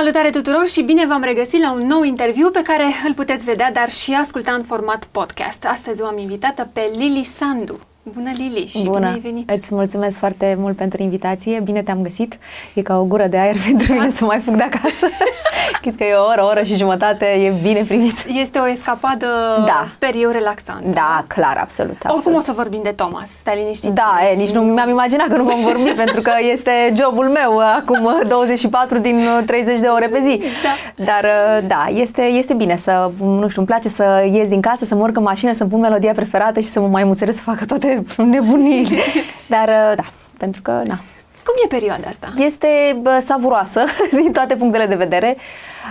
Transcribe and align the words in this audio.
Salutare 0.00 0.30
tuturor 0.30 0.66
și 0.66 0.82
bine 0.82 1.06
v-am 1.06 1.22
regăsit 1.22 1.60
la 1.60 1.72
un 1.72 1.86
nou 1.86 2.02
interviu 2.02 2.50
pe 2.50 2.62
care 2.62 2.84
îl 3.06 3.14
puteți 3.14 3.44
vedea, 3.44 3.72
dar 3.72 3.90
și 3.90 4.12
asculta 4.12 4.52
în 4.52 4.62
format 4.62 5.04
podcast. 5.04 5.64
Astăzi 5.64 6.02
o 6.02 6.06
am 6.06 6.18
invitată 6.18 6.70
pe 6.72 6.90
Lili 6.96 7.24
Sandu. 7.24 7.89
Bună, 8.14 8.30
Lili, 8.36 8.66
și 8.66 8.84
Bună. 8.84 8.98
bine 8.98 9.10
ai 9.10 9.18
venit! 9.18 9.50
Îți 9.50 9.74
mulțumesc 9.74 10.18
foarte 10.18 10.56
mult 10.58 10.76
pentru 10.76 11.02
invitație, 11.02 11.60
bine 11.64 11.82
te-am 11.82 12.02
găsit. 12.02 12.38
E 12.74 12.82
ca 12.82 12.98
o 12.98 13.04
gură 13.04 13.26
de 13.26 13.36
aer 13.38 13.56
pentru 13.66 13.92
mine 13.92 14.10
să 14.10 14.24
mai 14.24 14.38
fug 14.38 14.54
de 14.54 14.62
acasă. 14.62 15.06
Chit 15.82 15.96
că 15.96 16.04
e 16.04 16.14
o 16.14 16.24
oră, 16.24 16.42
o 16.42 16.46
oră 16.46 16.62
și 16.62 16.74
jumătate, 16.74 17.24
e 17.26 17.54
bine 17.62 17.82
primit. 17.82 18.14
Este 18.26 18.58
o 18.58 18.68
escapadă, 18.68 19.26
Da. 19.66 19.86
sper 19.88 20.10
eu, 20.20 20.30
relaxantă. 20.30 20.88
Da, 20.88 21.24
clar, 21.26 21.56
absolut. 21.60 21.92
absolut. 21.92 22.16
Oricum 22.16 22.34
o 22.34 22.40
să 22.40 22.52
vorbim 22.52 22.80
de 22.82 22.90
Thomas, 22.96 23.28
stai 23.30 23.56
liniștit. 23.56 23.90
Da, 23.90 24.18
e, 24.30 24.34
nici 24.36 24.50
nu 24.50 24.60
mi-am 24.60 24.88
imaginat 24.88 25.26
că 25.26 25.36
nu 25.36 25.42
vom 25.44 25.60
vorbi, 25.62 25.90
pentru 26.04 26.20
că 26.20 26.32
este 26.52 26.92
jobul 26.96 27.28
meu 27.28 27.54
uh, 27.54 27.62
acum 27.76 28.04
uh, 28.04 28.28
24 28.28 28.98
din 28.98 29.16
uh, 29.16 29.44
30 29.46 29.80
de 29.80 29.86
ore 29.86 30.06
pe 30.08 30.20
zi. 30.20 30.40
Da. 30.62 31.04
Dar, 31.04 31.24
uh, 31.24 31.68
da, 31.68 31.86
este, 31.94 32.22
este 32.22 32.54
bine 32.54 32.76
să, 32.76 33.10
nu 33.20 33.48
știu, 33.48 33.60
îmi 33.60 33.66
place 33.70 33.88
să 33.88 34.28
ies 34.32 34.48
din 34.48 34.60
casă, 34.60 34.84
să 34.84 34.94
mă 34.94 35.02
urc 35.02 35.16
în 35.16 35.22
mașină, 35.22 35.52
să-mi 35.52 35.70
pun 35.70 35.80
melodia 35.80 36.12
preferată 36.12 36.60
și 36.60 36.66
să 36.66 36.80
mă 36.80 36.86
mai 36.86 37.04
muțăresc 37.04 37.36
să 37.36 37.42
facă 37.42 37.64
toate 37.64 37.99
nebuniile. 38.16 39.00
Dar, 39.46 39.68
uh, 39.68 39.96
da, 39.96 40.10
pentru 40.38 40.62
că, 40.62 40.70
na, 40.70 40.98
Cum 41.44 41.54
e 41.64 41.66
perioada 41.68 42.08
asta? 42.08 42.32
este 42.36 42.98
bă, 43.00 43.22
savuroasă 43.24 43.84
din 44.22 44.32
toate 44.32 44.56
punctele 44.56 44.86
de 44.86 44.94
vedere. 44.94 45.36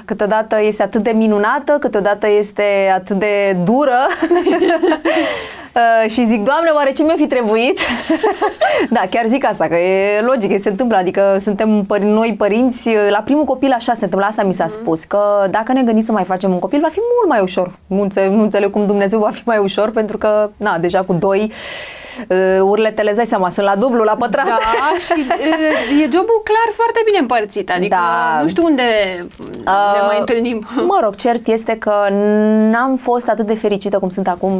Câteodată 0.06 0.62
este 0.62 0.84
atât 0.84 1.04
de 1.04 1.12
minunată, 1.12 1.78
câteodată 1.80 2.28
este 2.28 2.92
atât 2.94 3.20
de 3.20 3.58
dură. 3.64 4.08
Uh, 5.76 6.10
și 6.10 6.26
zic, 6.26 6.44
Doamne, 6.44 6.70
oare 6.74 6.94
ce 6.94 7.04
mi-a 7.04 7.16
fi 7.18 7.28
trebuit? 7.28 7.80
da, 8.96 9.02
chiar 9.10 9.28
zic 9.28 9.46
asta, 9.46 9.68
că 9.68 9.76
e 9.76 10.22
logic, 10.22 10.62
se 10.62 10.70
întâmplă, 10.70 10.98
adică 10.98 11.38
suntem 11.40 11.86
păr- 11.86 12.02
noi 12.02 12.36
părinți, 12.38 12.90
la 13.10 13.22
primul 13.22 13.44
copil 13.44 13.72
așa 13.72 13.94
se 13.94 14.04
întâmplă, 14.04 14.28
asta 14.28 14.44
mi 14.44 14.54
s-a 14.54 14.68
spus, 14.68 15.04
că 15.04 15.48
dacă 15.52 15.74
ne 15.74 15.84
gândim 15.84 16.04
să 16.04 16.12
mai 16.12 16.24
facem 16.24 16.52
un 16.52 16.60
copil, 16.60 16.80
va 16.82 16.90
fi 16.90 17.00
mult 17.18 17.30
mai 17.30 17.42
ușor. 17.42 17.72
Nu, 17.88 18.02
înțeleg, 18.02 18.32
nu 18.32 18.42
înțeleg 18.42 18.72
cum 18.72 18.86
Dumnezeu 18.86 19.20
va 19.20 19.30
fi 19.30 19.42
mai 19.46 19.58
ușor, 19.58 19.92
pentru 19.92 20.18
că, 20.18 20.50
na, 20.58 20.78
deja 20.78 21.02
cu 21.02 21.14
doi, 21.14 21.42
uh, 21.42 21.52
urletele, 22.62 23.08
îți 23.10 23.18
dai 23.18 23.26
seama, 23.26 23.50
sunt 23.50 23.66
la 23.66 23.76
dublu, 23.76 24.04
la 24.04 24.16
pătrat. 24.16 24.46
Da, 24.46 24.58
și 25.08 25.22
e, 25.22 26.04
e 26.04 26.10
jobul 26.12 26.42
clar 26.44 26.70
foarte 26.74 27.00
bine 27.06 27.18
împărțit, 27.18 27.72
adică 27.72 27.96
Da. 28.00 28.42
nu 28.42 28.48
știu 28.48 28.64
unde 28.66 28.82
ne 28.84 29.26
Uh, 29.66 30.06
mai 30.08 30.20
întâlnim. 30.20 30.66
Mă 30.92 31.00
rog, 31.04 31.16
cert 31.16 31.48
este 31.48 31.78
că 31.78 31.94
n-am 32.72 32.96
fost 32.96 33.28
atât 33.30 33.46
de 33.46 33.54
fericită 33.56 34.00
cum 34.00 34.10
sunt 34.10 34.28
acum 34.28 34.54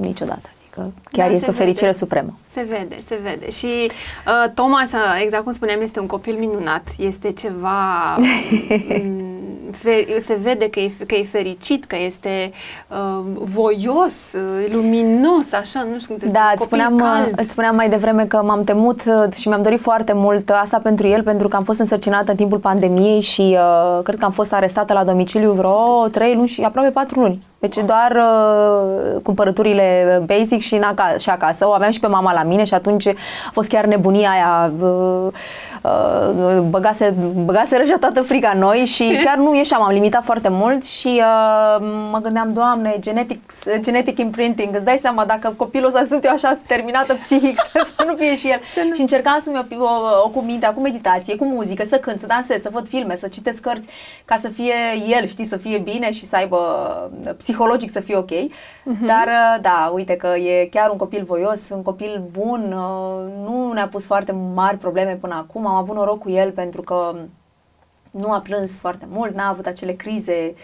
niciodată. 0.00 0.48
Adică 0.70 0.92
chiar 1.12 1.28
Da, 1.28 1.34
este 1.34 1.44
se 1.44 1.50
o 1.50 1.54
fericire 1.54 1.84
vede. 1.86 1.96
supremă. 1.98 2.38
Se 2.50 2.66
vede, 2.68 2.96
se 3.08 3.18
vede. 3.22 3.50
Și 3.50 3.90
uh, 4.26 4.50
Thomas, 4.54 4.92
uh, 4.92 5.20
exact 5.22 5.42
cum 5.44 5.52
spuneam, 5.52 5.80
este 5.82 6.00
un 6.00 6.06
copil 6.06 6.36
minunat. 6.38 6.82
Este 6.98 7.32
ceva... 7.32 7.70
mm, 9.82 9.90
fe- 9.90 10.20
se 10.20 10.38
vede 10.42 10.70
că 10.70 10.80
e, 10.80 10.92
că 11.06 11.14
e 11.14 11.24
fericit, 11.24 11.84
că 11.84 11.96
este 12.06 12.50
uh, 12.88 13.24
voios, 13.34 14.12
uh, 14.34 14.72
luminos, 14.72 15.52
așa, 15.52 15.86
nu 15.92 15.98
știu 15.98 16.14
cum 16.14 16.26
să 16.28 16.32
Da, 16.32 16.40
spun, 16.40 16.52
îți 16.54 16.68
copil 16.68 16.84
spuneam, 16.84 16.96
cald. 17.22 17.32
îți 17.40 17.50
spuneam 17.50 17.74
mai 17.74 17.88
devreme 17.88 18.24
că 18.26 18.42
m-am 18.44 18.64
temut 18.64 19.02
uh, 19.06 19.32
și 19.36 19.48
mi-am 19.48 19.62
dorit 19.62 19.80
foarte 19.80 20.12
mult 20.12 20.48
uh, 20.50 20.58
asta 20.62 20.80
pentru 20.82 21.06
el, 21.06 21.22
pentru 21.22 21.48
că 21.48 21.56
am 21.56 21.62
fost 21.64 21.80
însărcinată 21.80 22.30
în 22.30 22.36
timpul 22.36 22.58
pandemiei 22.58 23.20
și 23.20 23.56
uh, 23.58 24.02
cred 24.02 24.18
că 24.18 24.24
am 24.24 24.30
fost 24.30 24.52
arestată 24.52 24.92
la 24.92 25.04
domiciliu 25.04 25.52
vreo 25.52 26.06
3 26.12 26.34
luni 26.34 26.48
și 26.48 26.62
aproape 26.62 26.90
4 26.90 27.20
luni. 27.20 27.38
Deci 27.58 27.76
doar 27.76 28.12
uh, 28.16 29.20
cumpărăturile 29.22 30.22
basic 30.26 30.60
și, 30.60 30.74
în 30.74 30.82
aca- 30.82 31.16
și 31.18 31.30
acasă. 31.30 31.66
O 31.68 31.70
aveam 31.72 31.90
și 31.90 32.00
pe 32.00 32.06
mama 32.06 32.32
la 32.32 32.42
mine 32.42 32.64
și 32.64 32.74
atunci 32.74 33.06
a 33.06 33.50
fost 33.52 33.68
chiar 33.68 33.84
nebunia 33.84 34.30
aia. 34.30 34.72
Uh, 34.80 35.32
uh, 35.84 36.58
băgase, 36.68 37.14
băgase 37.44 37.76
răja 37.76 37.96
toată 38.00 38.22
frica 38.22 38.50
în 38.54 38.58
noi 38.58 38.76
și 38.78 39.04
chiar 39.24 39.36
nu 39.36 39.54
ieșeam, 39.56 39.82
am 39.82 39.92
limitat 39.92 40.24
foarte 40.24 40.48
mult 40.48 40.84
și 40.84 41.08
uh, 41.22 41.86
mă 42.10 42.18
gândeam, 42.22 42.52
Doamne, 42.52 42.96
genetic, 43.00 43.40
genetic 43.80 44.18
imprinting, 44.18 44.74
îți 44.74 44.84
dai 44.84 44.98
seama 45.00 45.24
dacă 45.24 45.54
copilul 45.56 45.86
ăsta 45.86 46.04
sunt 46.08 46.24
eu 46.24 46.32
așa 46.32 46.58
terminată 46.66 47.14
psihic, 47.14 47.58
să 47.96 48.04
nu 48.06 48.14
fie 48.14 48.36
și 48.36 48.48
el. 48.50 48.60
Și 48.94 49.00
încercam 49.00 49.38
să-mi 49.40 49.58
ocup- 49.58 49.78
o- 49.80 50.24
ocup 50.24 50.44
mintea 50.44 50.72
cu 50.74 50.80
meditație, 50.80 51.36
cu 51.36 51.44
muzică, 51.44 51.84
să 51.86 51.96
cânt, 51.96 52.18
să 52.18 52.26
dansez, 52.26 52.60
să 52.62 52.68
văd 52.72 52.88
filme, 52.88 53.16
să 53.16 53.28
citesc 53.28 53.60
cărți, 53.62 53.88
ca 54.24 54.36
să 54.36 54.48
fie 54.48 54.74
el, 55.20 55.26
știi, 55.26 55.44
să 55.44 55.56
fie 55.56 55.78
bine 55.78 56.10
și 56.12 56.24
să 56.24 56.36
aibă 56.36 56.58
psihologic 57.36 57.90
să 57.90 58.00
fie 58.00 58.16
ok. 58.16 58.30
Dar 59.06 59.26
uh, 59.26 59.60
da, 59.60 59.90
uite 59.94 60.16
că 60.16 60.26
e 60.26 60.68
chiar 60.70 60.90
un 60.90 60.96
copil 60.96 61.24
voios, 61.24 61.68
un 61.70 61.82
copil 61.82 62.22
bun, 62.38 62.74
uh, 62.76 63.32
nu 63.44 63.72
ne-a 63.72 63.88
pus 63.88 64.06
foarte 64.06 64.34
mari 64.54 64.76
probleme 64.76 65.18
până 65.20 65.34
acum, 65.48 65.66
am 65.74 65.80
avut 65.80 65.94
noroc 65.94 66.18
cu 66.18 66.30
el 66.30 66.52
pentru 66.52 66.82
că 66.82 67.14
nu 68.20 68.32
a 68.32 68.38
plâns 68.40 68.80
foarte 68.80 69.06
mult, 69.10 69.34
n-a 69.34 69.48
avut 69.48 69.66
acele 69.66 69.92
crize, 69.92 70.54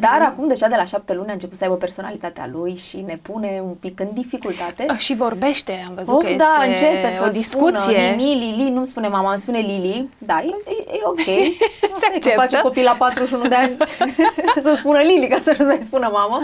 dar 0.00 0.20
acum 0.22 0.48
deja 0.48 0.68
de 0.68 0.74
la 0.76 0.84
șapte 0.84 1.12
luni 1.14 1.28
a 1.28 1.32
început 1.32 1.56
să 1.56 1.64
aibă 1.64 1.76
personalitatea 1.76 2.48
lui 2.52 2.76
și 2.76 2.96
ne 3.06 3.18
pune 3.22 3.60
un 3.64 3.74
pic 3.74 4.00
în 4.00 4.08
dificultate. 4.14 4.86
Uh, 4.90 4.96
Și 4.98 5.14
vorbește, 5.14 5.84
am 5.88 5.94
văzut 5.94 6.14
Of, 6.14 6.20
că 6.22 6.26
este 6.30 6.42
da, 6.42 6.62
începe 6.66 7.10
să 7.10 7.24
o 7.26 7.28
discuție. 7.28 7.80
Spună, 7.80 8.22
Lili, 8.22 8.54
Lili, 8.56 8.70
nu-mi 8.70 8.86
spune 8.86 9.08
mama, 9.08 9.30
îmi 9.30 9.40
spune 9.40 9.58
Lili. 9.58 10.08
Da, 10.18 10.40
e, 10.42 10.70
e, 10.70 10.92
e 10.96 11.00
ok. 11.04 11.16
Asta 11.94 12.06
e 12.06 12.08
că 12.08 12.14
acceptă. 12.14 12.40
face 12.40 12.60
copil 12.60 12.84
la 12.84 12.94
41 12.98 13.48
de 13.48 13.54
ani 13.54 13.76
să 14.62 14.74
spună 14.76 14.98
Lili, 14.98 15.28
ca 15.28 15.38
să 15.40 15.54
nu 15.58 15.64
mai 15.66 15.78
spună 15.82 16.08
mamă. 16.12 16.40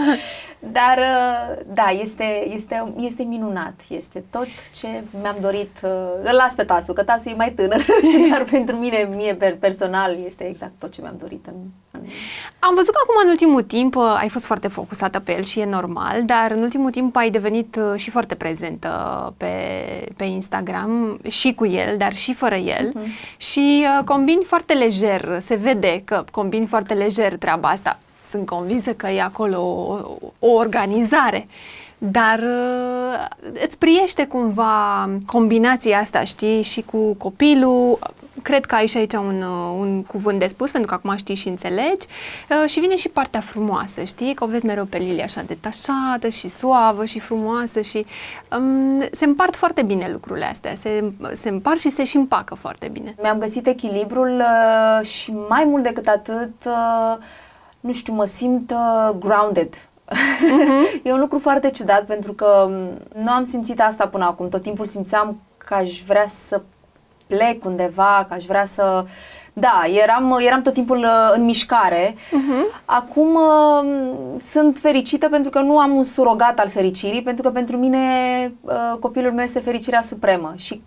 Dar, 0.73 0.99
uh, 0.99 1.63
da, 1.67 1.87
este, 2.03 2.49
este, 2.55 2.93
este 2.99 3.23
minunat. 3.23 3.75
Este 3.89 4.25
tot 4.31 4.47
ce 4.75 4.87
mi-am 5.23 5.37
dorit. 5.41 5.71
uh, 5.83 5.91
Îl 6.23 6.35
las 6.35 6.55
pe 6.55 6.63
Tasu, 6.65 6.93
că 6.93 7.03
Tasu 7.03 7.29
e 7.29 7.35
mai 7.37 7.51
tânăr 7.51 7.81
și 8.11 8.29
dar 8.31 8.43
pentru 8.51 8.77
mine, 8.77 9.09
mie 9.17 9.35
per- 9.35 9.57
personal, 9.61 10.17
este 10.27 10.42
exact 10.49 10.73
tot 10.79 10.93
ce 10.93 11.01
mi-am 11.01 11.17
dorit 11.19 11.47
în, 11.47 11.55
în 11.91 12.01
Am 12.59 12.75
văzut 12.75 12.95
că 12.95 13.01
acum 13.03 13.15
în 13.25 13.31
ultimul 13.31 13.63
timp 13.63 13.95
uh, 13.95 14.17
ai 14.19 14.29
fost 14.29 14.45
foarte 14.45 14.69
focusată 14.69 15.19
pe 15.19 15.37
el 15.37 15.43
și 15.43 15.61
e 15.61 15.65
normal, 15.65 16.25
dar 16.25 16.51
în 16.51 16.63
ultimul 16.63 16.91
timp 16.91 17.17
ai 17.17 17.31
devenit 17.31 17.77
uh, 17.77 17.99
și 17.99 18.11
foarte 18.11 18.35
prezentă 18.35 18.89
pe, 19.37 19.49
pe 20.17 20.25
Instagram 20.25 21.21
și 21.29 21.55
cu 21.55 21.67
el, 21.67 21.97
dar 21.97 22.15
și 22.15 22.35
fără 22.35 22.55
el 22.55 22.93
și 23.37 23.87
uh, 23.99 24.05
combini 24.05 24.45
foarte 24.45 24.73
lejer, 24.73 25.41
se 25.41 25.55
vede 25.55 26.03
că 26.05 26.25
combini 26.31 26.67
foarte 26.67 26.95
lejer 26.95 27.37
treaba 27.37 27.69
asta. 27.69 27.99
Sunt 28.31 28.47
convinsă 28.47 28.93
că 28.95 29.09
e 29.09 29.23
acolo 29.23 29.59
o, 29.59 29.99
o 30.39 30.51
organizare. 30.51 31.47
Dar 32.05 32.39
uh, 32.39 33.27
îți 33.65 33.79
priește 33.79 34.27
cumva 34.27 35.09
combinația 35.27 35.99
asta, 35.99 36.25
știi, 36.25 36.63
și 36.63 36.83
cu 36.83 37.15
copilul. 37.15 37.99
Cred 38.43 38.65
că 38.65 38.75
ai 38.75 38.87
și 38.87 38.97
aici 38.97 39.13
un, 39.13 39.43
uh, 39.43 39.77
un 39.79 40.03
cuvânt 40.03 40.39
de 40.39 40.47
spus, 40.47 40.71
pentru 40.71 40.91
că 40.91 40.95
acum 40.95 41.17
știi 41.17 41.35
și 41.35 41.49
înțelegi. 41.49 42.07
Uh, 42.51 42.69
și 42.69 42.81
vine 42.81 42.97
și 42.97 43.09
partea 43.09 43.41
frumoasă, 43.41 44.03
știi, 44.03 44.35
că 44.35 44.45
o 44.45 44.47
vezi 44.47 44.67
mereu 44.67 44.85
pe 44.85 44.99
Lili 44.99 45.23
așa 45.23 45.43
detașată 45.43 46.29
și 46.29 46.49
suavă 46.49 47.05
și 47.05 47.19
frumoasă 47.19 47.81
și 47.81 48.07
um, 48.59 49.03
se 49.13 49.25
împart 49.25 49.57
foarte 49.57 49.83
bine 49.83 50.09
lucrurile 50.13 50.45
astea. 50.45 50.75
Se, 50.75 51.13
se 51.35 51.49
împart 51.49 51.79
și 51.79 51.91
se 51.91 52.05
și 52.05 52.17
împacă 52.17 52.55
foarte 52.55 52.89
bine. 52.89 53.15
Mi-am 53.23 53.39
găsit 53.39 53.67
echilibrul 53.67 54.41
uh, 54.41 55.07
și 55.07 55.35
mai 55.49 55.65
mult 55.65 55.83
decât 55.83 56.07
atât, 56.07 56.53
uh, 56.67 57.17
nu 57.81 57.93
știu, 57.93 58.13
mă 58.13 58.25
simt 58.25 58.71
uh, 58.71 59.15
grounded. 59.19 59.75
e 61.03 61.13
un 61.13 61.21
lucru 61.21 61.39
foarte 61.39 61.71
ciudat 61.71 62.05
pentru 62.05 62.33
că 62.33 62.67
um, 62.67 63.23
nu 63.23 63.31
am 63.31 63.45
simțit 63.45 63.81
asta 63.81 64.07
până 64.07 64.25
acum. 64.25 64.49
Tot 64.49 64.63
timpul 64.63 64.87
simțeam 64.87 65.41
că 65.59 65.75
aș 65.75 66.03
vrea 66.07 66.27
să 66.27 66.61
plec 67.33 67.65
undeva, 67.65 68.27
că 68.29 68.35
aș 68.35 68.45
vrea 68.45 68.65
să... 68.65 69.05
Da, 69.53 69.83
eram, 70.03 70.39
eram 70.41 70.63
tot 70.63 70.73
timpul 70.73 70.99
uh, 70.99 71.33
în 71.35 71.45
mișcare. 71.45 72.15
Acum 72.85 73.35
uh, 73.35 74.39
sunt 74.41 74.79
fericită 74.79 75.29
pentru 75.29 75.51
că 75.51 75.61
nu 75.61 75.79
am 75.79 75.97
un 75.97 76.03
surogat 76.05 76.59
al 76.59 76.69
fericirii, 76.69 77.23
pentru 77.23 77.43
că 77.43 77.51
pentru 77.51 77.77
mine 77.77 77.99
uh, 78.61 78.99
copilul 79.01 79.33
meu 79.33 79.45
este 79.45 79.61
fericirea 79.61 80.03
supremă 80.03 80.53
și 80.57 80.83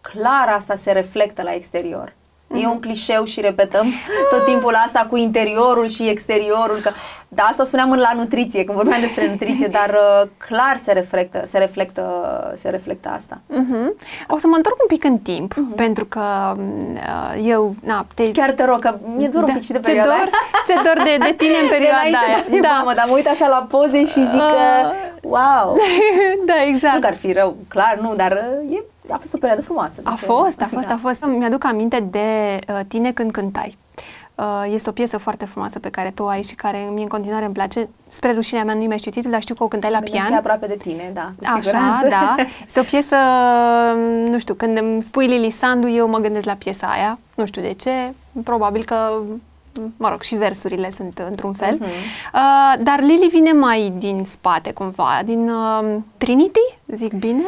clar 0.00 0.48
asta 0.48 0.74
se 0.74 0.92
reflectă 0.92 1.42
la 1.42 1.54
exterior. 1.54 2.12
E 2.46 2.66
un 2.66 2.80
clișeu 2.80 3.24
și 3.24 3.40
repetăm 3.40 3.92
tot 4.30 4.44
timpul 4.44 4.74
asta 4.86 5.06
cu 5.10 5.16
interiorul 5.16 5.88
și 5.88 6.08
exteriorul. 6.08 6.78
Că, 6.82 6.90
da, 7.28 7.42
asta 7.42 7.64
spuneam 7.64 7.90
în 7.90 7.98
la 7.98 8.12
nutriție, 8.16 8.64
când 8.64 8.76
vorbeam 8.76 9.00
despre 9.00 9.28
nutriție, 9.30 9.66
dar 9.66 9.90
uh, 9.90 10.28
clar 10.48 10.76
se 10.78 10.92
reflectă, 10.92 11.42
se 11.46 11.58
reflectă, 11.58 12.04
se 12.56 12.70
reflectă 12.70 13.08
asta. 13.08 13.40
Uh-huh. 13.50 13.88
O 14.28 14.38
să 14.38 14.46
mă 14.46 14.56
întorc 14.56 14.76
un 14.80 14.86
pic 14.86 15.04
în 15.04 15.18
timp, 15.18 15.52
uh-huh. 15.52 15.76
pentru 15.76 16.04
că 16.04 16.54
uh, 16.56 17.46
eu, 17.46 17.74
na, 17.84 18.06
te... 18.14 18.30
Chiar 18.30 18.50
te 18.50 18.64
rog, 18.64 18.78
că 18.78 18.98
mi-e 19.16 19.28
dor 19.28 19.42
un 19.42 19.52
pic 19.52 19.62
și 19.62 19.72
de 19.72 19.78
ți-e 19.78 19.92
perioada 19.92 20.08
dor, 20.08 20.16
aia. 20.16 20.30
ți-e 20.66 20.80
dor 20.84 21.04
de, 21.04 21.16
de 21.24 21.34
tine 21.36 21.56
în 21.62 21.68
De 21.68 21.74
perioada 21.74 21.98
înainte 21.98 22.26
aia. 22.26 22.60
de 22.60 22.68
mamă, 22.68 22.92
dar 22.94 23.04
mă 23.08 23.14
uit 23.14 23.28
așa 23.28 23.48
la 23.48 23.66
poze 23.70 24.06
și 24.06 24.20
zic 24.32 24.44
că, 24.54 24.64
wow, 25.20 25.76
da, 26.48 26.54
exact. 26.66 26.94
nu 26.94 27.00
că 27.00 27.06
ar 27.06 27.16
fi 27.16 27.32
rău, 27.32 27.56
clar, 27.68 27.98
nu, 28.00 28.14
dar 28.14 28.32
uh, 28.62 28.73
e, 28.73 28.73
a 29.10 29.16
fost 29.16 29.34
o 29.34 29.38
perioadă 29.38 29.62
frumoasă. 29.62 30.00
A 30.04 30.10
de 30.10 30.16
ce? 30.18 30.24
fost, 30.24 30.60
a 30.60 30.68
fost, 30.72 30.86
Da. 30.86 30.94
a 30.94 30.96
fost. 30.96 31.24
Mi-aduc 31.24 31.64
aminte 31.64 32.00
de 32.10 32.58
uh, 32.68 32.80
tine 32.88 33.12
când 33.12 33.30
cântai. 33.30 33.76
Uh, 34.34 34.44
este 34.72 34.88
o 34.88 34.92
piesă 34.92 35.18
foarte 35.18 35.44
frumoasă 35.44 35.78
pe 35.78 35.88
care 35.90 36.10
tu 36.14 36.22
o 36.22 36.26
ai 36.26 36.42
și 36.42 36.54
care 36.54 36.78
mie 36.92 37.02
în 37.02 37.08
continuare 37.08 37.44
îmi 37.44 37.54
place. 37.54 37.88
Spre 38.08 38.32
rușinea 38.32 38.64
mea 38.64 38.74
nu-i 38.74 38.86
mai 38.86 38.98
știu 38.98 39.10
titlul, 39.10 39.32
dar 39.32 39.40
știu 39.42 39.54
că 39.54 39.62
o 39.64 39.68
cântai 39.68 39.90
la 39.90 39.98
Gândesc 39.98 40.16
că 40.22 40.26
e 40.26 40.28
pian. 40.28 40.38
aproape 40.38 40.66
de 40.66 40.76
tine, 40.76 41.10
da, 41.14 41.30
cu 41.38 41.44
Așa, 41.44 41.60
siguranță. 41.60 42.08
da. 42.08 42.34
Este 42.66 42.80
o 42.80 42.82
piesă, 42.82 43.16
nu 44.28 44.38
știu, 44.38 44.54
când 44.54 44.78
îmi 44.78 45.02
spui 45.02 45.26
Lili 45.26 45.50
Sandu, 45.50 45.88
eu 45.88 46.08
mă 46.08 46.18
gândesc 46.18 46.44
la 46.44 46.52
piesa 46.54 46.86
aia. 46.86 47.18
Nu 47.34 47.46
știu 47.46 47.62
de 47.62 47.72
ce. 47.72 48.14
Probabil 48.44 48.84
că 48.84 48.96
mă 49.96 50.08
rog, 50.08 50.22
și 50.22 50.34
versurile 50.34 50.90
sunt 50.90 51.18
într-un 51.28 51.52
fel. 51.52 51.76
Uh-huh. 51.78 52.34
Uh, 52.34 52.74
dar 52.82 53.00
Lili 53.00 53.28
vine 53.30 53.52
mai 53.52 53.92
din 53.98 54.24
spate, 54.24 54.72
cumva, 54.72 55.20
din 55.24 55.48
uh, 55.48 55.96
Trinity, 56.16 56.78
zic 56.86 57.12
bine? 57.12 57.44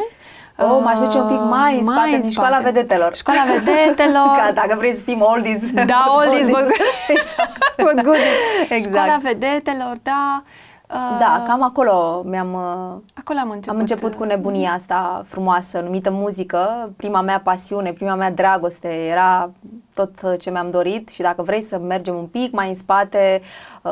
Oh, 0.59 0.79
m-aș 0.83 0.99
duce 0.99 1.17
un 1.17 1.27
pic 1.27 1.39
mai 1.39 1.77
în 1.77 1.83
spate, 1.83 1.99
mai 1.99 2.13
în 2.15 2.21
din 2.21 2.29
școala 2.29 2.55
spate. 2.57 2.71
vedetelor. 2.71 3.15
Școala 3.15 3.39
vedetelor. 3.57 4.35
Ca 4.37 4.51
dacă 4.53 4.75
vreți 4.77 4.97
să 4.97 5.03
fim 5.03 5.21
oldies. 5.21 5.71
Da, 5.71 6.05
oldies, 6.17 6.49
bă, 6.49 6.67
exact. 7.17 7.57
bă, 7.77 8.01
goodies. 8.01 8.69
Exact. 8.69 8.95
Școala 8.95 9.19
vedetelor, 9.21 9.93
da. 10.03 10.43
Uh, 10.89 11.17
Da, 11.19 11.43
cam 11.47 11.63
acolo 11.63 12.21
mi-am... 12.25 12.53
uh, 12.53 13.01
Acolo 13.19 13.39
am 13.39 13.49
început. 13.49 13.73
Am 13.73 13.79
început 13.79 14.13
cu 14.15 14.23
nebunia 14.23 14.71
asta 14.71 15.23
frumoasă, 15.27 15.79
numită 15.79 16.11
muzică. 16.11 16.91
Prima 16.97 17.21
mea 17.21 17.41
pasiune, 17.43 17.91
prima 17.91 18.15
mea 18.15 18.31
dragoste 18.31 18.87
era 18.87 19.49
tot 19.97 20.21
uh, 20.23 20.33
ce 20.39 20.51
mi-am 20.51 20.69
dorit 20.69 21.09
și 21.09 21.21
dacă 21.21 21.41
vrei 21.41 21.61
să 21.61 21.77
mergem 21.77 22.15
un 22.15 22.25
pic 22.25 22.51
mai 22.51 22.67
în 22.67 22.75
spate, 22.75 23.41
uh, 23.81 23.91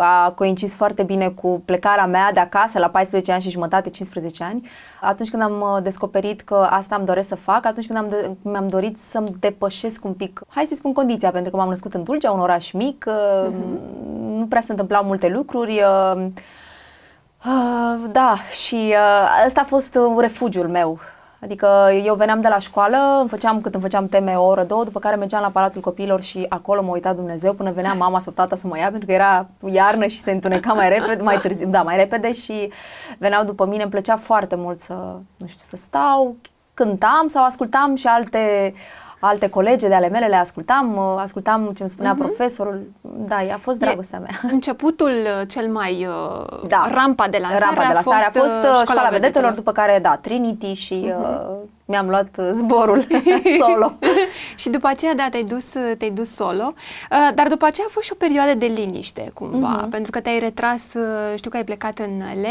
a 0.00 0.32
coincis 0.36 0.74
foarte 0.74 1.02
bine 1.02 1.28
cu 1.28 1.62
plecarea 1.64 2.06
mea 2.06 2.32
de 2.32 2.40
acasă 2.40 2.78
la 2.78 2.88
14 2.88 3.32
ani 3.32 3.42
și 3.42 3.50
jumătate, 3.50 3.90
15 3.90 4.44
ani. 4.44 4.68
Atunci 5.00 5.30
când 5.30 5.42
am 5.42 5.60
uh, 5.60 5.82
descoperit 5.82 6.40
că 6.40 6.66
asta 6.70 6.96
îmi 6.96 7.06
doresc 7.06 7.28
să 7.28 7.36
fac, 7.36 7.66
atunci 7.66 7.86
când 7.86 7.98
am 7.98 8.08
de- 8.08 8.30
mi-am 8.42 8.68
dorit 8.68 8.98
să-mi 8.98 9.36
depășesc 9.40 10.04
un 10.04 10.12
pic, 10.12 10.40
hai 10.48 10.64
să 10.64 10.74
spun 10.74 10.92
condiția, 10.92 11.30
pentru 11.30 11.50
că 11.50 11.56
m-am 11.56 11.68
născut 11.68 11.94
în 11.94 12.04
Tulcea, 12.04 12.30
un 12.30 12.40
oraș 12.40 12.70
mic, 12.72 13.04
uh, 13.08 13.52
nu 14.18 14.46
prea 14.48 14.60
se 14.60 14.70
întâmplau 14.70 15.04
multe 15.04 15.28
lucruri, 15.28 15.82
uh, 16.14 16.26
Uh, 17.46 18.10
da, 18.12 18.36
și 18.64 18.74
uh, 18.74 19.44
ăsta 19.46 19.60
a 19.60 19.64
fost 19.64 19.94
uh, 19.94 20.16
refugiul 20.18 20.68
meu. 20.68 20.98
Adică 21.40 21.90
eu 22.04 22.14
veneam 22.14 22.40
de 22.40 22.48
la 22.48 22.58
școală, 22.58 22.96
îmi 23.20 23.28
făceam, 23.28 23.60
cât 23.60 23.74
îmi 23.74 23.82
făceam 23.82 24.06
teme 24.06 24.34
o 24.34 24.46
oră, 24.46 24.64
două, 24.64 24.84
după 24.84 24.98
care 24.98 25.16
mergeam 25.16 25.42
la 25.42 25.48
Palatul 25.48 25.80
Copiilor 25.80 26.22
și 26.22 26.46
acolo 26.48 26.82
mă 26.82 26.90
uita 26.90 27.12
Dumnezeu 27.12 27.52
până 27.52 27.70
venea 27.70 27.92
mama 27.92 28.20
sau 28.20 28.32
tata 28.32 28.56
să 28.56 28.66
mă 28.66 28.78
ia, 28.78 28.88
pentru 28.90 29.06
că 29.06 29.12
era 29.12 29.46
iarnă 29.66 30.06
și 30.06 30.20
se 30.20 30.30
întuneca 30.30 30.72
mai 30.72 30.88
repede, 30.88 31.22
mai 31.22 31.38
târziu, 31.38 31.68
da, 31.68 31.82
mai 31.82 31.96
repede 31.96 32.32
și 32.32 32.72
veneau 33.18 33.44
după 33.44 33.66
mine. 33.66 33.82
Îmi 33.82 33.90
plăcea 33.90 34.16
foarte 34.16 34.54
mult 34.54 34.80
să, 34.80 34.94
nu 35.36 35.46
știu, 35.46 35.62
să 35.62 35.76
stau, 35.76 36.36
cântam 36.74 37.28
sau 37.28 37.44
ascultam 37.44 37.94
și 37.94 38.06
alte 38.06 38.74
alte 39.20 39.48
colege 39.48 39.88
de 39.88 39.94
ale 39.94 40.08
mele 40.08 40.26
le 40.26 40.36
ascultam, 40.36 40.96
uh, 40.96 41.20
ascultam 41.22 41.70
ce 41.74 41.82
îmi 41.82 41.90
spunea 41.90 42.14
uh-huh. 42.14 42.18
profesorul. 42.18 42.90
Da, 43.00 43.36
a 43.36 43.58
fost 43.58 43.78
dragostea 43.78 44.18
mea. 44.18 44.40
Începutul 44.52 45.10
uh, 45.10 45.48
cel 45.48 45.68
mai 45.68 46.06
uh, 46.06 46.66
Da. 46.66 46.88
rampa 46.92 47.28
de 47.28 47.38
lansare 47.40 47.64
Rampa 47.64 47.86
de 47.86 47.92
la 47.92 47.98
a 47.98 48.02
fost, 48.02 48.16
sare 48.16 48.24
a 48.34 48.40
fost 48.40 48.56
uh, 48.56 48.58
uh, 48.58 48.64
școala, 48.64 48.84
școala 48.84 49.08
vedetelor, 49.08 49.52
după 49.52 49.72
care, 49.72 49.98
da, 50.02 50.16
Trinity 50.16 50.72
și 50.72 51.12
uh, 51.20 51.50
mi-am 51.90 52.08
luat 52.08 52.28
uh, 52.38 52.48
zborul 52.52 53.06
solo. 53.60 53.92
și 54.56 54.68
după 54.68 54.86
aceea, 54.88 55.14
da, 55.14 55.28
te-ai 55.30 55.42
dus, 55.44 55.64
te-ai 55.98 56.10
dus 56.10 56.34
solo, 56.34 56.72
uh, 57.10 57.28
dar 57.34 57.48
după 57.48 57.64
aceea 57.66 57.86
a 57.88 57.92
fost 57.92 58.06
și 58.06 58.12
o 58.12 58.16
perioadă 58.18 58.54
de 58.54 58.66
liniște, 58.66 59.30
cumva, 59.34 59.68
Mhm. 59.80 59.88
pentru 59.88 60.10
că 60.10 60.20
te-ai 60.20 60.38
retras, 60.38 60.80
uh, 60.94 61.36
știu 61.36 61.50
că 61.50 61.56
ai 61.56 61.64
plecat 61.64 61.98
în 61.98 62.18
LA 62.42 62.48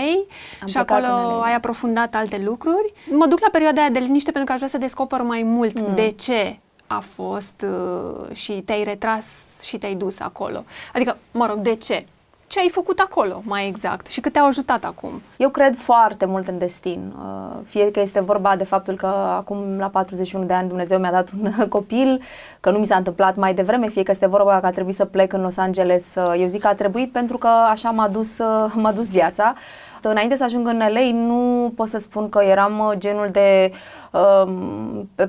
Am 0.62 0.68
și 0.68 0.74
plecat 0.74 0.89
acolo 1.04 1.13
în 1.30 1.36
LA. 1.38 1.44
ai 1.44 1.54
aprofundat 1.56 2.16
alte 2.16 2.42
lucruri. 2.45 2.94
Mă 3.12 3.25
duc 3.28 3.39
la 3.39 3.48
perioada 3.51 3.81
aia 3.81 3.89
de 3.89 4.00
liniște 4.00 4.31
pentru 4.31 4.44
că 4.45 4.51
aș 4.51 4.57
vrea 4.57 4.69
să 4.69 4.78
descoper 4.78 5.22
mai 5.22 5.44
mult 5.44 5.80
Mm. 5.88 5.95
de 5.95 6.13
ce 6.19 6.57
a 6.88 7.04
fost 7.16 7.66
uh, 7.66 8.36
și 8.36 8.51
te-ai 8.51 8.83
retras 8.83 9.25
și 9.63 9.78
te-ai 9.78 9.95
dus 9.95 10.19
acolo. 10.19 10.63
Adică, 10.94 11.18
mă 11.31 11.45
rog, 11.45 11.57
de 11.57 11.75
ce? 11.75 12.06
Ce 12.47 12.59
ai 12.59 12.69
făcut 12.69 12.99
acolo, 12.99 13.41
mai 13.45 13.67
exact, 13.67 14.07
și 14.07 14.19
cât 14.21 14.31
te-au 14.33 14.45
ajutat 14.47 14.83
acum? 14.83 15.21
Eu 15.38 15.49
cred 15.49 15.75
foarte 15.75 16.25
mult 16.25 16.47
în 16.47 16.57
destin. 16.57 17.13
Uh, 17.17 17.57
Fie 17.65 17.91
că 17.91 17.99
este 17.99 18.19
vorba 18.19 18.55
de 18.55 18.63
faptul 18.63 18.95
că 18.95 19.05
acum 19.35 19.77
la 19.77 19.88
41 19.88 20.45
de 20.45 20.53
ani 20.53 20.67
Dumnezeu 20.67 20.99
mi-a 20.99 21.11
dat 21.11 21.29
un 21.44 21.51
copil, 21.69 22.21
că 22.59 22.71
nu 22.71 22.77
mi 22.77 22.85
s-a 22.85 22.95
întâmplat 22.95 23.35
mai 23.35 23.53
devreme, 23.53 23.88
fie 23.88 24.03
că 24.03 24.11
este 24.11 24.27
vorba 24.27 24.59
că 24.59 24.65
a 24.65 24.71
trebuit 24.71 24.95
să 24.95 25.05
plec 25.05 25.33
în 25.33 25.41
Los 25.41 25.57
Angeles. 25.57 26.15
uh, 26.15 26.33
Eu 26.39 26.47
zic 26.47 26.61
că 26.61 26.67
a 26.67 26.73
trebuit 26.75 27.11
pentru 27.11 27.38
că 27.38 27.47
așa 27.47 27.89
m-a 27.89 28.07
dus, 28.07 28.38
uh, 28.38 28.71
m-a 28.81 28.91
dus 28.91 29.11
viața. 29.11 29.53
Înainte 30.01 30.35
să 30.35 30.44
ajung 30.44 30.67
în 30.67 30.77
LA, 30.77 31.11
nu 31.11 31.71
pot 31.75 31.88
să 31.88 31.97
spun 31.97 32.29
că 32.29 32.44
eram 32.44 32.79
uh, 32.79 32.91
genul 32.97 33.27
de 33.31 33.71
um, 33.71 33.71
pe- 33.71 34.06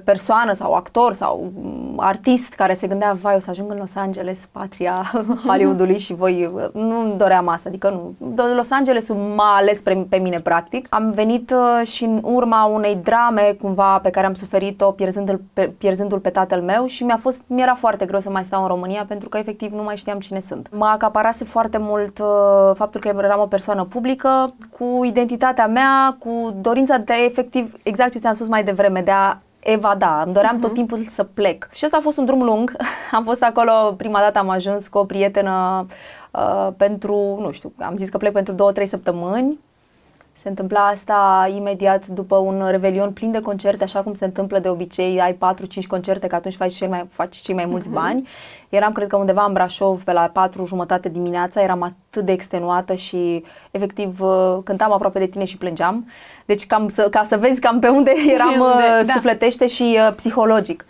persoană 0.04 0.52
sau 0.52 0.72
actor 0.74 1.12
sau 1.12 1.50
um, 1.62 1.94
artist 1.96 2.54
care 2.54 2.74
se 2.74 2.86
gândea, 2.86 3.12
vai, 3.12 3.34
o 3.34 3.40
să 3.40 3.50
ajung 3.50 3.70
în 3.70 3.78
Los 3.78 3.94
Angeles, 3.96 4.48
patria 4.52 5.12
Hollywoodului 5.46 5.98
și 5.98 6.14
voi, 6.14 6.50
uh, 6.54 6.82
nu 6.82 7.14
doream 7.16 7.48
asta, 7.48 7.68
adică 7.68 7.88
nu. 7.90 8.32
Do- 8.32 8.54
Los 8.56 8.70
Angelesul 8.70 9.16
m-a 9.16 9.56
ales 9.56 9.82
pe, 9.82 10.06
pe 10.08 10.16
mine, 10.16 10.36
practic. 10.36 10.86
Am 10.90 11.10
venit 11.10 11.50
uh, 11.50 11.86
și 11.86 12.04
în 12.04 12.20
urma 12.22 12.64
unei 12.64 12.96
drame, 13.02 13.56
cumva, 13.60 13.98
pe 13.98 14.10
care 14.10 14.26
am 14.26 14.34
suferit-o 14.34 14.90
pierzându-l 14.90 15.40
pe, 15.52 15.62
pierzându-l 15.78 16.18
pe 16.18 16.30
tatăl 16.30 16.60
meu 16.62 16.86
și 16.86 17.04
mi-a 17.04 17.16
fost, 17.16 17.40
mi-era 17.46 17.74
foarte 17.74 18.04
greu 18.04 18.20
să 18.20 18.30
mai 18.30 18.44
stau 18.44 18.62
în 18.62 18.68
România 18.68 19.04
pentru 19.08 19.28
că, 19.28 19.38
efectiv, 19.38 19.72
nu 19.72 19.82
mai 19.82 19.96
știam 19.96 20.18
cine 20.18 20.38
sunt. 20.40 20.68
Mă 20.72 20.86
acaparase 20.86 21.44
foarte 21.44 21.78
mult 21.78 22.18
uh, 22.18 22.26
faptul 22.74 23.00
că 23.00 23.08
eram 23.08 23.40
o 23.40 23.46
persoană 23.46 23.84
publică, 23.84 24.54
cu 24.78 25.04
identitatea 25.04 25.66
mea, 25.66 26.16
cu 26.18 26.54
dorința 26.60 26.96
de, 26.96 27.12
efectiv, 27.24 27.74
exact 27.82 28.12
ce 28.12 28.18
ți-am 28.18 28.34
spus 28.34 28.48
mai 28.48 28.64
devreme, 28.64 28.76
de 29.04 29.10
a 29.10 29.38
evada, 29.60 30.22
îmi 30.24 30.32
doream 30.32 30.56
uh-huh. 30.56 30.60
tot 30.60 30.72
timpul 30.74 31.04
să 31.04 31.24
plec. 31.24 31.68
Și 31.72 31.84
ăsta 31.84 31.96
a 31.96 32.00
fost 32.00 32.18
un 32.18 32.24
drum 32.24 32.42
lung. 32.42 32.76
Am 33.12 33.24
fost 33.24 33.42
acolo, 33.42 33.94
prima 33.96 34.20
dată 34.20 34.38
am 34.38 34.48
ajuns 34.48 34.88
cu 34.88 34.98
o 34.98 35.04
prietenă 35.04 35.86
uh, 36.30 36.68
pentru, 36.76 37.38
nu 37.40 37.50
știu, 37.50 37.72
am 37.78 37.96
zis 37.96 38.08
că 38.08 38.16
plec 38.16 38.32
pentru 38.32 38.52
două, 38.52 38.72
trei 38.72 38.86
săptămâni. 38.86 39.58
Se 40.32 40.48
întâmpla 40.48 40.86
asta 40.86 41.50
imediat 41.54 42.06
după 42.06 42.36
un 42.36 42.66
revelion 42.70 43.12
plin 43.12 43.30
de 43.30 43.40
concerte, 43.40 43.84
așa 43.84 44.02
cum 44.02 44.14
se 44.14 44.24
întâmplă 44.24 44.58
de 44.58 44.68
obicei, 44.68 45.20
ai 45.20 45.34
4-5 45.34 45.38
concerte, 45.88 46.26
că 46.26 46.34
atunci 46.34 46.56
faci 46.56 46.72
cei 46.72 46.88
mai, 46.88 47.06
faci 47.10 47.36
cei 47.36 47.54
mai 47.54 47.64
mulți 47.66 47.88
bani. 47.88 48.28
Eram, 48.68 48.92
cred 48.92 49.08
că, 49.08 49.16
undeva 49.16 49.44
în 49.44 49.52
Brașov, 49.52 50.02
pe 50.02 50.12
la 50.12 50.30
4 50.32 50.64
jumătate 50.64 51.08
dimineața, 51.08 51.62
eram 51.62 51.82
atât 51.82 52.24
de 52.24 52.32
extenuată 52.32 52.94
și, 52.94 53.44
efectiv, 53.70 54.20
uh, 54.20 54.58
cântam 54.64 54.92
aproape 54.92 55.18
de 55.18 55.26
tine 55.26 55.44
și 55.44 55.58
plângeam. 55.58 56.06
Deci, 56.48 56.66
cam 56.66 56.88
să, 56.88 57.08
ca 57.10 57.24
să 57.24 57.36
vezi 57.36 57.60
cam 57.60 57.78
pe 57.78 57.88
unde 57.88 58.12
eram 58.34 58.48
Unde, 58.60 58.82
uh, 59.00 59.06
da. 59.06 59.12
sufletește 59.12 59.66
și 59.66 59.98
uh, 60.06 60.14
psihologic. 60.14 60.84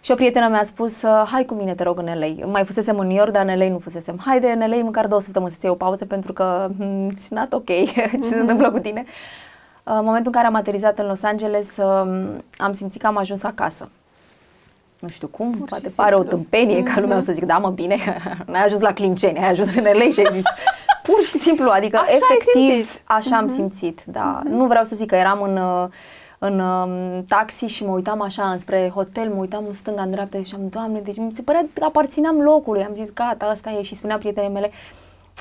Și 0.00 0.10
o 0.10 0.14
prietenă 0.14 0.48
mi-a 0.48 0.62
spus, 0.62 1.02
uh, 1.02 1.22
hai 1.32 1.44
cu 1.44 1.54
mine, 1.54 1.74
te 1.74 1.82
rog, 1.82 1.98
în 1.98 2.04
LA. 2.18 2.46
Mai 2.46 2.64
fusesem 2.64 2.98
în 2.98 3.06
New 3.06 3.16
York, 3.16 3.30
dar 3.30 3.46
în 3.46 3.58
LA 3.58 3.68
nu 3.68 3.78
fusesem. 3.78 4.20
Haide 4.24 4.46
în 4.58 4.68
LA 4.70 4.76
măcar 4.82 5.06
două 5.06 5.20
săptămâni 5.20 5.50
să-ți 5.52 5.64
iei 5.64 5.74
o 5.74 5.84
pauză 5.84 6.04
pentru 6.04 6.32
că 6.32 6.68
hmm, 6.78 7.10
it's 7.10 7.28
not 7.28 7.52
ok 7.52 7.66
ce 8.22 8.22
se 8.22 8.38
întâmplă 8.38 8.70
cu 8.70 8.78
tine. 8.78 9.04
Uh, 9.06 9.92
În 9.98 10.04
momentul 10.04 10.26
în 10.26 10.32
care 10.32 10.46
am 10.46 10.54
aterizat 10.54 10.98
în 10.98 11.06
Los 11.06 11.22
Angeles, 11.22 11.76
um, 11.76 12.44
am 12.56 12.72
simțit 12.72 13.00
că 13.00 13.06
am 13.06 13.16
ajuns 13.16 13.42
acasă. 13.42 13.88
Nu 14.98 15.08
știu 15.08 15.26
cum, 15.28 15.50
Pur 15.50 15.58
și 15.58 15.64
poate 15.68 15.88
pare 15.94 16.14
o 16.14 16.18
simplu. 16.18 16.36
tâmpenie 16.36 16.82
ca 16.82 17.00
lumea 17.00 17.16
o 17.16 17.20
să 17.20 17.32
zic, 17.32 17.44
da 17.44 17.58
mă, 17.58 17.68
bine, 17.70 17.96
n-ai 18.50 18.64
ajuns 18.64 18.80
la 18.80 18.92
Clinceni, 18.92 19.38
ai 19.38 19.50
ajuns 19.50 19.74
în 19.74 19.82
LA 19.84 20.08
și 20.12 20.20
ai 20.20 20.28
zis, 20.32 20.44
pur 21.02 21.22
și 21.22 21.30
simplu, 21.30 21.70
adică 21.70 21.96
Așa 21.96 22.06
ai 22.08 22.14
efectiv 22.16 22.84
simțit. 22.84 23.02
așa 23.04 23.36
am 23.36 23.48
simțit, 23.48 24.00
da. 24.04 24.40
Nu 24.44 24.66
vreau 24.66 24.84
să 24.84 24.96
zic 24.96 25.08
că 25.08 25.14
eram 25.14 25.42
în, 25.42 25.56
uh, 25.56 25.88
în 26.38 26.58
um, 26.58 27.24
taxi 27.28 27.64
și 27.66 27.84
mă 27.84 27.92
uitam 27.92 28.20
așa 28.20 28.50
înspre 28.50 28.90
hotel, 28.94 29.28
mă 29.28 29.40
uitam 29.40 29.64
în 29.66 29.72
stânga, 29.72 30.02
în 30.02 30.10
dreapta 30.10 30.38
și 30.38 30.44
ziceam, 30.44 30.68
Doamne, 30.68 31.00
deci 31.00 31.16
mi 31.16 31.32
se 31.32 31.42
părea 31.42 31.64
că 31.72 31.84
aparțineam 31.84 32.40
locului. 32.40 32.84
Am 32.84 32.94
zis, 32.94 33.12
gata, 33.12 33.46
asta 33.46 33.70
e. 33.70 33.82
Și 33.82 33.94
spunea 33.94 34.18
prietenii 34.18 34.50
mele, 34.50 34.70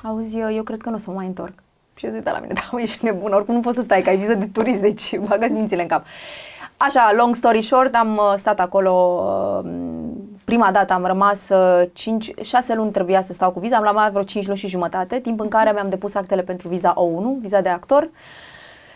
auzi, 0.03 0.37
eu, 0.37 0.53
eu 0.53 0.63
cred 0.63 0.81
că 0.81 0.89
nu 0.89 0.95
o 0.95 0.97
să 0.99 1.09
mă 1.09 1.15
mai 1.15 1.25
întorc. 1.25 1.53
Și 1.95 2.05
eu 2.05 2.11
zic, 2.11 2.23
da 2.23 2.31
la 2.31 2.39
mine, 2.39 2.53
da, 2.59 2.61
mă, 2.71 2.81
ești 2.81 3.05
nebun, 3.05 3.31
oricum 3.31 3.53
nu 3.55 3.61
poți 3.61 3.75
să 3.75 3.81
stai, 3.81 4.01
că 4.01 4.09
ai 4.09 4.17
viză 4.17 4.33
de 4.33 4.45
turist, 4.53 4.81
deci 4.81 5.17
bagați 5.17 5.53
mințile 5.53 5.81
în 5.81 5.87
cap. 5.87 6.05
Așa, 6.77 7.13
long 7.17 7.35
story 7.35 7.61
short, 7.61 7.95
am 7.95 8.15
uh, 8.17 8.33
stat 8.37 8.59
acolo, 8.59 9.23
uh, 9.63 9.69
prima 10.51 10.71
dată 10.71 10.93
am 10.93 11.05
rămas 11.05 11.49
5, 11.93 12.33
6 12.41 12.73
luni 12.73 12.91
trebuia 12.91 13.21
să 13.21 13.33
stau 13.33 13.51
cu 13.51 13.59
viza, 13.59 13.75
am 13.75 13.89
luat 13.93 14.11
vreo 14.11 14.23
5 14.23 14.45
luni 14.45 14.57
și 14.57 14.67
jumătate, 14.67 15.19
timp 15.19 15.39
în 15.39 15.47
care 15.47 15.71
mi-am 15.71 15.89
depus 15.89 16.15
actele 16.15 16.41
pentru 16.41 16.67
viza 16.67 16.93
O1, 16.93 17.41
viza 17.41 17.61
de 17.61 17.69
actor, 17.69 18.09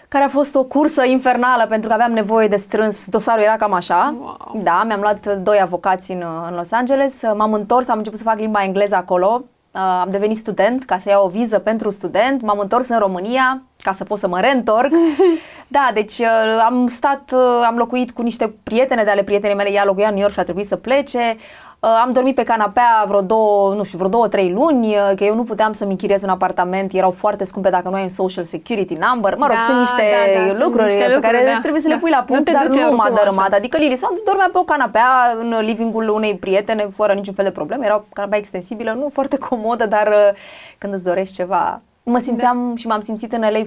care 0.07 0.23
a 0.23 0.27
fost 0.27 0.55
o 0.55 0.63
cursă 0.63 1.05
infernală 1.05 1.65
pentru 1.69 1.87
că 1.87 1.93
aveam 1.93 2.11
nevoie 2.11 2.47
de 2.47 2.55
strâns, 2.55 3.05
dosarul 3.05 3.43
era 3.43 3.57
cam 3.57 3.73
așa. 3.73 4.15
Wow. 4.19 4.61
Da, 4.63 4.83
mi-am 4.85 4.99
luat 4.99 5.37
doi 5.37 5.59
avocați 5.61 6.11
în, 6.11 6.23
în 6.49 6.55
Los 6.55 6.71
Angeles, 6.71 7.21
m-am 7.35 7.53
întors, 7.53 7.87
am 7.87 7.97
început 7.97 8.19
să 8.19 8.25
fac 8.25 8.37
limba 8.39 8.63
engleză 8.63 8.95
acolo, 8.95 9.43
Uh, 9.43 9.54
am 9.75 10.09
devenit 10.09 10.37
student 10.37 10.85
ca 10.85 10.97
să 10.97 11.09
iau 11.09 11.25
o 11.25 11.29
viză 11.29 11.59
pentru 11.59 11.91
student, 11.91 12.41
m-am 12.41 12.59
întors 12.59 12.87
în 12.87 12.99
România 12.99 13.61
ca 13.81 13.91
să 13.91 14.03
pot 14.03 14.17
să 14.17 14.27
mă 14.27 14.39
reîntorc. 14.39 14.91
da, 15.67 15.89
deci 15.93 16.17
uh, 16.17 16.63
am 16.65 16.87
stat, 16.87 17.31
uh, 17.33 17.63
am 17.65 17.77
locuit 17.77 18.11
cu 18.11 18.21
niște 18.21 18.53
prietene 18.63 19.03
de 19.03 19.09
ale 19.09 19.23
prietenei 19.23 19.55
mele, 19.55 19.71
ea 19.71 19.85
locuia 19.85 20.07
în 20.07 20.13
New 20.13 20.21
York 20.21 20.33
și 20.33 20.39
a 20.39 20.43
trebuit 20.43 20.67
să 20.67 20.75
plece. 20.75 21.37
Uh, 21.79 21.89
am 22.03 22.11
dormit 22.11 22.35
pe 22.35 22.43
canapea 22.43 23.03
vreo 23.07 23.21
două, 23.21 23.73
nu 23.73 23.83
știu, 23.83 23.97
vreo 23.97 24.09
două, 24.09 24.27
trei 24.27 24.51
luni, 24.51 24.87
uh, 24.87 25.11
că 25.15 25.23
eu 25.23 25.35
nu 25.35 25.43
puteam 25.43 25.73
să-mi 25.73 25.91
închiriez 25.91 26.21
un 26.23 26.29
apartament, 26.29 26.93
erau 26.93 27.11
foarte 27.11 27.43
scumpe 27.43 27.69
dacă 27.69 27.89
nu 27.89 27.95
ai 27.95 28.01
un 28.01 28.09
social 28.09 28.43
security 28.43 28.93
number. 29.09 29.35
Mă 29.37 29.47
rog, 29.47 29.55
Da, 29.55 29.63
sunt 29.65 29.79
niște 29.79 30.03
da, 30.33 30.39
da, 30.39 30.47
sunt 30.47 30.63
lucruri 30.63 30.85
niște 30.85 31.03
pe 31.03 31.13
lucruri, 31.13 31.31
care 31.33 31.45
da, 31.53 31.59
trebuie 31.61 31.81
să 31.81 31.87
da. 31.87 31.93
le 31.93 31.99
pui 31.99 32.09
la 32.09 32.19
Nu 32.19 32.25
punct, 32.25 32.45
te 32.45 32.51
dar 32.51 32.65
duce 32.67 32.79
nu 32.79 32.85
m-a 32.85 32.91
oricum 33.03 33.15
dărâmat. 33.15 33.47
așa. 33.47 33.55
Adică 33.55 33.77
Lili 33.77 33.95
sau 33.95 34.09
dormea 34.25 34.49
pe 34.51 34.57
o 34.57 34.63
canapea 34.63 35.35
în 35.39 35.55
livingul 35.61 36.09
unei 36.09 36.35
prietene 36.35 36.87
fără 36.93 37.13
niciun 37.13 37.33
fel 37.33 37.45
de 37.45 37.51
probleme, 37.51 37.85
era 37.85 37.95
o 37.95 38.03
canapea 38.13 38.37
extensibilă, 38.37 38.91
nu 38.91 39.09
foarte 39.13 39.37
comodă, 39.37 39.85
dar 39.85 40.07
uh, 40.07 40.37
când 40.77 40.93
îți 40.93 41.03
dorești 41.03 41.35
ceva 41.35 41.81
Mă 42.07 42.19
simțeam 42.19 42.69
da. 42.69 42.75
și 42.75 42.87
m-am 42.87 43.01
simțit 43.01 43.31
în 43.31 43.41
LA 43.41 43.63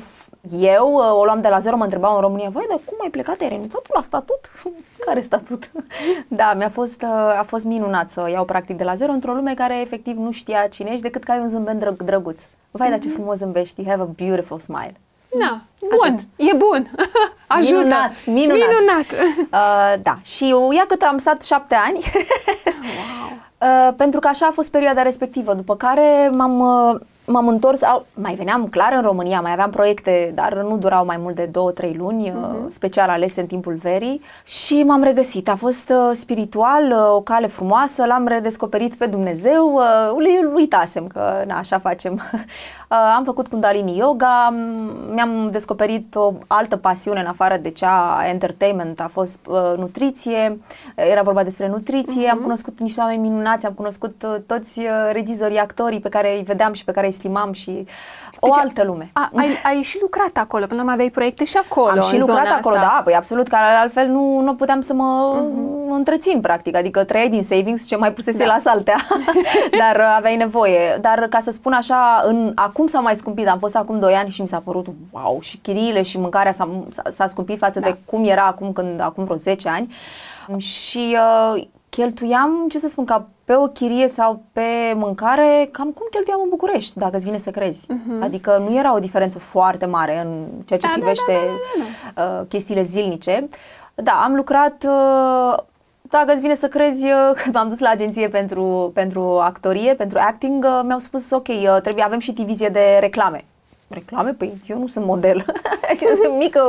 eu, 0.61 0.95
o 0.95 1.25
luam 1.25 1.41
de 1.41 1.49
la 1.49 1.59
zero, 1.59 1.77
mă 1.77 1.85
întrebau 1.85 2.15
în 2.15 2.21
România, 2.21 2.49
voi, 2.49 2.65
dar 2.69 2.81
cum 2.85 2.97
ai 3.01 3.11
plecat? 3.11 3.41
Ai 3.41 3.49
renunțat 3.49 3.81
tu 3.81 3.91
la 3.95 4.03
statut? 4.03 4.51
care 5.07 5.21
statut? 5.21 5.71
da, 6.29 6.55
mi-a 6.55 6.69
fost, 6.69 7.03
a 7.39 7.45
fost 7.47 7.65
minunat 7.65 8.11
să 8.11 8.29
iau 8.31 8.45
practic 8.45 8.77
de 8.77 8.85
la 8.85 8.95
zero 8.95 9.13
într-o 9.13 9.33
lume 9.33 9.55
care 9.55 9.81
efectiv 9.81 10.17
nu 10.17 10.31
știa 10.31 10.67
cine 10.67 10.91
ești 10.91 11.03
decât 11.03 11.25
că 11.25 11.31
ai 11.31 11.39
un 11.39 11.49
zâmbet 11.49 11.79
drăg- 11.79 12.05
drăguț. 12.05 12.43
Vai, 12.71 12.87
mm-hmm. 12.87 12.91
dar 12.91 12.99
ce 12.99 13.09
mhm. 13.09 13.17
frumos 13.17 13.37
zâmbești, 13.37 13.81
you 13.81 13.91
have 13.91 14.03
a 14.03 14.25
beautiful 14.25 14.59
smile. 14.59 14.95
Da, 15.39 15.61
bun, 15.81 16.13
Atât. 16.13 16.27
e 16.37 16.55
bun. 16.57 16.91
Ajută. 17.47 17.75
Minunat, 17.77 18.27
minunat. 18.27 18.69
minunat. 18.69 19.07
Uh, 19.53 19.95
da, 20.03 20.19
și 20.23 20.49
ia 20.49 20.85
cât 20.89 21.03
am 21.03 21.19
stat 21.19 21.43
șapte 21.43 21.75
ani. 21.75 21.99
wow. 22.99 23.89
uh, 23.89 23.95
pentru 23.97 24.21
că 24.21 24.29
așa 24.29 24.47
a 24.47 24.51
fost 24.51 24.71
perioada 24.71 25.03
respectivă, 25.03 25.55
după 25.55 25.77
care 25.77 26.31
m-am... 26.33 26.61
Uh, 26.61 27.01
m-am 27.29 27.49
întors, 27.49 27.83
au, 27.83 28.07
mai 28.15 28.35
veneam 28.35 28.67
clar 28.67 28.93
în 28.93 29.03
România, 29.03 29.41
mai 29.41 29.53
aveam 29.53 29.71
proiecte, 29.71 30.33
dar 30.35 30.55
nu 30.55 30.77
durau 30.77 31.05
mai 31.05 31.17
mult 31.17 31.35
de 31.35 31.51
2-3 31.93 31.97
luni, 31.97 32.31
uh-huh. 32.31 32.69
special 32.69 33.09
alese 33.09 33.41
în 33.41 33.47
timpul 33.47 33.75
verii 33.75 34.21
și 34.45 34.83
m-am 34.83 35.03
regăsit. 35.03 35.49
A 35.49 35.57
fost 35.57 35.91
uh, 35.91 36.11
spiritual, 36.13 36.91
uh, 36.91 37.15
o 37.15 37.21
cale 37.21 37.47
frumoasă, 37.47 38.05
l-am 38.05 38.27
redescoperit 38.27 38.95
pe 38.95 39.07
Dumnezeu, 39.07 39.75
uh, 39.75 40.53
uitasem 40.55 41.07
că 41.07 41.45
na, 41.47 41.59
așa 41.59 41.79
facem. 41.79 42.21
Uh, 42.91 42.97
am 43.17 43.25
făcut 43.25 43.49
Kundalini 43.49 43.99
Yoga, 43.99 44.55
mi-am 45.11 45.49
descoperit 45.51 46.15
o 46.15 46.33
altă 46.47 46.77
pasiune 46.77 47.21
în 47.21 47.27
afară 47.27 47.57
de 47.57 47.71
cea 47.71 48.17
a 48.17 48.29
entertainment, 48.29 49.01
a 49.01 49.09
fost 49.13 49.39
uh, 49.49 49.73
nutriție, 49.77 50.61
era 50.95 51.23
vorba 51.23 51.43
despre 51.43 51.69
nutriție, 51.69 52.27
uh-huh. 52.27 52.31
am 52.31 52.39
cunoscut 52.39 52.81
niște 52.81 53.01
oameni 53.01 53.21
minunați, 53.21 53.67
am 53.67 53.73
cunoscut 53.73 54.23
uh, 54.23 54.37
toți 54.47 54.79
uh, 54.79 54.87
regizorii, 55.13 55.59
actorii 55.59 56.01
pe 56.01 56.09
care 56.09 56.37
îi 56.37 56.43
vedeam 56.43 56.73
și 56.73 56.85
pe 56.85 56.93
care 56.93 57.07
îi 57.07 57.13
estimam 57.19 57.53
și 57.53 57.87
o 58.41 58.47
deci, 58.47 58.57
altă 58.57 58.85
lume. 58.85 59.11
A, 59.13 59.31
ai, 59.35 59.49
ai 59.63 59.83
și 59.83 59.99
lucrat 60.01 60.37
acolo, 60.37 60.67
până 60.67 60.83
la 60.83 60.93
aveai 60.93 61.11
proiecte 61.11 61.45
și 61.45 61.57
acolo. 61.57 61.91
Am 61.91 62.01
și 62.01 62.19
lucrat 62.19 62.47
acolo, 62.59 62.77
asta. 62.77 62.93
da, 62.97 63.03
păi 63.05 63.15
absolut, 63.15 63.49
că 63.49 63.57
altfel 63.81 64.07
nu, 64.07 64.41
nu 64.41 64.55
puteam 64.55 64.81
să 64.81 64.95
mă 64.95 65.35
uh-huh. 65.37 65.95
întrețin, 65.95 66.41
practic. 66.41 66.77
Adică 66.77 67.05
trăiai 67.05 67.29
din 67.29 67.43
savings, 67.43 67.87
ce 67.87 67.97
mai 67.97 68.13
pusese 68.13 68.45
da. 68.45 68.53
la 68.53 68.59
saltea, 68.59 68.97
dar 69.81 69.97
uh, 69.97 70.15
aveai 70.17 70.37
nevoie. 70.37 70.99
Dar 71.01 71.27
ca 71.31 71.41
să 71.41 71.51
spun 71.51 71.73
așa, 71.73 72.23
în, 72.27 72.53
acum 72.55 72.87
s-a 72.87 73.01
mai 73.01 73.17
scumpit, 73.17 73.49
am 73.49 73.59
fost 73.59 73.77
acum 73.77 73.99
2 73.99 74.15
ani 74.15 74.31
și 74.31 74.41
mi 74.41 74.49
s-a 74.49 74.63
părut 74.65 74.87
wow, 75.11 75.39
și 75.41 75.57
chiriile 75.57 76.03
și 76.03 76.19
mâncarea 76.19 76.53
s-a, 76.53 76.69
s-a 77.09 77.27
scumpit 77.27 77.59
față 77.59 77.81
da. 77.81 77.87
de 77.87 77.97
cum 78.05 78.25
era 78.25 78.45
acum 78.45 78.73
când 78.73 79.01
acum 79.01 79.25
vreo 79.25 79.37
10 79.37 79.69
ani. 79.69 79.95
Și 80.59 81.17
uh, 81.55 81.67
cheltuiam, 81.89 82.67
ce 82.69 82.79
să 82.79 82.89
spun, 82.89 83.05
ca 83.05 83.29
pe 83.49 83.55
o 83.55 83.67
chirie 83.67 84.09
sau 84.09 84.43
pe 84.53 84.93
mâncare, 84.95 85.69
cam 85.73 85.91
cum 85.91 86.07
cheltuiam 86.11 86.41
în 86.43 86.49
București, 86.49 86.99
dacă 86.99 87.17
îți 87.17 87.25
vine 87.25 87.39
să 87.39 87.51
crezi. 87.51 87.87
Uh-huh. 87.87 88.23
Adică 88.23 88.65
nu 88.69 88.79
era 88.79 88.95
o 88.95 88.99
diferență 88.99 89.39
foarte 89.39 89.87
mare 89.87 90.21
în 90.25 90.45
ceea 90.65 90.79
ce 90.79 90.87
da, 90.87 90.93
da 90.93 90.99
privește 90.99 91.33
da, 91.33 91.39
da, 91.39 91.45
da, 91.45 91.83
da, 92.15 92.23
da. 92.23 92.39
Uh, 92.41 92.47
chestiile 92.49 92.83
zilnice. 92.83 93.49
Da, 93.95 94.13
am 94.25 94.35
lucrat, 94.35 94.85
uh, 94.85 95.59
dacă 96.01 96.33
îți 96.33 96.41
vine 96.41 96.55
să 96.55 96.69
crezi, 96.69 97.05
uh, 97.05 97.31
când 97.43 97.55
m-am 97.55 97.69
dus 97.69 97.79
la 97.79 97.89
agenție 97.89 98.29
pentru, 98.29 98.91
pentru 98.95 99.39
actorie, 99.41 99.95
pentru 99.95 100.19
acting, 100.21 100.65
uh, 100.65 100.81
mi-au 100.85 100.99
spus, 100.99 101.31
ok, 101.31 101.49
uh, 101.49 101.77
trebuie, 101.83 102.05
avem 102.05 102.19
și 102.19 102.33
divizie 102.33 102.69
de 102.69 102.97
reclame 103.01 103.45
reclame? 103.89 104.33
Păi 104.33 104.61
eu 104.67 104.79
nu 104.79 104.87
sunt 104.87 105.05
model. 105.05 105.45
și 105.99 106.07
sunt 106.23 106.37
mică, 106.39 106.61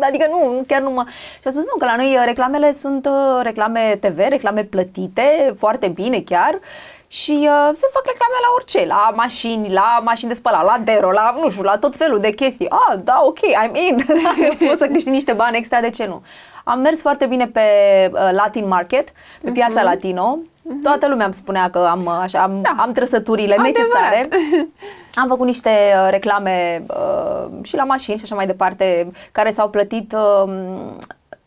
adică 0.00 0.26
nu, 0.30 0.64
chiar 0.66 0.80
nu 0.80 0.90
mă... 0.90 1.04
Și 1.40 1.46
a 1.46 1.50
spus, 1.50 1.64
nu, 1.64 1.76
că 1.78 1.84
la 1.84 1.96
noi 1.96 2.14
uh, 2.14 2.22
reclamele 2.24 2.72
sunt 2.72 3.06
uh, 3.06 3.40
reclame 3.42 3.98
TV, 4.00 4.18
reclame 4.28 4.64
plătite, 4.64 5.54
foarte 5.58 5.88
bine 5.88 6.20
chiar. 6.20 6.58
Și 7.08 7.32
uh, 7.32 7.70
se 7.74 7.86
fac 7.92 8.04
reclame 8.04 8.38
la 8.40 8.52
orice, 8.54 8.86
la 8.86 9.12
mașini, 9.14 9.72
la 9.72 10.00
mașini 10.04 10.30
de 10.30 10.36
spălat, 10.36 10.64
la 10.64 10.80
dero, 10.84 11.10
la, 11.10 11.36
nu 11.42 11.50
știu, 11.50 11.62
la 11.62 11.78
tot 11.78 11.96
felul 11.96 12.20
de 12.20 12.30
chestii. 12.30 12.70
Ah, 12.70 12.98
da, 13.04 13.20
ok, 13.24 13.38
I'm 13.38 13.74
in. 13.88 14.04
Pot 14.68 14.78
să 14.78 14.86
câștig 14.92 15.12
niște 15.12 15.32
bani 15.32 15.56
extra, 15.56 15.80
de 15.80 15.90
ce 15.90 16.06
nu? 16.06 16.22
Am 16.64 16.80
mers 16.80 17.00
foarte 17.00 17.26
bine 17.26 17.46
pe 17.46 17.60
uh, 18.12 18.28
Latin 18.32 18.68
Market, 18.68 19.08
pe 19.42 19.50
piața 19.50 19.80
uh-huh. 19.80 19.84
Latino. 19.84 20.38
Uh-huh. 20.38 20.82
Toată 20.82 21.08
lumea 21.08 21.24
îmi 21.24 21.34
spunea 21.34 21.70
că 21.70 21.78
am, 21.90 22.08
așa, 22.08 22.42
am, 22.42 22.60
da. 22.62 22.74
am 22.78 22.92
trăsăturile 22.92 23.54
Adevărat. 23.54 23.76
necesare. 23.76 24.28
Am 25.16 25.28
făcut 25.28 25.46
niște 25.46 25.70
uh, 25.70 26.08
reclame 26.10 26.84
uh, 26.88 27.46
și 27.62 27.76
la 27.76 27.84
mașini 27.84 28.16
și 28.16 28.22
așa 28.24 28.34
mai 28.34 28.46
departe, 28.46 29.10
care 29.32 29.50
s-au 29.50 29.70
plătit 29.70 30.12
uh, 30.12 30.52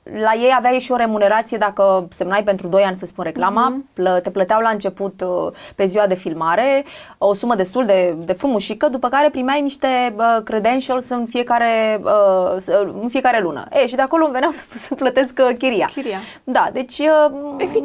la 0.04 0.34
ei 0.34 0.54
aveai 0.58 0.80
și 0.80 0.92
o 0.92 0.96
remunerație 0.96 1.58
dacă 1.58 2.08
semnai 2.10 2.44
pentru 2.44 2.68
2 2.68 2.84
ani, 2.84 2.96
să 2.96 3.06
spun, 3.06 3.24
reclama, 3.24 3.82
uh-huh. 3.82 4.22
te 4.24 4.30
plăteau 4.30 4.62
la 4.62 4.70
început 4.70 5.22
uh, 5.22 5.52
pe 5.76 5.86
ziua 5.86 6.08
de 6.08 6.16
filmare 6.16 6.86
o 7.18 7.34
sumă 7.34 7.56
destul 7.56 7.86
de, 7.86 8.16
de 8.18 8.34
frumușică, 8.34 8.88
după 8.88 9.10
care 9.10 9.30
primeai 9.30 9.62
niște 9.62 10.16
uh, 10.18 10.44
credentials 10.44 11.10
în 11.10 11.26
fiecare, 11.26 12.02
uh, 12.04 12.78
în 13.02 13.10
fiecare 13.10 13.42
lună. 13.42 13.68
E, 13.72 13.88
și 13.88 13.96
de 13.96 14.02
acolo 14.02 14.24
îmi 14.24 14.34
veneau 14.34 14.52
să, 14.60 14.64
să 14.76 14.96
plătesc 14.96 15.40
uh, 15.50 15.56
chiria. 15.58 15.86
chiria. 15.86 16.20
Da, 16.44 16.70
deci 16.74 16.98
uh, 16.98 17.32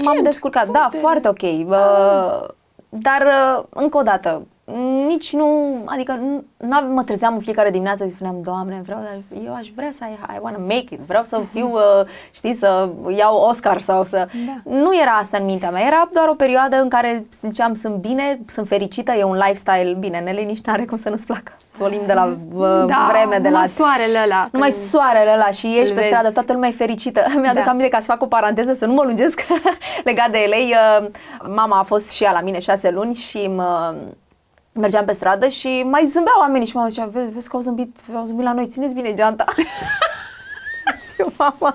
m-am 0.05 0.23
descurcat. 0.23 0.67
Da, 0.67 0.89
foarte. 0.91 0.97
Da, 0.97 1.01
foarte 1.01 1.29
ok. 1.29 1.69
Uh, 1.69 1.77
ah. 1.77 2.49
Dar, 2.89 3.23
uh, 3.23 3.65
încă 3.71 3.99
o 3.99 4.03
dată, 4.03 4.47
nici 5.07 5.33
nu, 5.33 5.77
adică 5.85 6.19
nu 6.57 6.81
mă 6.93 7.03
trezeam 7.03 7.35
în 7.35 7.41
fiecare 7.41 7.71
dimineață 7.71 8.05
și 8.05 8.15
spuneam, 8.15 8.41
Doamne, 8.43 8.81
vreau, 8.85 9.01
eu 9.45 9.55
aș 9.55 9.69
vrea 9.75 9.91
să, 9.93 10.05
I, 10.05 10.35
I 10.35 10.39
wanna 10.41 10.59
make 10.59 10.87
it, 10.91 10.99
vreau 11.07 11.25
să 11.25 11.41
fiu, 11.53 11.71
uh, 11.75 12.07
știi, 12.31 12.55
să 12.55 12.89
iau 13.17 13.37
Oscar 13.37 13.81
sau 13.81 14.05
să... 14.05 14.29
Da. 14.47 14.71
Nu 14.71 14.99
era 15.03 15.11
asta 15.11 15.39
în 15.41 15.45
mintea 15.45 15.71
mea, 15.71 15.87
era 15.87 16.09
doar 16.13 16.29
o 16.29 16.35
perioadă 16.35 16.81
în 16.81 16.89
care 16.89 17.27
ziceam, 17.41 17.75
sunt 17.75 17.95
bine, 17.95 18.41
sunt 18.47 18.69
fericită, 18.69 19.13
e 19.13 19.23
un 19.23 19.37
lifestyle 19.37 19.97
bine, 19.99 20.19
Nele 20.19 20.41
nici 20.41 20.65
n-are 20.65 20.85
cum 20.85 20.97
să 20.97 21.09
nu-ți 21.09 21.27
placă. 21.27 21.53
Volim 21.77 22.01
de 22.07 22.13
la 22.13 22.37
uh, 22.55 22.85
da, 22.87 23.11
vreme, 23.11 23.39
de 23.39 23.49
la... 23.49 23.67
soarele 23.67 24.19
ăla. 24.25 24.49
Numai 24.53 24.73
soarele 24.73 25.33
ăla 25.35 25.51
și 25.51 25.67
ieși 25.67 25.93
pe 25.93 26.03
stradă, 26.03 26.31
toată 26.31 26.53
lumea 26.53 26.69
e 26.69 26.73
fericită. 26.73 27.25
Mi-aduc 27.41 27.65
da. 27.65 27.71
aminte 27.71 27.89
ca 27.89 27.99
să 27.99 28.07
fac 28.07 28.23
o 28.23 28.27
paranteză, 28.27 28.73
să 28.73 28.87
nu 28.87 28.93
mă 28.93 29.03
lungesc 29.03 29.47
legat 30.05 30.31
de 30.31 30.47
LA. 30.49 31.01
Uh, 31.01 31.07
mama 31.55 31.79
a 31.79 31.83
fost 31.83 32.11
și 32.11 32.25
ea 32.25 32.33
la 32.33 32.41
mine 32.41 32.59
șase 32.59 32.91
luni 32.91 33.15
și 33.15 33.47
mă, 33.47 33.95
mergeam 34.75 35.05
pe 35.05 35.13
stradă 35.13 35.49
și 35.49 35.83
mai 35.83 36.05
zâmbeau 36.05 36.39
oamenii 36.39 36.67
și 36.67 36.77
mama 36.77 36.89
zicea, 36.89 37.07
vezi, 37.07 37.31
vezi 37.31 37.49
că 37.49 37.57
au 37.57 37.63
zâmbit, 37.63 37.97
au 38.15 38.25
zâmbit 38.25 38.45
la 38.45 38.53
noi, 38.53 38.67
țineți 38.67 38.95
bine 38.95 39.15
geanta. 39.15 39.45
zic, 41.07 41.37
mama, 41.39 41.71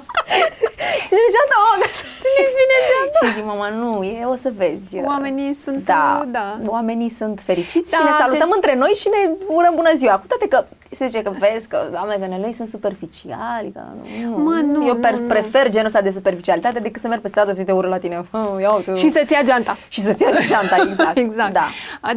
țineți 1.08 1.34
geanta, 1.36 1.56
mama, 1.65 1.88
țineți 2.22 2.56
bine 2.60 2.77
geanta. 2.89 2.99
Și 3.28 3.34
zic, 3.34 3.46
mama, 3.46 3.70
nu, 3.70 4.04
e, 4.04 4.26
o 4.26 4.36
să 4.36 4.52
vezi. 4.58 4.98
Oamenii 5.06 5.58
sunt, 5.64 5.86
da, 5.86 6.24
da. 6.28 6.56
oamenii 6.66 7.10
sunt 7.10 7.40
fericiți 7.44 7.92
da, 7.92 7.98
și 7.98 8.04
ne 8.04 8.12
salutăm 8.20 8.48
se... 8.48 8.56
între 8.56 8.76
noi 8.76 8.90
și 8.90 9.08
ne 9.10 9.32
urăm 9.48 9.74
bună 9.76 9.92
ziua. 9.96 10.14
Cu 10.14 10.28
toate 10.28 10.48
că 10.48 10.66
se 10.92 11.06
zice 11.06 11.22
că 11.22 11.32
vezi 11.40 11.68
că, 11.68 11.88
doamne, 11.92 12.16
că 12.16 12.52
sunt 12.52 12.68
superficiali, 12.68 13.72
că 13.74 13.82
nu, 14.22 14.38
mă, 14.38 14.62
nu, 14.66 14.88
eu 14.88 14.96
per, 14.96 15.14
nu, 15.14 15.28
prefer 15.28 15.70
genul 15.70 15.88
ăsta 15.88 16.02
de 16.02 16.12
superficialitate 16.12 16.80
decât 16.80 17.02
să 17.02 17.08
merg 17.08 17.22
pe 17.22 17.28
stradă 17.28 17.52
să 17.52 17.64
te 17.64 17.72
ură 17.72 17.88
la 17.88 17.98
tine. 17.98 18.26
Oh, 18.32 18.62
ia 18.62 18.72
uite. 18.74 18.96
Și 18.96 19.12
să-ți 19.12 19.34
ia 19.34 19.42
geanta. 19.44 19.78
Și 19.88 20.02
să-ți 20.02 20.22
ia 20.22 20.30
geanta, 20.48 20.76
exact. 20.90 21.18
exact. 21.18 21.54
Da. 21.54 21.68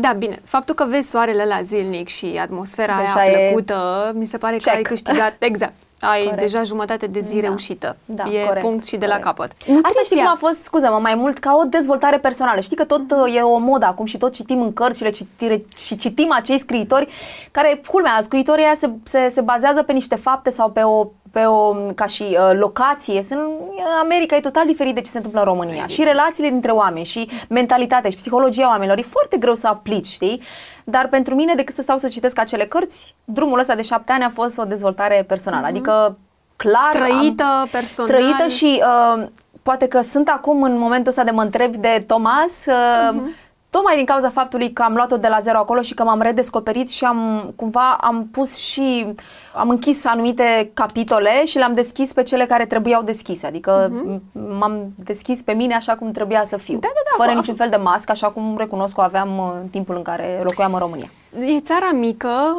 da, 0.00 0.12
bine. 0.12 0.40
Faptul 0.44 0.74
că 0.74 0.84
vezi 0.88 1.10
soarele 1.10 1.44
la 1.44 1.62
zilnic 1.62 2.08
și 2.08 2.38
atmosfera 2.40 2.92
Așa 2.92 3.20
aia 3.20 3.38
plăcută, 3.38 4.12
e... 4.14 4.18
mi 4.18 4.26
se 4.26 4.38
pare 4.38 4.56
Check. 4.56 4.70
că 4.70 4.76
ai 4.76 4.82
câștigat, 4.82 5.34
exact, 5.50 5.72
ai 6.02 6.22
corect. 6.22 6.42
deja 6.42 6.62
jumătate 6.62 7.06
de 7.06 7.20
zi 7.20 7.34
da. 7.34 7.40
reușită. 7.40 7.96
Da, 8.04 8.24
e 8.24 8.44
corect, 8.44 8.66
punct 8.66 8.84
și 8.84 8.96
de 8.96 9.06
corect. 9.06 9.24
la 9.24 9.30
capăt. 9.30 9.52
Asta 9.82 10.00
știi 10.04 10.16
cum 10.16 10.26
a 10.26 10.36
fost, 10.38 10.62
scuză-mă, 10.62 10.98
mai 10.98 11.14
mult 11.14 11.38
ca 11.38 11.58
o 11.62 11.64
dezvoltare 11.64 12.18
personală. 12.18 12.60
Știi 12.60 12.76
că 12.76 12.84
tot 12.84 13.10
uh, 13.10 13.36
e 13.36 13.40
o 13.40 13.58
modă 13.58 13.86
acum 13.86 14.04
și 14.04 14.18
tot 14.18 14.32
citim 14.32 14.60
în 14.60 14.72
cărți 14.72 14.98
și, 14.98 15.04
le 15.04 15.10
citire, 15.10 15.64
și 15.76 15.96
citim 15.96 16.32
acei 16.32 16.58
scriitori 16.58 17.08
care, 17.50 17.80
culmea, 17.90 18.18
scriitorii 18.20 18.64
se, 18.76 18.90
se, 19.02 19.28
se 19.28 19.40
bazează 19.40 19.82
pe 19.82 19.92
niște 19.92 20.14
fapte 20.14 20.50
sau 20.50 20.70
pe 20.70 20.80
o 20.80 21.06
pe 21.32 21.44
o, 21.44 21.74
ca 21.94 22.06
și 22.06 22.22
uh, 22.22 22.50
locație, 22.58 23.22
sunt, 23.22 23.40
în 23.40 23.98
America 24.00 24.36
e 24.36 24.40
total 24.40 24.66
diferit 24.66 24.94
de 24.94 25.00
ce 25.00 25.10
se 25.10 25.16
întâmplă 25.16 25.40
în 25.40 25.46
România. 25.46 25.86
Și 25.86 26.02
relațiile 26.02 26.48
dintre 26.48 26.70
oameni 26.70 27.04
și 27.04 27.28
mentalitatea 27.48 28.10
și 28.10 28.16
psihologia 28.16 28.68
oamenilor 28.68 28.98
e 28.98 29.02
foarte 29.02 29.36
greu 29.36 29.54
să 29.54 29.66
aplici, 29.66 30.06
știi? 30.06 30.42
Dar 30.84 31.08
pentru 31.08 31.34
mine, 31.34 31.54
decât 31.54 31.74
să 31.74 31.82
stau 31.82 31.96
să 31.96 32.08
citesc 32.08 32.38
acele 32.38 32.64
cărți, 32.64 33.14
drumul 33.24 33.58
ăsta 33.58 33.74
de 33.74 33.82
șapte 33.82 34.12
ani 34.12 34.24
a 34.24 34.30
fost 34.30 34.58
o 34.58 34.64
dezvoltare 34.64 35.24
personală. 35.28 35.66
Mm-hmm. 35.66 35.70
Adică, 35.70 36.18
clar... 36.56 36.90
Trăită, 36.92 37.44
am, 37.44 37.68
personal. 37.70 38.10
Trăită 38.10 38.46
și 38.46 38.82
uh, 39.16 39.26
poate 39.62 39.86
că 39.86 40.02
sunt 40.02 40.28
acum 40.28 40.62
în 40.62 40.78
momentul 40.78 41.08
ăsta 41.08 41.24
de 41.24 41.30
mă 41.30 41.42
întreb 41.42 41.76
de 41.76 42.04
Thomas... 42.06 42.66
Uh, 42.66 42.74
mm-hmm 43.12 43.50
tocmai 43.74 43.96
din 43.96 44.04
cauza 44.04 44.30
faptului 44.30 44.72
că 44.72 44.82
am 44.82 44.94
luat-o 44.94 45.16
de 45.16 45.28
la 45.28 45.38
zero 45.40 45.58
acolo 45.58 45.80
și 45.80 45.94
că 45.94 46.02
m-am 46.02 46.20
redescoperit 46.20 46.90
și 46.90 47.04
am 47.04 47.52
cumva 47.56 47.98
am 48.00 48.28
pus 48.32 48.56
și 48.56 49.06
am 49.54 49.68
închis 49.68 50.04
anumite 50.04 50.70
capitole 50.74 51.44
și 51.44 51.58
le-am 51.58 51.74
deschis 51.74 52.12
pe 52.12 52.22
cele 52.22 52.46
care 52.46 52.66
trebuiau 52.66 53.02
deschise, 53.02 53.46
adică 53.46 53.90
uh-huh. 53.90 54.20
m-am 54.58 54.92
deschis 54.96 55.42
pe 55.42 55.52
mine 55.52 55.74
așa 55.74 55.96
cum 55.96 56.10
trebuia 56.10 56.44
să 56.44 56.56
fiu, 56.56 56.78
da, 56.78 56.88
da, 56.94 57.00
da, 57.16 57.24
fără 57.24 57.36
niciun 57.36 57.54
fel 57.54 57.68
de 57.68 57.76
mască, 57.76 58.10
așa 58.10 58.28
cum 58.28 58.54
recunosc 58.58 58.94
că 58.94 59.00
o 59.00 59.04
aveam 59.04 59.40
în 59.62 59.68
timpul 59.68 59.96
în 59.96 60.02
care 60.02 60.40
locuiam 60.42 60.72
în 60.72 60.78
România. 60.78 61.10
E 61.40 61.60
țara 61.60 61.90
mică, 61.92 62.56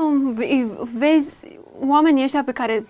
vezi 0.98 1.58
oamenii 1.88 2.24
ăștia 2.24 2.44
pe 2.44 2.52
care, 2.52 2.88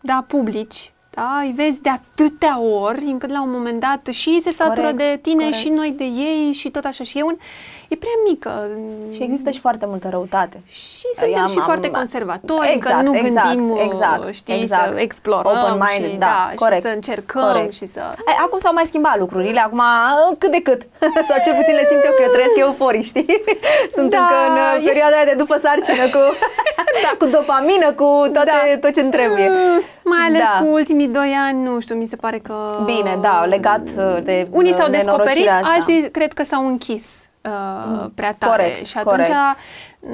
da, 0.00 0.24
publici, 0.26 0.92
da? 1.18 1.38
îi 1.42 1.52
vezi 1.56 1.80
de 1.80 1.88
atâtea 1.88 2.60
ori, 2.60 3.04
încât 3.04 3.30
la 3.30 3.42
un 3.42 3.50
moment 3.50 3.80
dat 3.80 4.06
și 4.12 4.28
ei 4.28 4.40
se 4.40 4.50
satură 4.50 4.80
Corect, 4.80 4.98
de 4.98 5.18
tine 5.22 5.42
corect. 5.42 5.56
și 5.58 5.68
noi 5.68 5.90
de 5.96 6.04
ei 6.04 6.52
și 6.52 6.70
tot 6.70 6.84
așa. 6.84 7.04
Și 7.04 7.18
e, 7.18 7.22
un, 7.22 7.36
e 7.88 7.96
prea 7.96 8.18
mică. 8.28 8.68
Și 9.14 9.22
există 9.22 9.50
și 9.50 9.60
foarte 9.60 9.86
multă 9.88 10.08
răutate. 10.10 10.60
Și 10.66 11.06
suntem 11.18 11.40
Am- 11.40 11.48
și 11.48 11.58
am- 11.58 11.64
foarte 11.64 11.88
da. 11.88 11.98
conservatori, 11.98 12.72
Exact, 12.74 12.96
că 12.96 13.02
nu 13.02 13.16
exact, 13.16 13.46
gândim, 13.46 13.70
uh, 13.70 13.80
exact, 13.84 14.34
știi, 14.34 14.60
exact. 14.60 14.92
să 14.92 14.98
explorăm 15.00 15.52
Open-minded, 15.52 16.10
și, 16.10 16.16
da, 16.16 16.50
corect, 16.56 16.82
și 16.84 16.88
să 16.88 16.94
încercăm 16.94 17.42
corect. 17.52 17.72
și 17.74 17.86
să... 17.86 18.00
Ai, 18.00 18.36
acum 18.44 18.58
s-au 18.58 18.72
mai 18.72 18.84
schimbat 18.86 19.18
lucrurile, 19.18 19.60
acum 19.60 19.82
cât 20.38 20.50
de 20.50 20.60
cât. 20.62 20.80
Sau 21.28 21.36
cel 21.44 21.54
puțin 21.54 21.74
le 21.74 21.84
simt 21.90 22.04
eu 22.04 22.12
că 22.16 22.22
eu 22.22 22.30
trăiesc 22.30 22.56
euforii, 22.56 23.02
știi? 23.02 23.26
Sunt 23.96 24.10
Da, 24.10 24.18
încă 24.18 24.34
în 24.48 24.52
uh, 24.56 24.72
ești- 24.76 24.84
perioada 24.86 25.16
aia 25.16 25.24
de 25.24 25.34
după 25.42 25.56
sarcină 25.64 26.04
cu, 26.14 26.22
cu 27.20 27.26
dopamină, 27.26 27.88
cu 27.92 28.08
toate, 28.34 28.52
Da. 28.70 28.78
tot 28.84 28.92
ce-mi 28.96 29.10
trebuie. 29.10 29.48
Mm, 29.48 29.80
Mai 30.08 30.26
ales 30.26 30.40
Da. 30.42 30.58
cu 30.64 30.72
ultimii 30.72 31.08
doi 31.08 31.34
ani, 31.46 31.62
nu 31.62 31.80
știu, 31.80 31.94
mi 31.94 32.06
se 32.06 32.16
pare 32.16 32.38
că... 32.38 32.82
Bine, 32.84 33.18
da, 33.20 33.44
legat 33.44 33.80
uh, 33.96 34.18
de 34.22 34.48
Unii 34.50 34.72
s-au 34.74 34.86
uh, 34.86 34.92
descoperit, 34.92 35.04
nenorocirea 35.06 35.56
asta. 35.56 35.74
alții 35.78 36.10
cred 36.10 36.32
că 36.32 36.44
s-au 36.44 36.66
închis 36.66 37.02
uh, 37.42 38.06
prea 38.14 38.34
tare. 38.38 38.62
Corect, 38.62 38.86
și 38.86 38.96
atunci 38.98 39.14
corect. 39.26 39.32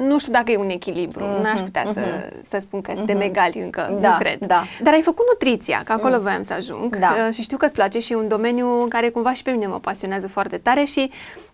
nu 0.07 0.19
știu 0.19 0.31
dacă 0.31 0.51
e 0.51 0.57
un 0.57 0.69
echilibru. 0.69 1.23
Mhm, 1.23 1.41
N-aș 1.41 1.59
putea 1.61 1.83
să, 1.93 2.29
să 2.49 2.57
spun 2.59 2.81
că 2.81 2.91
suntem 2.95 3.21
egali 3.21 3.59
încă, 3.59 3.97
Da, 3.99 4.09
nu 4.09 4.15
cred. 4.17 4.37
da. 4.39 4.63
Dar 4.81 4.93
ai 4.93 5.01
făcut 5.01 5.25
nutriția, 5.31 5.81
că 5.85 5.91
acolo 5.91 6.19
voiam 6.19 6.43
să 6.43 6.53
ajung. 6.53 6.95
Da. 6.97 7.15
Uh, 7.27 7.33
și 7.33 7.41
știu 7.41 7.57
că 7.57 7.65
îți 7.65 7.73
place 7.73 7.99
și 7.99 8.11
e 8.11 8.15
un 8.15 8.27
domeniu 8.27 8.85
care 8.89 9.09
cumva 9.09 9.33
și 9.33 9.43
pe 9.43 9.51
mine 9.51 9.65
mă 9.67 9.79
pasionează 9.79 10.27
foarte 10.27 10.57
tare 10.57 10.83
și 10.83 11.11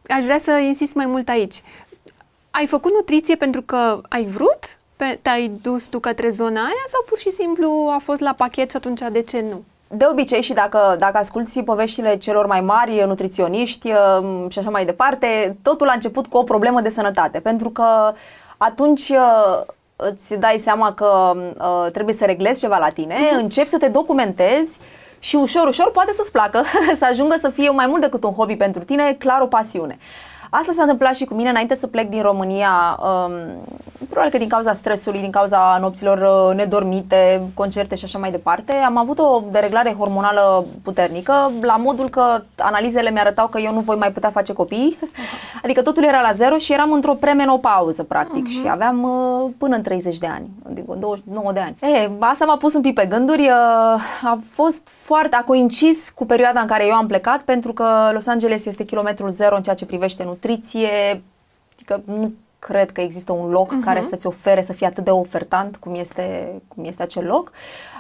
aș 0.07 0.24
vrea 0.24 0.38
să 0.38 0.51
insist 0.51 0.93
mai 0.93 1.05
mult 1.05 1.29
aici. 1.29 1.62
Ai 2.51 2.65
făcut 2.67 2.91
nutriție 2.93 3.36
pentru 3.36 3.62
că 3.62 4.01
ai 4.10 4.25
vrut? 4.25 4.63
Pe, 5.01 5.20
te-ai 5.22 5.51
dus 5.62 5.86
tu 5.86 6.00
către 6.00 6.29
zona 6.29 6.62
aia 6.62 6.86
sau 6.88 7.03
pur 7.10 7.17
și 7.17 7.31
simplu 7.31 7.89
a 7.93 7.98
fost 8.03 8.20
la 8.20 8.34
pachet 8.38 8.70
și 8.70 8.75
atunci 8.75 9.00
de 9.12 9.22
ce 9.22 9.46
nu? 9.50 9.63
De 9.88 10.05
obicei 10.12 10.41
și 10.41 10.53
dacă, 10.53 10.96
dacă 11.00 11.17
asculti 11.17 11.63
poveștile 11.63 12.17
celor 12.17 12.46
mai 12.46 12.62
mari 12.62 13.03
nutriționiști 13.05 13.91
uh, 13.91 14.46
și 14.50 14.60
așa 14.60 14.70
mai 14.70 14.86
departe, 14.86 15.58
totul 15.62 15.89
a 15.89 15.93
început 15.93 16.27
cu 16.27 16.38
o 16.38 16.43
problemă 16.43 16.81
de 16.81 16.89
sănătate, 16.89 17.39
pentru 17.39 17.70
că 17.70 18.13
atunci 18.58 19.10
uh, 19.10 19.62
îți 19.96 20.36
dai 20.36 20.58
seama 20.58 20.93
că 20.93 21.34
uh, 21.36 21.91
trebuie 21.91 22.15
să 22.15 22.25
reglezi 22.25 22.60
ceva 22.60 22.77
la 22.77 22.89
tine, 22.89 23.15
începi 23.34 23.70
să 23.70 23.77
te 23.77 23.88
documentezi 23.88 24.79
și 25.20 25.36
ușor, 25.36 25.67
ușor 25.67 25.91
poate 25.91 26.12
să-ți 26.12 26.31
placă, 26.31 26.63
să 27.00 27.05
ajungă 27.10 27.36
să 27.39 27.50
fie 27.50 27.70
mai 27.70 27.88
mult 27.88 28.01
decât 28.01 28.24
un 28.24 28.34
hobby 28.34 28.55
pentru 28.55 28.84
tine, 28.84 29.13
clar 29.13 29.41
o 29.41 29.48
pasiune. 29.48 29.98
Asta 30.53 30.72
s-a 30.72 30.81
întâmplat 30.81 31.15
și 31.15 31.25
cu 31.25 31.34
mine 31.34 31.50
înainte 31.50 31.75
să 31.75 31.88
plec 31.88 32.10
din 32.10 32.22
România, 32.22 33.00
um, 33.00 33.31
probabil 34.10 34.31
că 34.31 34.38
din 34.38 34.48
cauza 34.48 34.74
stresului, 34.74 35.20
din 35.20 35.31
cauza 35.31 35.77
nopților 35.81 36.50
uh, 36.50 36.55
nedormite, 36.55 37.41
concerte 37.53 37.96
și 37.96 38.03
așa 38.03 38.17
mai 38.17 38.31
departe. 38.31 38.74
Am 38.74 38.98
avut 38.98 39.20
o 39.20 39.41
dereglare 39.51 39.96
hormonală 39.98 40.65
puternică, 40.84 41.51
la 41.62 41.75
modul 41.75 42.10
că 42.10 42.41
analizele 42.58 43.12
mi-arătau 43.12 43.48
că 43.48 43.60
eu 43.60 43.74
nu 43.74 43.79
voi 43.79 43.96
mai 43.96 44.12
putea 44.12 44.29
face 44.29 44.53
copii, 44.53 44.98
adică 45.63 45.81
totul 45.81 46.03
era 46.03 46.22
la 46.22 46.31
zero 46.31 46.58
și 46.58 46.74
eram 46.74 46.91
într-o 46.91 47.13
premenopauză, 47.13 48.03
practic, 48.03 48.48
și 48.48 48.62
aveam 48.70 49.03
uh, 49.03 49.50
până 49.58 49.75
în 49.75 49.81
30 49.81 50.17
de 50.17 50.27
ani, 50.27 50.50
adică 50.70 50.96
29 51.00 51.51
de 51.51 51.60
ani. 51.60 51.93
E, 51.96 52.10
asta 52.20 52.46
m-a 52.46 52.58
pus 52.58 52.74
un 52.74 52.81
pic 52.81 52.93
pe 52.93 53.05
gânduri, 53.05 53.41
uh, 53.41 53.50
a 54.24 54.39
fost 54.50 54.81
foarte, 54.88 55.36
a 55.36 55.43
coincis 55.43 56.10
cu 56.10 56.25
perioada 56.25 56.60
în 56.60 56.67
care 56.67 56.86
eu 56.88 56.93
am 56.93 57.08
plecat, 57.08 57.41
pentru 57.41 57.74
că 57.74 58.10
Los 58.13 58.27
Angeles 58.27 58.65
este 58.65 58.84
kilometrul 58.84 59.29
zero 59.29 59.55
în 59.55 59.63
ceea 59.63 59.75
ce 59.75 59.86
privește 59.86 60.24
nutriție, 60.41 61.24
adică 61.74 62.01
nu 62.05 62.31
cred 62.60 62.91
că 62.91 63.01
există 63.01 63.31
un 63.31 63.50
loc 63.50 63.74
uh-huh. 63.74 63.83
care 63.83 64.01
să-ți 64.01 64.27
ofere 64.27 64.62
să 64.62 64.74
fie 64.74 64.88
atât 64.88 65.03
de 65.03 65.12
ofertant 65.12 65.75
cum 65.75 65.95
este, 65.95 66.51
cum 66.67 66.83
este 66.86 67.03
acel 67.03 67.25
loc. 67.25 67.51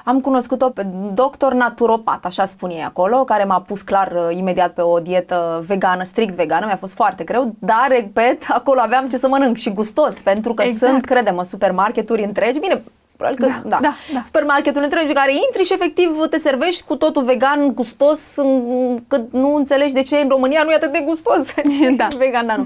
Am 0.03 0.19
cunoscut-o 0.19 0.69
pe 0.69 0.83
doctor 1.13 1.53
naturopat, 1.53 2.25
așa 2.25 2.45
spune 2.45 2.73
ei 2.73 2.83
acolo, 2.83 3.23
care 3.23 3.43
m-a 3.43 3.61
pus 3.61 3.81
clar 3.81 4.11
uh, 4.11 4.37
imediat 4.37 4.73
pe 4.73 4.81
o 4.81 4.99
dietă 4.99 5.63
vegană, 5.67 6.03
strict 6.03 6.35
vegană, 6.35 6.65
mi-a 6.65 6.75
fost 6.77 6.93
foarte 6.93 7.23
greu, 7.23 7.55
dar, 7.59 7.87
repet, 7.87 8.43
acolo 8.59 8.79
aveam 8.79 9.07
ce 9.07 9.17
să 9.17 9.27
mănânc 9.27 9.57
și 9.57 9.73
gustos, 9.73 10.21
pentru 10.21 10.53
că 10.53 10.61
Exact. 10.61 10.91
sunt, 10.91 11.05
credem, 11.05 11.43
supermarketuri 11.43 12.23
întregi, 12.23 12.59
bine, 12.59 12.81
probabil 13.21 13.45
că, 13.45 13.69
Da, 13.69 13.69
da, 13.69 13.77
da, 13.81 13.93
da. 14.13 14.21
supermarketul 14.23 14.83
întregi 14.83 15.07
în 15.07 15.13
care 15.13 15.31
intri 15.33 15.63
și 15.63 15.73
efectiv 15.73 16.25
te 16.29 16.37
servești 16.37 16.83
cu 16.83 16.95
totul 16.95 17.23
vegan, 17.23 17.73
gustos, 17.73 18.35
încât 18.35 19.31
nu 19.31 19.55
înțelegi 19.55 19.93
de 19.93 20.01
ce 20.01 20.15
în 20.17 20.29
România 20.29 20.61
nu 20.63 20.71
e 20.71 20.75
atât 20.75 20.91
de 20.91 21.01
gustos. 21.05 21.53
Da. 21.97 22.07
vegan, 22.17 22.45
da, 22.45 22.55
nu. 22.55 22.65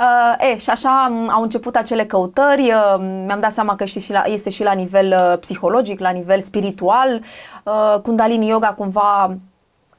Uh, 0.00 0.50
e, 0.52 0.58
și 0.58 0.70
așa 0.70 1.02
am- 1.04 1.30
au 1.30 1.42
început 1.42 1.76
acele 1.76 2.04
căutări, 2.04 2.62
uh, 2.62 2.96
mi-am 3.26 3.40
dat 3.40 3.52
seama 3.52 3.76
că 3.76 3.82
este 3.82 3.98
și 4.00 4.12
la, 4.12 4.22
este 4.26 4.50
și 4.50 4.62
la 4.62 4.72
nivel 4.72 5.30
uh, 5.32 5.38
psihologic, 5.38 6.00
la 6.00 6.10
nivel 6.10 6.40
spiritual. 6.40 7.20
Uh, 7.62 8.00
Kundalini 8.02 8.48
Yoga 8.48 8.66
cumva 8.68 9.36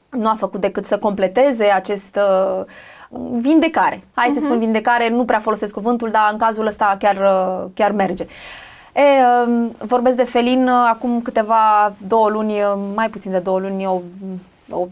nu 0.10 0.30
a 0.30 0.36
făcut 0.38 0.62
decât 0.62 0.86
să 0.86 0.98
completeze 0.98 1.66
acest 1.66 2.20
uh, 2.60 2.64
vindecare. 3.40 4.04
Hai 4.14 4.30
să 4.30 4.40
spun 4.40 4.60
vindecare, 4.60 5.10
nu 5.10 5.26
prea 5.26 5.40
folosesc 5.40 5.74
cuvântul, 5.74 6.10
dar 6.10 6.30
în 6.32 6.38
cazul 6.38 6.66
ăsta 6.66 6.96
chiar, 7.00 7.16
uh, 7.16 7.70
chiar 7.74 7.92
merge. 7.92 8.26
E, 8.98 9.02
um, 9.48 9.72
vorbesc 9.88 10.16
de 10.16 10.24
Felin, 10.24 10.68
uh, 10.68 10.88
acum 10.92 11.22
câteva, 11.22 11.94
două 12.08 12.30
luni, 12.30 12.54
uh, 12.54 12.74
mai 12.96 13.10
puțin 13.10 13.32
de 13.32 13.38
două 13.38 13.60
luni, 13.60 13.86
o, 13.86 14.02
o 14.72 14.88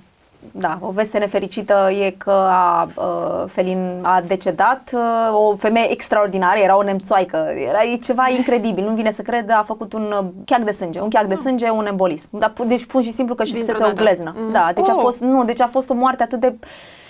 da, 0.51 0.77
o 0.81 0.91
veste 0.91 1.17
nefericită 1.17 1.89
e 2.05 2.09
că 2.17 2.31
a, 2.49 2.89
uh, 2.95 3.43
Felin 3.47 3.99
a 4.01 4.21
decedat, 4.27 4.91
uh, 4.93 5.01
o 5.49 5.55
femeie 5.55 5.91
extraordinară, 5.91 6.59
era 6.59 6.77
o 6.77 6.83
nemțoaică, 6.83 7.47
era 7.69 7.83
e 7.83 7.95
ceva 7.95 8.23
incredibil, 8.37 8.83
nu 8.83 8.93
vine 8.93 9.11
să 9.11 9.21
cred, 9.21 9.49
a 9.49 9.63
făcut 9.65 9.93
un 9.93 10.13
uh, 10.19 10.25
cheac 10.45 10.61
de 10.63 10.71
sânge, 10.71 10.99
un 10.99 11.09
cheac 11.09 11.25
de 11.25 11.35
sânge, 11.35 11.69
un 11.69 11.85
embolism. 11.85 12.29
Dar, 12.31 12.49
pu- 12.49 12.65
deci 12.65 12.85
pun 12.85 13.01
și 13.01 13.11
simplu 13.11 13.35
că 13.35 13.43
și 13.43 13.51
Dintr-o 13.53 13.71
fusese 13.73 13.89
o 13.89 13.93
dată. 13.93 14.03
gleznă. 14.03 14.33
Mm. 14.37 14.51
Da, 14.51 14.71
deci 14.73 14.89
a 14.89 14.93
Oh. 14.95 15.01
fost, 15.01 15.19
nu, 15.19 15.43
deci 15.45 15.61
a 15.61 15.67
fost 15.67 15.89
o 15.89 15.93
moarte 15.93 16.23
atât 16.23 16.39
de 16.39 16.53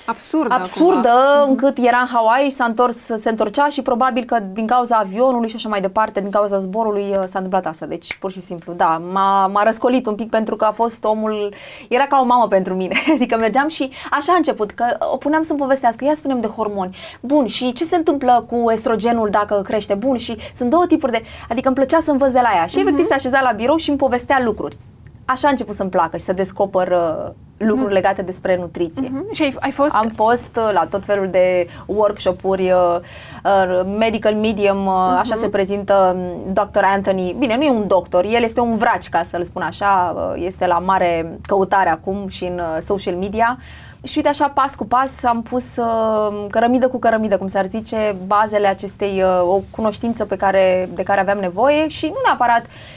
Absurdă. 0.05 0.53
absurdă 0.53 1.09
cumva. 1.09 1.43
încât 1.47 1.77
era 1.77 1.97
în 1.97 2.07
Hawaii 2.13 2.49
și 2.49 2.55
s-a 2.55 2.65
întors, 2.65 2.97
se 2.97 3.29
întorcea 3.29 3.67
și 3.67 3.81
probabil 3.81 4.23
că 4.23 4.39
din 4.53 4.67
cauza 4.67 4.95
avionului 4.95 5.49
și 5.49 5.55
așa 5.55 5.69
mai 5.69 5.81
departe, 5.81 6.21
din 6.21 6.29
cauza 6.29 6.57
zborului 6.57 7.09
uh, 7.09 7.15
s-a 7.15 7.39
întâmplat 7.39 7.65
asta. 7.65 7.85
Deci 7.85 8.17
pur 8.17 8.31
și 8.31 8.41
simplu, 8.41 8.73
da, 8.73 9.01
m-a, 9.11 9.47
m-a 9.47 9.63
răscolit 9.63 10.05
un 10.05 10.15
pic 10.15 10.29
pentru 10.29 10.55
că 10.55 10.65
a 10.65 10.71
fost 10.71 11.03
omul, 11.03 11.53
era 11.87 12.07
ca 12.07 12.19
o 12.21 12.25
mamă 12.25 12.47
pentru 12.47 12.73
mine. 12.73 12.95
adică 13.15 13.37
mergeam 13.37 13.67
și 13.67 13.89
așa 14.11 14.33
a 14.33 14.35
început, 14.35 14.71
că 14.71 14.85
o 15.13 15.17
puneam 15.17 15.43
să-mi 15.43 15.59
povestească, 15.59 16.05
ia 16.05 16.13
spunem 16.13 16.39
de 16.39 16.47
hormoni. 16.47 16.97
Bun, 17.21 17.45
și 17.45 17.73
ce 17.73 17.83
se 17.83 17.95
întâmplă 17.95 18.45
cu 18.49 18.71
estrogenul 18.71 19.29
dacă 19.29 19.61
crește? 19.63 19.93
Bun, 19.93 20.17
și 20.17 20.37
sunt 20.53 20.69
două 20.69 20.85
tipuri 20.85 21.11
de, 21.11 21.21
adică 21.49 21.67
îmi 21.67 21.75
plăcea 21.75 21.99
să 21.99 22.11
învăț 22.11 22.31
de 22.31 22.39
la 22.41 22.49
ea. 22.55 22.65
Și 22.65 22.79
efectiv 22.79 23.05
se 23.05 23.13
așeza 23.13 23.41
la 23.41 23.51
birou 23.51 23.77
și 23.77 23.89
îmi 23.89 23.97
povestea 23.97 24.41
lucruri. 24.43 24.77
Așa 25.25 25.47
a 25.47 25.51
început 25.51 25.75
să-mi 25.75 25.89
placă 25.89 26.17
și 26.17 26.23
să 26.23 26.33
descoper 26.33 26.88
uh, 26.88 27.31
lucruri 27.57 27.93
legate 27.93 28.21
despre 28.21 28.57
nutriție. 28.57 29.09
Mhm. 29.11 29.33
Și 29.33 29.41
ai, 29.41 29.55
ai 29.59 29.71
fost... 29.71 29.95
Am 29.95 30.11
fost 30.15 30.55
uh, 30.55 30.69
la 30.73 30.85
tot 30.89 31.05
felul 31.05 31.27
de 31.27 31.67
workshop-uri, 31.85 32.71
uh, 32.71 32.99
uh, 33.43 33.81
medical 33.97 34.33
medium, 34.33 34.85
uh, 34.85 35.17
așa 35.17 35.35
se 35.35 35.49
prezintă 35.49 36.15
um, 36.15 36.53
Dr. 36.53 36.83
Anthony. 36.83 37.35
Bine, 37.38 37.55
nu 37.55 37.63
e 37.63 37.69
un 37.69 37.88
doctor, 37.88 38.25
el 38.25 38.43
este 38.43 38.59
un 38.59 38.75
vraci, 38.75 39.09
ca 39.09 39.23
să-l 39.23 39.43
spun 39.43 39.61
așa, 39.61 40.15
uh, 40.15 40.43
este 40.45 40.67
la 40.67 40.79
mare 40.79 41.39
căutare 41.41 41.89
acum 41.89 42.27
și 42.27 42.43
în 42.43 42.59
uh, 42.59 42.81
social 42.81 43.15
media. 43.15 43.57
Și 44.03 44.13
uite 44.17 44.29
așa, 44.29 44.47
pas 44.47 44.75
cu 44.75 44.85
pas, 44.85 45.23
am 45.23 45.41
pus 45.41 45.77
uh, 45.77 46.45
cărămidă 46.49 46.88
cu 46.88 46.97
cărămidă, 46.97 47.38
cum 47.38 47.47
s-ar 47.47 47.65
zice, 47.65 48.15
bazele 48.25 48.67
acestei, 48.67 49.21
uh, 49.21 49.41
o 49.41 49.61
cunoștință 49.69 50.25
pe 50.25 50.35
care, 50.35 50.89
de 50.93 51.03
care 51.03 51.19
aveam 51.19 51.38
nevoie 51.38 51.88
și 51.88 52.05
nu 52.05 52.19
neapărat 52.25 52.61
uh, 52.61 52.94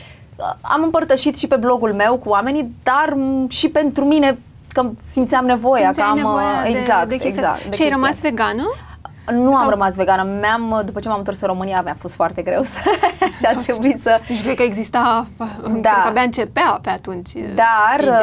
am 0.60 0.82
împărtășit 0.82 1.38
și 1.38 1.46
pe 1.46 1.56
blogul 1.56 1.92
meu 1.92 2.16
cu 2.16 2.28
oamenii, 2.28 2.74
dar 2.82 3.14
m, 3.16 3.48
și 3.48 3.68
pentru 3.68 4.04
mine 4.04 4.38
că 4.72 4.90
simțeam 5.10 5.44
nevoia, 5.44 5.84
Simțeai 5.84 6.04
că 6.06 6.10
am 6.10 6.16
nevoia 6.16 6.44
uh, 6.64 6.72
de, 6.72 6.78
exact, 6.78 7.08
de 7.08 7.14
chestia 7.16 7.30
exact. 7.30 7.54
asta. 7.54 7.68
de 7.68 7.76
și 7.76 7.82
ai 7.82 7.88
chestia 7.88 7.94
rămas 7.94 8.10
asta. 8.10 8.28
vegană? 8.28 8.62
Nu 9.32 9.54
am 9.54 9.60
Sau- 9.60 9.70
rămas 9.70 9.94
vegană. 9.94 10.22
Mi-am, 10.40 10.82
după 10.84 11.00
ce 11.00 11.08
m-am 11.08 11.18
întors 11.18 11.40
în 11.40 11.48
România, 11.48 11.82
mi-a 11.82 11.96
fost 12.00 12.14
foarte 12.14 12.42
greu 12.42 12.62
să 12.62 12.78
și 13.38 13.44
a 13.46 13.58
trebuit 13.60 13.98
să... 14.00 14.20
Deci 14.28 14.42
cred 14.42 14.54
că 14.56 14.62
exista, 14.62 15.26
Da. 15.36 15.44
cred 15.64 15.82
că 16.02 16.08
abia 16.08 16.22
începea 16.22 16.78
pe 16.82 16.90
atunci. 16.90 17.30
Dar 17.32 18.00
ideea. 18.00 18.18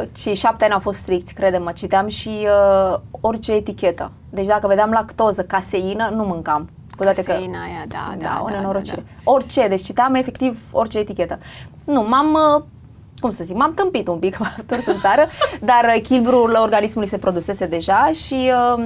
uh, 0.00 0.08
cei 0.16 0.34
șapte 0.34 0.64
ani 0.64 0.72
au 0.72 0.78
fost 0.78 0.98
stricți, 0.98 1.34
crede-mă, 1.34 1.72
citeam 1.72 2.08
și 2.08 2.30
uh, 2.92 2.98
orice 3.20 3.52
etichetă. 3.52 4.10
Deci 4.30 4.46
dacă 4.46 4.66
vedeam 4.66 4.90
lactoză, 4.90 5.42
caseină, 5.42 6.10
nu 6.14 6.24
mâncam. 6.24 6.68
Cu 6.98 7.04
toate 7.04 7.22
că 7.22 7.32
Caseina 7.32 7.58
aia, 7.62 7.84
da, 7.88 8.14
da, 8.18 8.24
da, 8.26 8.40
o 8.44 8.48
da, 8.48 8.54
nenorocire. 8.56 9.04
da, 9.24 9.30
Orice, 9.30 9.68
deci 9.68 9.82
citeam 9.82 10.14
efectiv 10.14 10.58
orice 10.72 10.98
etichetă. 10.98 11.38
Nu, 11.84 12.06
m-am, 12.08 12.32
uh, 12.56 12.62
cum 13.20 13.30
să 13.30 13.44
zic, 13.44 13.56
m-am 13.56 13.74
tâmpit 13.74 14.08
un 14.08 14.18
pic, 14.18 14.38
m-am 14.40 14.54
întors 14.56 14.86
în 14.86 14.98
țară, 14.98 15.26
dar 15.60 15.92
echilibrul 15.94 16.58
organismului 16.62 17.08
se 17.08 17.18
produsese 17.18 17.66
deja 17.66 18.10
și 18.12 18.50
uh, 18.76 18.84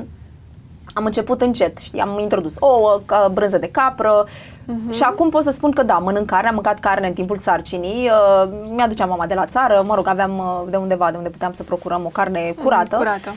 am 0.95 1.05
început 1.05 1.41
încet, 1.41 1.79
știi, 1.79 2.01
am 2.01 2.19
introdus 2.19 2.55
ouă, 2.59 3.01
ca 3.07 3.31
brânză 3.33 3.59
de 3.59 3.69
capră 3.71 4.27
Mhm. 4.67 4.93
și 4.93 5.03
acum 5.03 5.29
pot 5.29 5.43
să 5.43 5.51
spun 5.51 5.71
că 5.71 5.83
da, 5.83 5.95
mănânc 5.99 6.27
carne, 6.27 6.49
am 6.49 6.55
mâncat 6.55 6.79
carne 6.81 7.07
în 7.07 7.13
timpul 7.13 7.37
sarcinii, 7.37 8.11
uh, 8.11 8.49
mi-aducea 8.71 9.05
mama 9.07 9.27
de 9.27 9.35
la 9.35 9.47
țară, 9.47 9.83
mă 9.87 9.95
rog, 9.95 10.07
aveam 10.07 10.39
uh, 10.39 10.71
de 10.71 10.77
undeva, 10.77 11.11
de 11.11 11.17
unde 11.17 11.29
puteam 11.29 11.53
să 11.53 11.63
procurăm 11.63 12.03
o 12.05 12.09
carne 12.09 12.55
curată. 12.63 12.97
Mhm, 12.97 13.05
Curată. 13.05 13.31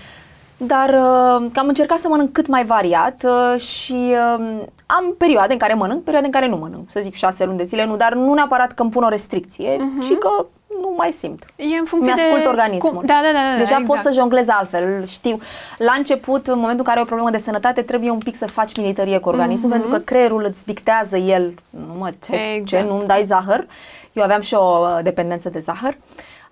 Dar 0.58 0.90
uh, 0.90 1.50
că 1.54 1.60
am 1.60 1.68
încercat 1.68 1.98
să 1.98 2.08
mănânc 2.08 2.32
cât 2.32 2.48
mai 2.48 2.66
variat 2.66 3.24
uh, 3.26 3.60
și 3.62 3.94
uh, 4.38 4.64
am 4.86 5.16
perioade 5.18 5.54
în 5.54 5.60
care 5.60 5.74
mănânc, 5.74 6.04
perioade 6.04 6.26
în 6.26 6.32
care 6.34 6.48
nu 6.48 6.58
mănânc. 6.58 6.92
Să 6.92 7.00
zic 7.02 7.16
șase 7.16 7.46
luni 7.46 7.58
de 7.58 7.64
zile, 7.64 7.86
nu, 7.86 7.96
dar 7.96 8.14
nu 8.14 8.34
neapărat 8.34 8.72
că 8.72 8.82
îmi 8.82 8.92
pun 8.92 9.04
o 9.04 9.10
restricție, 9.10 9.78
Mhm. 9.80 10.00
ci 10.00 10.18
că 10.18 10.46
nu 10.82 10.94
mai 10.98 11.12
simt. 11.12 11.44
E 11.56 11.78
în 11.80 11.86
funcție 11.86 12.14
Mi-ascult 12.14 12.42
de... 12.42 12.48
organismul. 12.48 12.92
Cum... 12.94 13.02
Da, 13.06 13.14
da, 13.14 13.28
da, 13.28 13.40
da. 13.52 13.58
Deja 13.58 13.78
exact. 13.80 13.86
pot 13.86 13.98
să 13.98 14.12
jonglez 14.20 14.48
altfel, 14.50 15.06
știu. 15.06 15.40
La 15.78 15.94
început, 15.98 16.48
în 16.48 16.54
momentul 16.60 16.78
în 16.80 16.84
care 16.86 16.98
ai 16.98 17.04
o 17.04 17.06
problemă 17.06 17.30
de 17.30 17.38
sănătate, 17.38 17.82
trebuie 17.82 18.10
un 18.10 18.18
pic 18.18 18.36
să 18.36 18.48
faci 18.48 18.78
militarie 18.78 19.18
cu 19.18 19.30
organismul, 19.30 19.70
mm-hmm. 19.70 19.74
pentru 19.74 19.92
că 19.92 19.98
creierul 20.04 20.46
îți 20.50 20.66
dictează 20.66 21.18
el, 21.18 21.54
nu 21.70 21.94
mă, 21.98 22.10
ce, 22.24 22.36
Exact. 22.56 22.66
ce 22.84 22.90
nu-mi 22.90 23.08
dai 23.08 23.24
zahăr. 23.24 23.68
Eu 24.14 24.24
aveam 24.24 24.42
și 24.42 24.54
o 24.54 24.80
uh, 24.80 25.00
dependență 25.04 25.50
de 25.50 25.60
zahăr. 25.60 25.98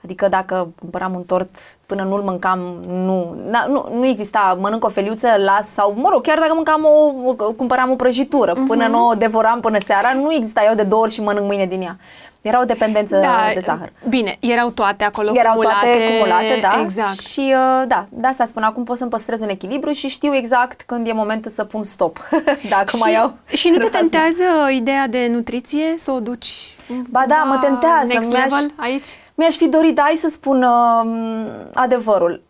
Adică 0.03 0.27
dacă 0.27 0.67
cumpăram 0.79 1.13
un 1.13 1.23
tort 1.23 1.49
până 1.85 2.03
nu-l 2.03 2.21
mâncam, 2.21 2.59
nu, 2.87 3.35
na, 3.49 3.65
nu, 3.65 3.89
nu 3.93 4.05
exista, 4.05 4.57
mănânc 4.59 4.85
o 4.85 4.89
feliuță, 4.89 5.27
las 5.37 5.67
sau, 5.67 5.93
mă 5.97 6.09
rog, 6.11 6.21
chiar 6.21 6.39
dacă 6.39 6.53
mâncam 6.53 6.85
o, 6.85 7.33
cumpăram 7.51 7.91
o 7.91 7.95
prăjitură, 7.95 8.53
uh-huh. 8.53 8.67
până 8.67 8.87
nu 8.87 9.07
o 9.07 9.13
devoram 9.13 9.59
până 9.59 9.79
seara, 9.79 10.13
nu 10.13 10.33
exista 10.33 10.63
eu 10.67 10.75
de 10.75 10.83
două 10.83 11.01
ori 11.01 11.11
și 11.11 11.21
mănânc 11.21 11.47
mâine 11.47 11.65
din 11.65 11.81
ea. 11.81 11.97
Era 12.43 12.61
o 12.61 12.63
dependență 12.63 13.15
da, 13.17 13.35
de 13.53 13.59
zahăr. 13.59 13.91
Bine, 14.09 14.37
erau 14.39 14.69
toate 14.69 15.03
acolo 15.03 15.31
Erau 15.33 15.51
cumulate. 15.53 15.85
toate 15.85 16.07
cumulate, 16.11 16.59
da. 16.61 16.79
Exact. 16.81 17.19
Și 17.19 17.39
uh, 17.39 17.87
da, 17.87 18.05
de 18.09 18.27
asta 18.27 18.45
spun, 18.45 18.63
acum 18.63 18.83
pot 18.83 18.97
să-mi 18.97 19.09
păstrez 19.09 19.41
un 19.41 19.49
echilibru 19.49 19.91
și 19.91 20.07
știu 20.07 20.35
exact 20.35 20.81
când 20.81 21.07
e 21.07 21.11
momentul 21.11 21.51
să 21.51 21.63
pun 21.63 21.83
stop. 21.83 22.17
Dacă 22.69 22.95
și, 22.95 23.01
mai 23.01 23.11
iau 23.13 23.33
și 23.47 23.69
nu 23.69 23.77
te 23.77 23.83
razna. 23.83 23.99
tentează 23.99 24.69
ideea 24.71 25.07
de 25.07 25.27
nutriție 25.31 25.93
să 25.97 26.11
o 26.11 26.19
duci 26.19 26.75
Ba 27.09 27.23
da, 27.27 27.35
mă 27.47 27.57
tentează. 27.61 28.07
next 28.13 28.29
Mi-aș- 28.29 28.51
level 28.51 28.71
aici? 28.75 29.07
Mi-aș 29.35 29.55
fi 29.55 29.67
dorit, 29.67 29.99
hai 29.99 30.15
să 30.15 30.27
spun 30.29 30.63
uh, 30.63 31.51
adevărul. 31.73 32.43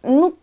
Nu 0.00 0.34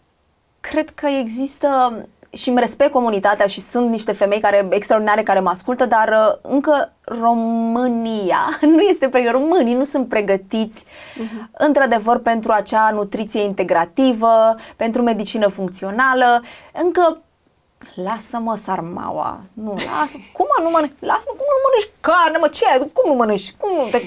cred 0.61 0.89
că 0.95 1.07
există 1.07 1.97
și 2.33 2.49
îmi 2.49 2.59
respect 2.59 2.91
comunitatea 2.91 3.45
și 3.45 3.59
sunt 3.59 3.89
niște 3.89 4.11
femei 4.11 4.39
care 4.39 4.67
extraordinare 4.69 5.23
care 5.23 5.39
mă 5.39 5.49
ascultă, 5.49 5.85
dar 5.85 6.07
uh, 6.09 6.51
încă 6.51 6.93
România 7.01 8.57
nu 8.75 8.79
este 8.79 9.09
pregătită, 9.09 9.29
românii 9.29 9.75
nu 9.75 9.83
sunt 9.83 10.07
pregătiți 10.07 10.85
uh-huh. 10.85 11.49
într-adevăr 11.51 12.19
pentru 12.19 12.51
acea 12.51 12.89
nutriție 12.93 13.43
integrativă, 13.43 14.55
pentru 14.75 15.01
medicină 15.01 15.47
funcțională. 15.47 16.41
Încă 16.83 17.21
Lasă-mă 17.95 18.55
sarmaua. 18.55 19.39
Nu, 19.53 19.71
lasă. 19.71 20.15
Cum 20.31 20.45
mă 20.51 20.63
nu 20.63 20.69
mănânci? 20.69 20.93
Lasă-mă, 20.99 21.35
cum 21.39 21.47
nu 21.55 21.59
mănânci 21.65 21.89
carne, 22.07 22.37
mă, 22.37 22.47
ce? 22.47 22.65
ai? 22.65 22.77
Cum 22.93 23.05
nu 23.11 23.15
mănânci? 23.15 23.53
Cum 23.57 23.69
nu? 23.77 23.83
Te... 23.91 24.01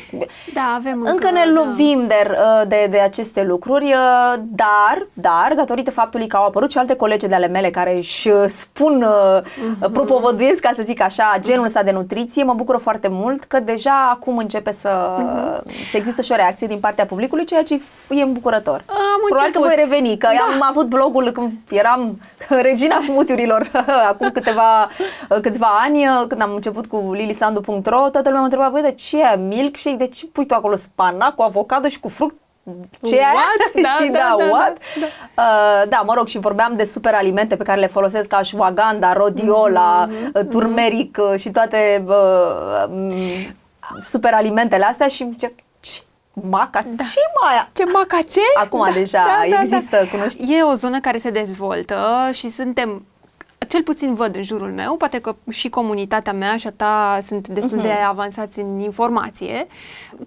Da, 0.54 0.74
avem 0.74 0.98
încă, 0.98 1.10
Încă 1.10 1.30
ne 1.30 1.44
da. 1.44 1.60
lovim 1.60 2.06
de, 2.06 2.20
uh, 2.30 2.62
de, 2.68 2.86
de 2.90 2.98
aceste 2.98 3.42
lucruri, 3.42 3.84
uh, 3.84 4.34
dar, 4.42 5.06
dar, 5.12 5.52
datorită 5.56 5.90
faptului 5.90 6.26
că 6.26 6.36
au 6.36 6.44
apărut 6.46 6.70
și 6.70 6.78
alte 6.78 6.94
colege 6.94 7.26
de 7.26 7.34
ale 7.34 7.46
mele 7.46 7.70
care 7.70 7.96
își 7.96 8.28
uh, 8.28 8.44
spun, 8.46 9.06
uh-huh. 9.06 9.92
propovăduiesc, 9.92 10.60
ca 10.60 10.70
să 10.74 10.82
zic 10.82 11.00
așa, 11.00 11.36
genul 11.40 11.64
ăsta 11.64 11.82
de 11.82 11.90
nutriție, 11.90 12.42
mă 12.42 12.54
bucură 12.54 12.78
foarte 12.78 13.08
mult 13.08 13.44
că 13.44 13.60
deja 13.60 14.08
acum 14.12 14.36
începe 14.36 14.72
să, 14.72 15.16
uh-huh. 15.18 15.90
să 15.90 15.96
există 15.96 16.22
și 16.22 16.32
o 16.32 16.36
reacție 16.36 16.66
din 16.66 16.78
partea 16.78 17.06
publicului, 17.06 17.44
ceea 17.44 17.62
ce 17.62 17.80
e 18.08 18.22
îmbucurător. 18.22 18.84
Am 18.86 19.20
Probabil 19.26 19.52
că 19.52 19.58
început. 19.58 19.66
voi 19.66 19.74
reveni, 19.76 20.18
că 20.18 20.28
da. 20.32 20.54
am 20.54 20.68
avut 20.68 20.86
blogul 20.86 21.30
când 21.30 21.52
eram 21.70 22.20
regina 22.68 23.00
smutiurilor 23.00 23.65
acum 24.10 24.30
câteva, 24.30 24.88
câțiva 25.42 25.78
ani, 25.80 26.04
când 26.28 26.42
am 26.42 26.54
început 26.54 26.86
cu 26.86 27.12
lilisandu.ro, 27.12 28.08
toată 28.08 28.22
lumea 28.22 28.38
mă 28.38 28.44
întreba, 28.44 28.68
băi, 28.68 28.82
de 28.82 28.92
ce 28.92 29.20
e 29.20 29.36
milkshake? 29.36 29.96
De 29.96 30.06
ce 30.06 30.26
pui 30.26 30.46
tu 30.46 30.54
acolo 30.54 30.74
spanac 30.76 31.34
cu 31.34 31.42
avocado 31.42 31.88
și 31.88 32.00
cu 32.00 32.08
fruct? 32.08 32.34
Ce 33.02 33.16
e 33.16 33.18
aia? 33.18 33.32
What? 33.32 33.72
Da, 33.82 33.88
Știi, 33.88 34.10
da, 34.10 34.18
da, 34.18 34.44
da, 34.44 34.50
what? 34.50 34.78
da, 35.00 35.06
Uh, 35.42 35.88
da, 35.88 36.02
mă 36.06 36.14
rog, 36.14 36.26
și 36.26 36.38
vorbeam 36.38 36.76
de 36.76 36.84
superalimente 36.84 37.56
pe 37.56 37.62
care 37.62 37.80
le 37.80 37.86
folosesc 37.86 38.28
ca 38.28 38.36
ashwagandha, 38.36 39.12
rhodiola, 39.12 40.08
mm-hmm. 40.08 40.48
turmeric 40.50 41.18
uh, 41.20 41.38
și 41.38 41.50
toate 41.50 42.04
uh, 42.06 42.84
um, 42.88 43.12
superalimentele 43.98 44.84
astea 44.84 45.08
și 45.08 45.36
ce, 45.38 45.52
ce 45.80 46.00
maca, 46.32 46.84
da. 46.96 47.02
ce 47.02 47.20
maia? 47.42 47.68
Ce 47.72 47.84
maca 47.84 48.18
ce? 48.30 48.40
Acum 48.54 48.84
Da, 48.84 48.92
deja 48.92 49.18
da, 49.18 49.50
da, 49.50 49.60
există, 49.60 49.96
da. 49.96 50.16
cunoști? 50.16 50.54
E 50.54 50.62
o 50.62 50.74
zonă 50.74 51.00
care 51.00 51.18
se 51.18 51.30
dezvoltă 51.30 51.96
și 52.32 52.48
suntem 52.48 53.06
cel 53.68 53.82
puțin 53.82 54.14
văd 54.14 54.36
în 54.36 54.42
jurul 54.42 54.70
meu, 54.70 54.96
poate 54.96 55.18
că 55.18 55.36
și 55.50 55.68
comunitatea 55.68 56.32
mea 56.32 56.56
și 56.56 56.66
a 56.66 56.72
ta 56.76 57.18
sunt 57.26 57.48
destul 57.48 57.78
uh-huh. 57.78 57.82
de 57.82 57.92
avansați 58.06 58.60
în 58.60 58.78
informație, 58.78 59.66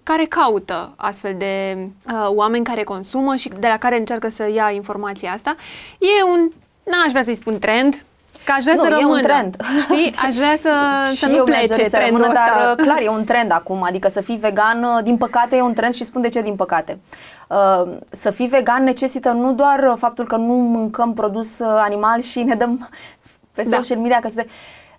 care 0.03 0.23
caută 0.23 0.93
astfel 0.95 1.35
de 1.37 1.77
uh, 2.07 2.27
oameni 2.27 2.63
care 2.65 2.83
consumă 2.83 3.35
și 3.35 3.49
de 3.59 3.67
la 3.67 3.77
care 3.77 3.97
încearcă 3.97 4.29
să 4.29 4.51
ia 4.53 4.71
informația 4.71 5.31
asta. 5.31 5.55
E 5.99 6.23
un, 6.23 6.51
n-aș 6.83 7.11
vrea 7.11 7.23
să-i 7.23 7.35
spun 7.35 7.59
trend, 7.59 8.05
că 8.43 8.55
aș 8.57 8.63
vrea 8.63 8.73
Nu, 8.75 8.83
să 8.83 8.89
e 8.89 8.93
un 8.93 9.01
rămână. 9.01 9.21
trend. 9.21 9.55
Știi? 9.79 10.13
Aș 10.27 10.35
vrea 10.35 10.55
să, 10.55 10.71
să 11.09 11.15
Și 11.15 11.25
nu 11.25 11.35
eu 11.35 11.43
mi-aș 11.43 11.57
plece 11.57 11.73
dori 11.73 11.89
să 11.89 11.97
trendul 11.97 12.21
rămână, 12.21 12.39
ăsta. 12.39 12.73
Dar 12.75 12.85
clar, 12.85 13.01
e 13.01 13.09
un 13.09 13.23
trend 13.23 13.51
acum, 13.51 13.83
adică 13.83 14.09
să 14.09 14.21
fii 14.21 14.35
vegan, 14.37 14.83
uh, 14.83 15.03
din 15.03 15.17
păcate 15.17 15.55
e 15.55 15.61
un 15.61 15.73
trend 15.73 15.93
și 15.93 16.03
spun 16.03 16.21
de 16.21 16.29
ce 16.29 16.41
din 16.41 16.55
păcate. 16.55 16.99
Uh, 17.47 17.91
să 18.09 18.31
fii 18.31 18.47
vegan 18.47 18.83
necesită 18.83 19.29
nu 19.31 19.53
doar 19.53 19.95
faptul 19.97 20.25
că 20.25 20.35
nu 20.35 20.53
mâncăm 20.53 21.13
produs 21.13 21.59
uh, 21.59 21.67
animal 21.67 22.21
și 22.21 22.43
ne 22.43 22.55
dăm 22.55 22.89
pe 23.51 23.63
Da. 23.63 23.77
social 23.77 23.97
media 23.97 24.19
că 24.19 24.29
se 24.29 24.47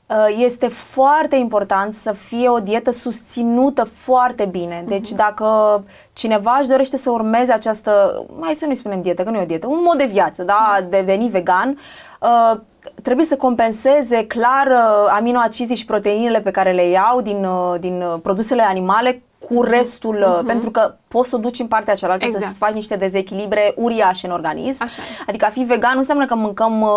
uh, 0.06 0.34
este 0.36 0.68
foarte 0.68 1.36
important 1.36 1.92
să 1.94 2.12
fie 2.12 2.48
o 2.48 2.58
dietă 2.58 2.90
susținută 2.90 3.84
foarte 3.84 4.44
bine. 4.44 4.84
Deci 4.86 5.10
dacă 5.10 5.82
cineva 6.12 6.56
își 6.58 6.68
dorește 6.68 6.96
să 6.96 7.10
urmeze 7.10 7.52
această, 7.52 8.24
mai 8.38 8.54
să 8.54 8.66
nu-i 8.66 8.74
spunem 8.74 9.02
dietă, 9.02 9.22
că 9.22 9.30
nu 9.30 9.38
e 9.38 9.42
o 9.42 9.44
dietă, 9.44 9.66
un 9.66 9.80
mod 9.84 9.98
de 9.98 10.06
viață, 10.06 10.42
da, 10.42 10.86
deveni 10.88 11.28
vegan, 11.28 11.78
uh, 12.20 12.60
trebuie 13.02 13.26
să 13.26 13.36
compenseze 13.36 14.26
clar 14.26 14.66
uh, 14.66 15.12
aminoacizii 15.16 15.76
și 15.76 15.84
proteinele 15.84 16.40
pe 16.40 16.50
care 16.50 16.72
le 16.72 16.88
iau 16.88 17.20
din, 17.20 17.44
uh, 17.44 17.80
din 17.80 18.02
uh, 18.02 18.20
produsele 18.22 18.62
animale 18.62 19.22
cu 19.48 19.62
restul, 19.62 20.16
uh, 20.16 20.40
pentru 20.46 20.70
că 20.70 20.94
poți 21.08 21.28
să 21.28 21.36
o 21.36 21.38
duci 21.38 21.58
în 21.58 21.66
partea 21.66 21.94
cealaltă 21.94 22.24
Exact. 22.24 22.44
să 22.44 22.52
faci 22.52 22.72
niște 22.72 22.96
dezechilibre 22.96 23.72
uriașe 23.76 24.26
în 24.26 24.32
organism. 24.32 24.82
Așa 24.82 25.02
e. 25.02 25.24
Adică 25.26 25.44
a 25.44 25.48
fi 25.48 25.60
vegan 25.60 25.92
nu 25.92 25.98
înseamnă 25.98 26.26
că 26.26 26.34
mâncăm 26.34 26.80
uh, 26.80 26.88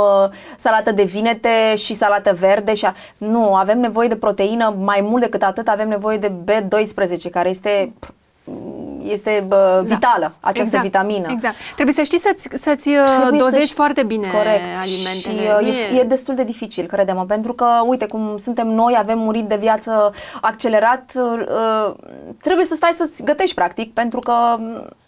salată 0.57 0.91
de 0.91 1.03
vinete 1.03 1.75
și 1.75 1.93
salată 1.93 2.33
verde 2.39 2.73
și 2.73 2.85
a... 2.85 2.93
nu, 3.17 3.55
avem 3.55 3.79
nevoie 3.79 4.07
de 4.07 4.15
proteină 4.15 4.75
mai 4.79 5.01
mult 5.01 5.21
decât 5.21 5.43
atât, 5.43 5.67
avem 5.67 5.87
nevoie 5.87 6.17
de 6.17 6.31
B12 6.31 7.29
care 7.31 7.49
este 7.49 7.93
este 9.03 9.43
bă, 9.47 9.81
vitală, 9.85 10.33
această 10.39 10.61
exact, 10.63 10.83
vitamină. 10.83 11.27
Exact. 11.29 11.55
Trebuie 11.73 11.95
să 11.95 12.01
știi 12.03 12.19
să-ți, 12.19 12.49
să-ți 12.53 12.89
uh, 12.89 12.95
Trebuie 13.19 13.39
să 13.39 13.45
dozezi 13.45 13.63
știi- 13.63 13.75
foarte 13.75 14.03
bine 14.03 14.27
Corect. 14.27 14.63
alimentele. 14.81 15.65
Și 15.65 15.69
uh, 15.69 15.97
e, 15.97 15.99
e 15.99 16.03
destul 16.03 16.35
de 16.35 16.43
dificil, 16.43 16.85
credem 16.85 17.25
pentru 17.27 17.53
că, 17.53 17.65
uite, 17.85 18.05
cum 18.05 18.37
suntem 18.37 18.67
noi, 18.67 18.95
avem 18.97 19.21
un 19.21 19.31
ritm 19.31 19.47
de 19.47 19.55
viață 19.55 20.13
accelerat, 20.41 21.11
uh, 21.15 21.93
trebuie 22.41 22.65
să 22.65 22.75
stai 22.75 22.91
să-ți 22.97 23.23
gătești, 23.23 23.55
practic, 23.55 23.93
pentru 23.93 24.19
că 24.19 24.33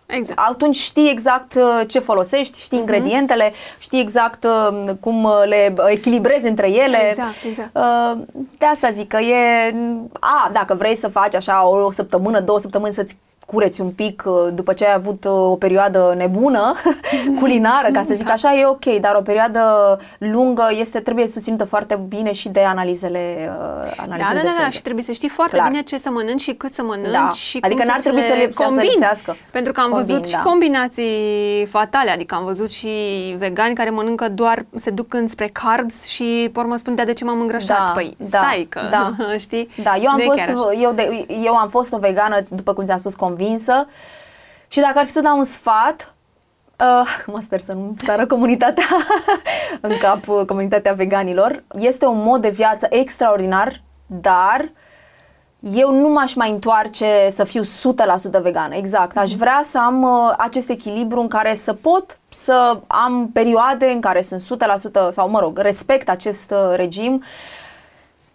Exact. 0.08 0.40
atunci 0.50 0.76
știi 0.76 1.10
exact 1.10 1.54
uh, 1.56 1.82
ce 1.88 2.00
folosești, 2.00 2.62
știi 2.62 2.78
ingredientele, 2.78 3.54
știi 3.78 4.02
exact 4.02 4.44
uh, 4.44 4.90
cum 5.00 5.24
uh, 5.24 5.44
le 5.46 5.74
echilibrezi 5.88 6.48
între 6.48 6.72
ele. 6.72 7.10
Exact, 7.10 7.44
exact. 7.48 7.70
Uh, 7.74 8.22
De 8.58 8.66
asta 8.66 8.90
zic 8.90 9.08
că 9.08 9.18
e... 9.18 9.76
A, 10.20 10.50
dacă 10.54 10.74
vrei 10.74 10.96
să 10.96 11.08
faci 11.08 11.36
așa 11.36 11.68
o 11.68 11.92
săptămână, 11.92 12.40
două 12.40 12.60
săptămâni 12.60 12.94
să-ți 12.94 13.18
cureți 13.46 13.82
un 13.82 13.90
pic 13.90 14.24
uh, 14.26 14.34
după 14.54 14.74
ce 14.74 14.86
ai 14.86 14.94
avut 14.94 15.24
uh, 15.26 15.32
o 15.32 15.56
perioadă 15.56 16.14
nebună 16.18 16.74
culinară, 17.40 17.88
ca 17.94 18.04
să 18.04 18.14
zic 18.14 18.30
așa, 18.30 18.54
e 18.56 18.66
ok, 18.66 18.86
dar 18.86 19.16
o 19.16 19.22
perioadă 19.22 19.62
lungă 20.18 20.68
este 20.80 21.00
trebuie 21.00 21.28
susținută 21.28 21.64
foarte 21.66 22.00
bine 22.08 22.32
și 22.32 22.50
de 22.50 22.60
analizele, 22.60 23.36
uh, 23.60 23.94
Da, 23.96 24.04
analizele 24.04 24.34
da, 24.36 24.42
de 24.42 24.46
da, 24.48 24.54
da, 24.54 24.60
sânge. 24.60 24.76
și 24.78 24.82
trebuie 24.82 25.04
să 25.04 25.12
știi 25.12 25.30
foarte 25.30 25.56
Clar. 25.56 25.70
bine 25.70 25.82
ce 25.82 25.98
să 25.98 26.10
mănânci 26.12 26.42
și 26.42 26.52
cât 26.54 26.74
să 26.74 26.84
mănânci 26.84 27.12
Da. 27.12 27.30
și 27.30 27.58
Adică 27.62 27.80
cum 27.82 27.88
n-ar 27.90 27.96
să 28.02 28.02
trebui 28.04 28.22
ți 28.22 28.28
să 28.28 28.34
le 28.34 28.40
le- 28.40 28.46
să 28.52 28.58
se 28.58 28.64
combini. 28.64 28.88
lipsească. 28.88 29.36
Pentru 29.52 29.72
că 29.72 29.80
am 29.82 29.90
Combin, 29.90 30.08
văzut 30.08 30.26
și 30.28 30.34
da. 30.34 30.40
combinații 30.40 31.66
fatale, 31.70 32.10
adică 32.12 32.36
am 32.36 32.44
văzut 32.46 32.70
și 32.72 32.90
vegani 33.38 33.76
care 33.76 33.90
mănâncă 33.90 34.30
doar, 34.30 34.66
se 34.76 34.90
duc 34.90 35.14
înspre 35.14 35.50
carbs 35.54 36.04
și 36.06 36.50
pe 36.54 36.60
urmă 36.60 36.76
spun, 36.76 36.96
"Da, 36.96 37.04
de 37.04 37.14
ce 37.14 37.24
m-am 37.24 37.40
îngrășat? 37.40 37.78
Da, 37.86 37.92
păi, 37.94 38.16
da, 38.18 38.26
stai 38.38 38.68
că, 38.70 38.80
da. 38.92 39.12
știi? 39.46 39.70
Da, 39.84 39.96
eu 40.02 40.10
am, 40.10 40.16
Nu 40.16 40.22
e 40.22 40.26
fost, 40.26 40.38
chiar 40.40 40.50
așa. 40.50 40.72
eu, 40.82 40.92
de, 40.92 41.26
eu 41.44 41.56
am 41.56 41.70
fost 41.70 41.94
o 41.94 41.98
vegană, 41.98 42.44
după 42.50 42.74
cum 42.74 42.86
ți-am 42.86 43.00
spus, 43.00 43.14
convinsă 43.36 43.88
și 44.68 44.80
dacă 44.80 45.00
ar 45.00 45.06
fi 45.06 45.12
să 45.12 45.20
dau 45.20 45.38
un 45.38 45.44
sfat, 45.44 46.14
uh, 46.80 47.26
mă 47.26 47.40
sper 47.42 47.60
să 47.60 47.74
nu 47.74 47.96
sară 47.98 48.26
comunitatea 48.26 48.86
în 49.82 49.98
cap, 49.98 50.28
uh, 50.28 50.46
comunitatea 50.46 50.94
veganilor, 50.94 51.64
este 51.80 52.06
un 52.06 52.24
mod 52.24 52.42
de 52.42 52.50
viață 52.50 52.88
extraordinar, 52.90 53.82
dar 54.06 54.72
eu 55.74 55.92
nu 55.92 56.10
m-aș 56.10 56.34
mai 56.34 56.52
întoarce 56.52 57.28
să 57.30 57.44
fiu 57.44 57.64
100% 57.64 57.68
vegană, 58.42 58.76
exact. 58.76 59.18
Aș 59.18 59.32
vrea 59.32 59.62
să 59.64 59.78
am 59.78 60.04
uh, 60.04 60.34
acest 60.38 60.70
echilibru 60.70 61.20
în 61.20 61.28
care 61.28 61.54
să 61.54 61.74
pot 61.74 62.20
să 62.30 62.80
am 62.88 63.30
perioade 63.34 63.86
în 63.86 64.02
care 64.02 64.22
sunt 64.22 64.42
100% 64.42 65.10
sau, 65.10 65.30
mă 65.30 65.40
rog, 65.40 65.58
respect 65.58 66.10
acest 66.10 66.52
uh, 66.52 66.76
regim. 66.76 67.24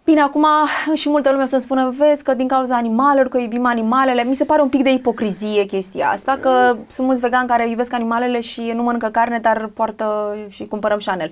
Bine, 0.03 0.21
acum 0.21 0.45
și 0.93 1.09
multă 1.09 1.29
lume 1.31 1.43
o 1.43 1.45
să-mi 1.45 1.61
spună, 1.61 1.93
vezi 1.97 2.23
că 2.23 2.33
din 2.33 2.47
cauza 2.47 2.75
animalelor, 2.75 3.27
că 3.27 3.37
iubim 3.37 3.65
animalele, 3.65 4.23
mi 4.23 4.35
se 4.35 4.43
pare 4.43 4.61
un 4.61 4.69
pic 4.69 4.83
de 4.83 4.91
ipocrizie 4.91 5.65
chestia 5.65 6.09
asta, 6.09 6.37
că 6.41 6.75
sunt 6.87 7.05
mulți 7.07 7.21
vegani 7.21 7.47
care 7.47 7.69
iubesc 7.69 7.93
animalele 7.93 8.39
și 8.39 8.71
nu 8.75 8.83
mănâncă 8.83 9.07
carne, 9.07 9.39
dar 9.39 9.69
poartă 9.73 10.35
și 10.49 10.65
cumpărăm 10.65 10.97
Chanel. 11.05 11.31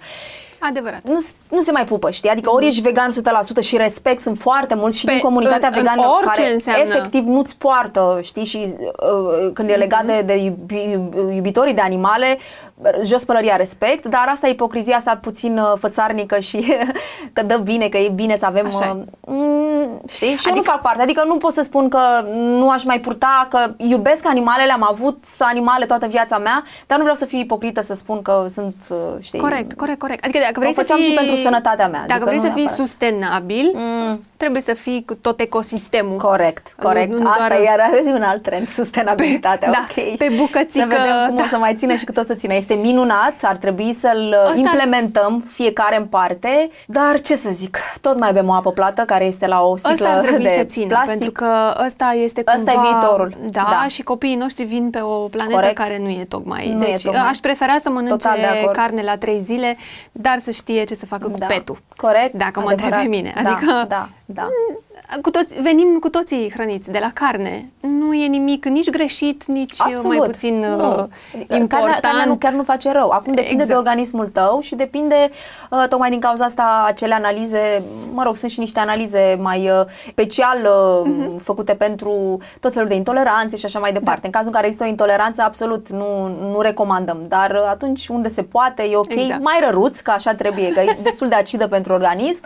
Adevărat. 0.61 1.01
nu, 1.03 1.19
nu 1.49 1.61
se 1.61 1.71
mai 1.71 1.85
pupă, 1.85 2.09
știi? 2.11 2.29
Adică 2.29 2.51
ori 2.53 2.65
ești 2.67 2.81
vegan 2.81 3.09
100% 3.11 3.59
și 3.61 3.77
respect, 3.77 4.19
sunt 4.19 4.37
foarte 4.39 4.75
mulți 4.75 4.99
și 4.99 5.05
Pe- 5.05 5.11
din 5.11 5.21
comunitatea 5.21 5.67
în- 5.67 5.73
în 5.77 5.81
vegană 5.81 6.01
orice 6.15 6.41
care 6.41 6.53
înseamnă. 6.53 6.83
efectiv 6.83 7.25
nu-ți 7.25 7.57
poartă, 7.57 8.19
știi? 8.23 8.45
Și 8.45 8.75
uh, 8.77 9.49
când 9.53 9.69
e 9.69 9.73
legat 9.73 10.05
de, 10.05 10.21
de 10.25 10.35
iubi, 10.37 10.75
iubitorii 11.35 11.73
de 11.73 11.81
animale, 11.81 12.37
jos 13.03 13.23
pălăria 13.23 13.55
respect, 13.55 14.05
dar 14.05 14.27
asta 14.31 14.47
e 14.47 14.51
ipocrizia 14.51 14.95
asta 14.95 15.17
puțin 15.21 15.57
uh, 15.57 15.71
fățarnică 15.79 16.39
și 16.39 16.73
că 17.33 17.41
dă 17.43 17.57
bine, 17.57 17.87
că 17.89 17.97
e 17.97 18.09
bine 18.09 18.35
să 18.35 18.45
avem... 18.45 18.65
Așa 18.65 18.85
e. 18.85 18.89
uh, 18.91 19.35
mm, 19.35 20.01
știi? 20.07 20.27
Și 20.35 20.47
eu 20.47 20.53
nu 20.53 20.59
Adică- 20.59 20.71
fac 20.71 20.81
parte, 20.81 21.01
adică 21.01 21.23
nu 21.27 21.35
pot 21.37 21.53
să 21.53 21.61
spun 21.61 21.89
că 21.89 21.99
nu 22.33 22.69
aș 22.69 22.83
mai 22.83 22.99
purta, 22.99 23.47
că 23.49 23.73
iubesc 23.77 24.25
animalele, 24.27 24.71
am 24.71 24.87
avut 24.91 25.23
animale 25.39 25.85
toată 25.85 26.05
viața 26.07 26.37
mea, 26.37 26.63
dar 26.87 26.97
nu 26.97 27.03
vreau 27.03 27.17
să 27.17 27.25
fiu 27.25 27.37
ipocrită 27.39 27.81
să 27.81 27.93
spun 27.93 28.21
că 28.21 28.45
sunt, 28.49 28.75
uh, 28.89 28.97
știi... 29.19 29.39
Corect, 29.39 29.73
corect, 29.73 29.99
corect. 29.99 30.23
Adică 30.23 30.39
dacă 30.39 30.59
vrei 30.59 30.69
O 30.69 30.73
să 30.73 30.79
făceam 30.79 30.97
fii... 30.99 31.07
și 31.07 31.13
pentru 31.13 31.35
sănătatea 31.35 31.87
mea, 31.87 31.99
Dacă 32.07 32.11
adică 32.13 32.25
vrei 32.25 32.37
nu 32.37 32.43
să 32.45 32.51
fii 32.51 32.63
neapărat. 32.63 32.87
sustenabil, 32.87 33.71
Mm. 33.73 34.23
Trebuie 34.39 34.61
să 34.61 34.73
fii 34.73 35.03
cu 35.05 35.15
tot 35.15 35.39
ecosistemul. 35.39 36.17
Corect, 36.17 36.73
Nu- 36.77 36.83
corect. 36.87 37.11
nu 37.19 37.29
Asta 37.29 37.47
doar- 37.47 37.59
e 37.59 37.63
iar 37.63 37.79
un 38.17 38.21
alt 38.21 38.41
trend, 38.41 38.67
sustenabilitatea, 38.69 39.69
Pe- 39.69 39.75
da, 39.95 40.03
ok. 40.09 40.17
pe 40.17 40.33
bucățică, 40.37 40.87
Să 40.89 40.95
vedem 41.01 41.25
cum 41.27 41.35
da. 41.35 41.41
o 41.43 41.45
să 41.45 41.57
mai 41.57 41.75
țină 41.75 41.95
și 41.95 42.05
cât 42.05 42.17
o 42.17 42.23
să 42.23 42.33
țină. 42.33 42.53
Este 42.55 42.73
minunat, 42.73 43.33
ar 43.41 43.55
trebui 43.57 43.93
să-l 43.93 44.35
Ăsta- 44.47 44.57
implementăm 44.59 45.43
fiecare 45.51 45.97
în 45.97 46.05
parte, 46.05 46.69
dar 46.87 47.19
ce 47.21 47.35
să 47.35 47.49
zic, 47.51 47.77
tot 48.01 48.19
mai 48.19 48.29
avem 48.29 48.47
o 48.47 48.53
apă 48.53 48.71
plată 48.71 49.01
care 49.01 49.25
este 49.25 49.47
la 49.47 49.61
o 49.61 49.77
sticlă 49.77 50.05
Ăsta 50.05 50.17
ar 50.17 50.23
trebui 50.23 50.43
de 50.43 50.53
să 50.57 50.63
țină, 50.63 50.87
plastic. 50.87 51.09
pentru 51.09 51.31
că 51.31 51.75
ăsta 51.85 52.11
este 52.23 52.43
Ăsta 52.55 52.71
e 52.71 52.73
cumva, 52.73 52.89
viitorul, 52.89 53.33
Da, 53.49 53.65
da. 53.69 53.85
și 53.87 54.01
copiii 54.01 54.35
noștri 54.35 54.63
vin 54.63 54.89
pe 54.89 54.99
o 55.01 55.15
planetă 55.27 55.55
Corect. 55.55 55.77
care 55.77 55.97
nu 55.97 56.09
e 56.09 56.25
tocmai. 56.29 56.73
Nu 56.75 56.83
e 56.83 56.89
deci 56.89 57.03
tocmai. 57.03 57.23
aș 57.29 57.37
prefera 57.37 57.75
să 57.83 57.89
mănânce 57.89 58.11
Total 58.27 58.37
de 58.39 58.45
acord. 58.45 58.75
carne 58.75 59.01
la 59.01 59.17
trei 59.17 59.39
zile, 59.39 59.77
dar 60.11 60.39
să 60.39 60.51
știe 60.51 60.83
ce 60.83 60.95
să 60.95 61.05
facă 61.05 61.27
cu 61.29 61.37
Da. 61.37 61.45
petul. 61.45 61.77
Corect, 61.95 62.33
Dacă 62.33 62.59
mă 62.59 62.65
adevărat. 62.69 62.91
întreb 62.99 63.11
pe 63.11 63.17
mine. 63.17 63.33
Da, 63.43 63.49
Adică 63.49 63.71
da, 63.71 63.85
da. 63.87 64.09
Cu 65.21 65.29
toți, 65.31 65.61
venim 65.61 65.97
cu 65.99 66.09
toții 66.09 66.51
hrăniți 66.53 66.91
de 66.91 66.97
la 67.01 67.11
carne. 67.13 67.69
Nu 67.79 68.13
e 68.13 68.27
nimic 68.27 68.65
nici 68.65 68.89
greșit, 68.89 69.45
nici 69.45 69.75
Absolut. 69.77 70.17
mai 70.17 70.27
puțin 70.27 70.59
nu. 70.59 70.75
uh, 70.77 71.03
Adică 71.35 71.55
important. 71.55 71.69
Carnea, 71.69 71.99
carnea 71.99 72.25
nu, 72.25 72.35
chiar 72.35 72.53
nu 72.53 72.63
face 72.63 72.91
rău. 72.91 73.09
Acum 73.09 73.33
depinde 73.33 73.51
Exact. 73.51 73.69
de 73.69 73.75
organismul 73.75 74.27
tău 74.29 74.59
și 74.61 74.75
depinde, 74.75 75.29
uh, 75.69 75.85
tocmai 75.89 76.09
din 76.09 76.19
cauza 76.19 76.45
asta, 76.45 76.83
acele 76.87 77.13
analize, 77.13 77.83
mă 78.13 78.23
rog, 78.23 78.35
sunt 78.35 78.51
și 78.51 78.59
niște 78.59 78.79
analize 78.79 79.37
mai 79.41 79.69
uh, 79.69 79.81
special 80.09 80.57
uh, 80.63 81.11
Mhm. 81.17 81.37
făcute 81.39 81.73
pentru 81.73 82.37
tot 82.59 82.73
felul 82.73 82.87
de 82.87 82.95
intoleranțe 82.95 83.55
și 83.55 83.65
așa 83.65 83.79
mai 83.79 83.93
departe. 83.93 84.19
Da. 84.21 84.25
În 84.27 84.31
cazul 84.31 84.47
în 84.47 84.53
care 84.53 84.65
există 84.65 84.85
o 84.85 84.89
intoleranță, 84.89 85.41
absolut 85.41 85.89
nu, 85.89 86.27
nu 86.51 86.61
recomandăm, 86.61 87.17
dar 87.27 87.51
uh, 87.51 87.67
atunci 87.69 88.07
unde 88.07 88.27
se 88.29 88.43
poate, 88.43 88.83
e 88.83 88.95
ok, 88.95 89.11
Exact. 89.15 89.41
mai 89.43 89.57
răruț, 89.61 89.99
că 89.99 90.11
așa 90.11 90.33
trebuie, 90.33 90.69
că 90.69 90.79
e 90.79 90.97
destul 91.03 91.27
de 91.27 91.35
acidă 91.35 91.67
pentru 91.77 91.93
organism, 91.93 92.43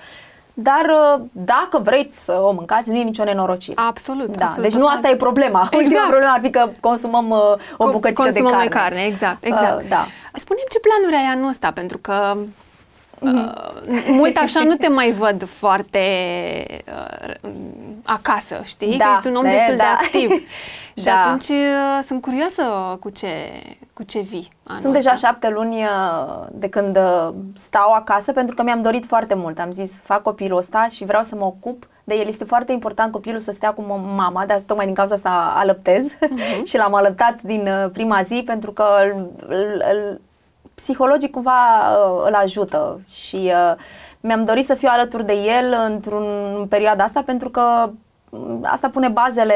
dar 0.54 0.86
uh, 1.16 1.22
dacă 1.32 1.80
vreți 1.80 2.24
să 2.24 2.32
o 2.42 2.52
mâncați, 2.52 2.90
nu 2.90 2.98
e 2.98 3.04
nicio 3.04 3.24
nenorocire. 3.24 3.82
Absolut, 3.88 4.38
Da, 4.38 4.46
absolut. 4.46 4.64
deci 4.70 4.74
nu 4.78 4.80
total. 4.80 4.96
asta 4.96 5.10
e 5.10 5.16
problema. 5.16 5.62
Ultima 5.62 5.82
Exact. 5.82 6.08
problemă 6.08 6.32
ar 6.34 6.40
fi 6.44 6.50
că 6.50 6.70
consumăm 6.80 7.30
uh, 7.30 7.38
o 7.78 7.90
Co- 7.90 7.92
bucățică 7.92 8.22
de 8.24 8.28
consumăm 8.30 8.52
carne. 8.52 8.58
noi 8.58 8.82
carne, 8.82 9.06
exact, 9.06 9.44
exact. 9.46 9.82
Uh, 9.82 9.88
da. 9.90 10.06
Spune-mi 10.34 10.70
ce 10.72 10.80
planuri 10.80 11.16
ai 11.26 11.32
anul 11.36 11.50
ăsta, 11.50 11.72
pentru 11.72 11.98
că 11.98 12.38
uh, 13.20 13.52
mult 14.08 14.38
așa 14.38 14.60
nu 14.64 14.76
te 14.76 14.88
mai 14.88 15.12
văd 15.12 15.48
foarte 15.50 16.00
uh, 16.88 17.32
acasă, 18.04 18.62
știi? 18.64 18.98
Da, 18.98 19.06
că 19.06 19.12
ești 19.16 19.28
un 19.28 19.36
om 19.36 19.46
e, 19.46 19.50
destul 19.52 19.76
da. 19.76 19.84
de 19.84 20.06
activ. 20.06 20.30
Și 20.98 21.06
Da. 21.06 21.22
atunci 21.22 21.48
uh, 21.48 22.00
sunt 22.04 22.22
curioasă 22.22 22.64
cu 23.00 23.10
ce, 23.10 23.28
cu 23.94 24.04
ce 24.04 24.20
vii 24.20 24.50
anul 24.68 24.82
Sunt 24.82 24.94
deja 24.94 25.12
ăsta. 25.14 25.28
șapte 25.28 25.50
luni 25.50 25.84
uh, 25.84 26.46
de 26.52 26.70
când 26.70 26.98
uh, 26.98 27.30
stau 27.56 27.92
acasă 27.92 28.32
pentru 28.32 28.56
că 28.56 28.64
mi-am 28.64 28.82
dorit 28.82 29.06
foarte 29.06 29.34
mult. 29.34 29.60
Am 29.60 29.72
zis, 29.72 30.00
fac 30.04 30.22
copilul 30.22 30.58
ăsta 30.58 30.88
și 30.92 31.06
vreau 31.06 31.24
să 31.24 31.36
mă 31.36 31.46
ocup 31.46 31.88
de 32.04 32.16
el. 32.16 32.28
Este 32.28 32.44
foarte 32.44 32.72
important 32.72 33.12
copilul 33.12 33.40
să 33.40 33.52
stea 33.52 33.74
cu 33.74 33.82
mă- 33.82 34.16
mama, 34.16 34.46
dar 34.46 34.60
tocmai 34.66 34.86
din 34.86 34.96
cauza 34.96 35.16
asta 35.16 35.54
alăptez 35.56 36.12
Mhm. 36.30 36.64
și 36.70 36.78
l-am 36.78 36.94
alăptat 36.94 37.42
din 37.42 37.68
uh, 37.68 37.90
prima 37.94 38.22
zi 38.22 38.44
pentru 38.46 38.72
că 38.72 38.86
îl, 39.04 39.30
îl, 39.48 39.84
îl, 39.92 40.22
psihologic 40.76 41.32
cumva 41.32 41.52
uh, 41.92 42.24
îl 42.28 42.34
ajută 42.34 43.00
și 43.10 43.36
uh, 43.36 43.74
mi-am 44.20 44.44
dorit 44.44 44.66
să 44.66 44.74
fiu 44.74 44.88
alături 44.92 45.26
de 45.26 45.34
el 45.34 45.76
într-un 45.88 46.26
în 46.58 46.68
perioada 46.68 47.04
asta 47.04 47.22
pentru 47.26 47.50
că 47.50 47.62
mm, 47.90 47.98
asta 48.64 48.90
pune 48.90 49.08
bazele, 49.08 49.56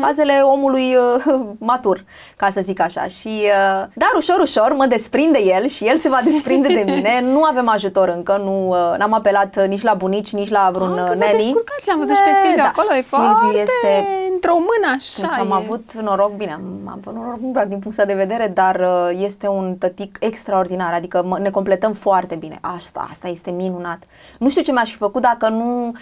bazele 0.00 0.40
omului 0.42 0.96
uh, 0.96 1.40
matur, 1.58 2.04
ca 2.36 2.50
să 2.50 2.60
zic 2.60 2.80
așa. 2.80 3.06
Și, 3.06 3.28
uh, 3.28 3.86
dar 3.94 4.10
ușor, 4.16 4.40
ușor 4.40 4.72
mă 4.76 4.86
desprinde 4.86 5.38
el 5.38 5.66
și 5.66 5.84
el 5.86 5.98
se 5.98 6.08
va 6.08 6.20
desprinde 6.24 6.68
de 6.68 6.92
mine. 6.92 7.20
Nu 7.32 7.42
avem 7.42 7.68
ajutor 7.68 8.08
încă, 8.08 8.36
nu 8.44 8.68
uh, 8.68 8.98
n-am 8.98 9.12
apelat 9.12 9.56
uh, 9.56 9.64
nici 9.68 9.82
la 9.82 9.94
bunici, 9.94 10.32
nici 10.32 10.50
la 10.50 10.70
vreun 10.72 10.88
Ah, 10.98 11.02
uh, 11.02 11.08
că 11.08 11.14
vă 11.18 11.24
nanny. 11.24 11.36
descurcați, 11.36 11.88
l-am 11.88 11.98
văzut 11.98 12.16
și 12.16 12.22
pe 12.22 12.28
E, 12.30 12.40
Silviu 12.40 12.56
da, 12.62 12.68
acolo, 12.68 12.88
e 12.94 13.00
Silviu 13.00 13.26
foarte 13.26 13.58
este 13.58 14.06
într-o 14.32 14.54
mână 14.54 14.94
așa. 14.96 15.20
deci 15.20 15.38
am 15.38 15.50
e. 15.50 15.54
avut 15.54 15.92
noroc, 15.92 16.32
bine, 16.36 16.52
am, 16.52 16.62
am 16.86 17.00
avut 17.00 17.14
noroc 17.14 17.38
nu 17.40 17.50
doar 17.52 17.64
din 17.66 17.78
punct 17.78 17.98
ăsta 17.98 18.04
de 18.04 18.14
vedere, 18.24 18.46
dar 18.54 18.76
uh, 18.80 19.18
este 19.22 19.48
un 19.48 19.76
tătic 19.78 20.16
extraordinar, 20.20 20.92
adică 20.92 21.22
mă, 21.26 21.38
ne 21.38 21.50
completăm 21.50 21.92
foarte 21.92 22.34
bine. 22.34 22.58
Asta, 22.60 23.06
asta 23.10 23.28
este 23.28 23.50
minunat. 23.50 24.02
Nu 24.38 24.48
știu 24.48 24.62
ce 24.62 24.72
mi-aș 24.72 24.90
fi 24.90 24.96
făcut 24.96 25.22
dacă 25.22 25.48
nu 25.48 25.92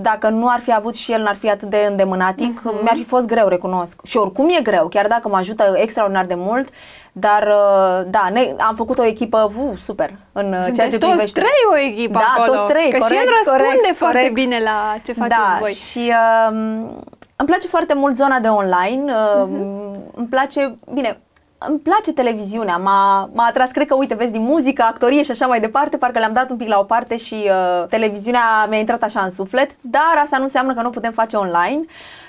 dacă 0.00 0.28
nu 0.28 0.48
ar 0.48 0.60
fi 0.60 0.74
avut 0.74 0.94
și 0.94 1.12
el, 1.12 1.22
n-ar 1.22 1.36
fi 1.36 1.50
atât 1.50 1.68
de 1.70 1.86
îndemânatic, 1.90 2.60
Mhm. 2.62 2.78
mi-ar 2.82 2.96
fi 2.96 3.04
fost 3.04 3.26
greu, 3.26 3.48
recunosc. 3.48 4.00
Și 4.04 4.16
oricum 4.16 4.48
e 4.58 4.62
greu, 4.62 4.86
chiar 4.88 5.06
dacă 5.06 5.28
mă 5.28 5.36
ajută 5.36 5.72
extraordinar 5.76 6.24
de 6.24 6.34
mult, 6.36 6.68
dar 7.12 7.42
uh, 7.42 8.04
da, 8.10 8.28
ne, 8.32 8.54
am 8.58 8.74
făcut 8.74 8.98
o 8.98 9.04
echipă 9.04 9.52
uh, 9.56 9.76
super 9.78 10.10
în 10.32 10.44
uh, 10.46 10.50
ceea 10.52 10.62
Sunteți 10.64 10.90
ce 10.90 10.98
toți 10.98 11.10
privește. 11.12 11.40
trei 11.40 11.50
o 11.72 11.78
echipă 11.90 12.18
Da, 12.18 12.34
acolo. 12.42 12.58
toți 12.58 12.72
trei, 12.72 12.90
Că 12.90 12.96
și 12.96 13.02
corect, 13.02 13.20
el 13.22 13.32
răspunde 13.36 13.68
corect, 13.80 13.96
foarte 13.96 14.18
corect. 14.18 14.34
bine 14.34 14.58
la 14.64 14.94
ce 15.04 15.12
faceți 15.12 15.38
da, 15.38 15.56
voi. 15.60 15.72
și 15.72 15.98
uh, 15.98 16.56
îmi 17.36 17.48
place 17.48 17.66
foarte 17.68 17.94
mult 17.94 18.16
zona 18.16 18.38
de 18.38 18.48
online, 18.48 19.12
uh, 19.12 19.48
îmi 20.14 20.26
place, 20.30 20.78
bine, 20.92 21.20
îmi 21.68 21.78
place 21.78 22.12
televiziunea, 22.12 22.76
m-a, 22.76 23.30
m-a 23.32 23.44
atras, 23.46 23.70
cred 23.70 23.86
că, 23.86 23.94
uite, 23.94 24.14
vezi, 24.14 24.32
din 24.32 24.42
muzică, 24.42 24.82
actorie 24.82 25.22
și 25.22 25.30
așa 25.30 25.46
mai 25.46 25.60
departe, 25.60 25.96
parcă 25.96 26.18
le-am 26.18 26.32
dat 26.32 26.50
un 26.50 26.56
pic 26.56 26.68
la 26.68 26.78
o 26.78 26.82
parte 26.82 27.16
și 27.16 27.34
uh, 27.34 27.86
televiziunea 27.88 28.66
mi-a 28.68 28.78
intrat 28.78 29.02
așa 29.02 29.20
în 29.20 29.30
suflet, 29.30 29.70
dar 29.80 30.20
asta 30.22 30.36
nu 30.36 30.42
înseamnă 30.42 30.74
că 30.74 30.82
nu 30.82 30.90
putem 30.90 31.12
face 31.12 31.36
online, 31.36 31.80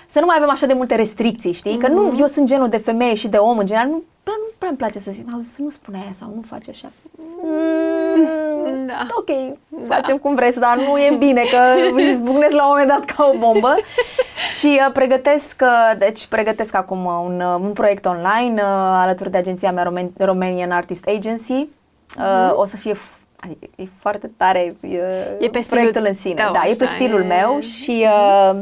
să 0.05 0.19
nu 0.19 0.25
mai 0.25 0.35
avem 0.37 0.49
așa 0.49 0.65
de 0.65 0.73
multe 0.73 0.95
restricții, 0.95 1.51
știi? 1.51 1.77
Că 1.77 1.87
nu, 1.87 2.13
eu 2.19 2.25
sunt 2.25 2.47
genul 2.47 2.69
de 2.69 2.77
femeie 2.77 3.13
și 3.13 3.27
de 3.27 3.37
om 3.37 3.57
în 3.57 3.65
general, 3.65 3.87
nu 3.89 4.03
prea, 4.23 4.35
nu 4.37 4.45
prea 4.57 4.69
îmi 4.69 4.77
place 4.77 4.99
să 4.99 5.11
zic, 5.11 5.27
auzi, 5.33 5.53
să 5.55 5.61
nu 5.61 5.69
spune 5.69 5.97
aia 6.01 6.11
sau 6.13 6.31
nu 6.35 6.41
face 6.49 6.69
așa. 6.69 6.91
Mm, 7.43 8.85
Da. 8.85 8.93
Ok, 9.17 9.29
facem 9.87 10.17
cum 10.17 10.35
vreți, 10.35 10.59
dar 10.59 10.77
nu 10.77 10.97
e 10.97 11.15
bine 11.17 11.41
că 11.51 11.99
izbucnesc 12.01 12.53
la 12.55 12.63
un 12.63 12.69
moment 12.69 12.87
dat 12.87 13.05
ca 13.05 13.29
o 13.33 13.37
bombă. 13.37 13.75
Și 14.59 14.79
uh, 14.85 14.91
pregătesc, 14.93 15.61
uh, 15.61 15.97
deci 15.97 16.25
pregătesc 16.25 16.75
acum 16.75 17.05
uh, 17.05 17.21
un, 17.25 17.41
uh, 17.41 17.59
un 17.61 17.71
proiect 17.73 18.05
online 18.05 18.61
uh, 18.61 18.67
alături 19.03 19.31
de 19.31 19.37
agenția 19.37 19.71
mea 19.71 19.83
Roman- 19.91 20.17
Romanian 20.17 20.71
Artist 20.71 21.07
Agency. 21.07 21.53
Uh, 22.17 22.53
O 22.55 22.65
să 22.65 22.77
fie 22.77 22.93
f- 22.93 23.17
adică 23.39 23.65
e 23.75 23.83
foarte 23.99 24.31
tare 24.37 24.67
uh, 24.81 24.89
E 25.39 25.47
pe 25.47 25.47
stilul 25.47 25.63
proiectul 25.67 26.05
în 26.07 26.13
sine. 26.13 26.33
tău, 26.33 26.51
da, 26.53 26.59
e 26.65 26.67
așa, 26.69 26.75
pe 26.79 26.85
stilul 26.85 27.21
e- 27.21 27.25
meu 27.25 27.59
și 27.59 28.05
uh, 28.07 28.59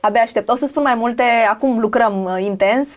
abia 0.00 0.22
aștept. 0.22 0.48
O 0.48 0.56
să 0.56 0.66
spun 0.66 0.82
mai 0.82 0.94
multe, 0.94 1.22
acum 1.50 1.78
lucrăm 1.78 2.24
uh, 2.24 2.44
intens 2.44 2.88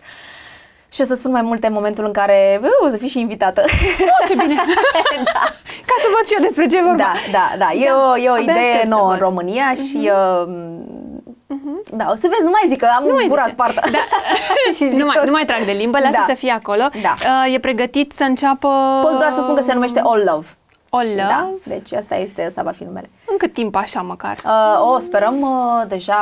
și 0.92 1.00
o 1.00 1.04
să 1.04 1.14
spun 1.14 1.30
mai 1.30 1.42
multe 1.42 1.66
în 1.66 1.72
momentul 1.72 2.04
în 2.04 2.12
care 2.12 2.60
uh, 2.62 2.68
o 2.84 2.88
să 2.88 2.96
fii 2.96 3.08
și 3.08 3.20
invitată. 3.20 3.62
Oh, 3.64 4.28
ce 4.28 4.34
bine! 4.34 4.54
Ca 5.88 5.94
să 6.02 6.06
văd 6.16 6.26
și 6.26 6.34
eu 6.36 6.42
despre 6.42 6.66
ce 6.66 6.76
e 6.78 6.82
vorba. 6.82 6.96
Da, 6.96 7.12
da, 7.32 7.52
da. 7.58 7.68
E, 7.72 7.84
Da, 7.88 8.10
o, 8.12 8.16
e 8.18 8.28
o 8.28 8.32
abia 8.32 8.42
idee 8.42 8.62
aștept 8.62 8.88
să 8.88 8.94
nouă 8.94 9.02
în 9.02 9.08
văd. 9.08 9.16
Mhm. 9.16 9.24
România 9.28 9.74
și... 9.74 10.10
Uh, 10.12 10.48
Da, 11.92 12.06
o 12.10 12.14
să 12.14 12.26
vezi, 12.30 12.42
nu 12.42 12.50
mai 12.50 12.62
zic 12.68 12.78
că 12.78 12.88
am 12.96 13.04
Nu 13.04 13.12
mai 13.14 13.26
gura 13.28 13.40
zice. 13.42 13.54
spartă. 13.54 13.80
Da. 13.92 13.98
și 14.76 14.84
zic 14.88 14.92
nu, 14.92 15.04
mai, 15.04 15.14
tot. 15.16 15.24
nu 15.26 15.30
mai 15.32 15.44
trag 15.44 15.64
de 15.64 15.72
limbă, 15.72 15.98
lasă 15.98 16.10
Da. 16.12 16.24
să 16.28 16.34
fie 16.34 16.50
acolo. 16.50 16.82
Da. 17.02 17.14
Uh, 17.46 17.54
e 17.54 17.58
pregătit 17.58 18.12
să 18.12 18.22
înceapă... 18.24 18.68
Poți 19.02 19.18
doar 19.18 19.32
să 19.32 19.40
spun 19.40 19.54
că 19.54 19.62
se 19.62 19.72
numește 19.72 20.00
All 20.04 20.22
Love. 20.32 20.46
All 20.90 21.06
Și 21.06 21.14
Love? 21.16 21.22
Da, 21.28 21.50
deci 21.64 21.92
asta 21.92 22.16
este, 22.16 22.44
asta 22.44 22.62
va 22.62 22.70
fi 22.70 22.84
numele. 22.84 23.10
În 23.30 23.36
cât 23.36 23.52
timp 23.52 23.74
așa 23.76 24.00
măcar? 24.02 24.36
Uh, 24.44 24.94
o, 24.94 24.98
sperăm 24.98 25.40
uh, 25.40 25.82
deja 25.88 26.16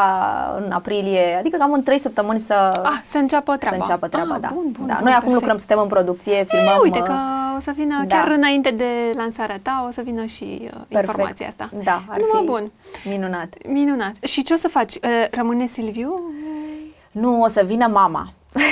în 0.64 0.72
aprilie, 0.72 1.37
adică 1.38 1.57
cam 1.57 1.72
în 1.72 1.83
3 1.83 1.98
săptămâni 1.98 2.40
să, 2.40 2.81
Ah, 2.85 3.00
să 3.05 3.18
înceapă 3.18 3.52
să 3.52 3.59
treaba. 3.59 3.76
înceapă 3.76 4.09
treaba, 4.09 4.35
ah, 4.35 4.40
da. 4.40 4.48
Bun, 4.55 4.64
bun, 4.79 4.87
da. 4.87 4.94
bun, 4.94 5.02
Noi 5.05 5.12
acum 5.12 5.12
perfect. 5.12 5.35
lucrăm, 5.35 5.57
suntem 5.57 5.79
în 5.79 5.87
producție, 5.88 6.44
filmăm. 6.44 6.74
E, 6.74 6.81
uite 6.83 6.98
uh, 6.98 7.05
că 7.05 7.12
o 7.57 7.61
să 7.61 7.70
vină, 7.74 8.05
da. 8.07 8.16
chiar 8.16 8.29
înainte 8.29 8.70
de 8.70 8.85
lansarea 9.16 9.59
ta, 9.62 9.85
o 9.88 9.90
să 9.90 10.00
vină 10.05 10.24
și 10.24 10.61
uh, 10.74 10.81
informația 10.88 11.46
asta. 11.46 11.68
Da, 11.85 12.02
ar 12.09 12.16
Numai 12.18 12.40
fi 12.40 12.44
bun. 12.46 12.70
minunat. 13.05 13.55
Minunat. 13.68 14.12
Și 14.22 14.42
ce 14.42 14.52
o 14.52 14.57
să 14.57 14.68
faci? 14.68 14.94
Uh, 14.94 15.00
Rămâne 15.31 15.66
Silviu? 15.66 16.20
Nu, 17.12 17.42
o 17.42 17.48
să 17.48 17.62
vină 17.64 17.87
mama. 17.87 18.29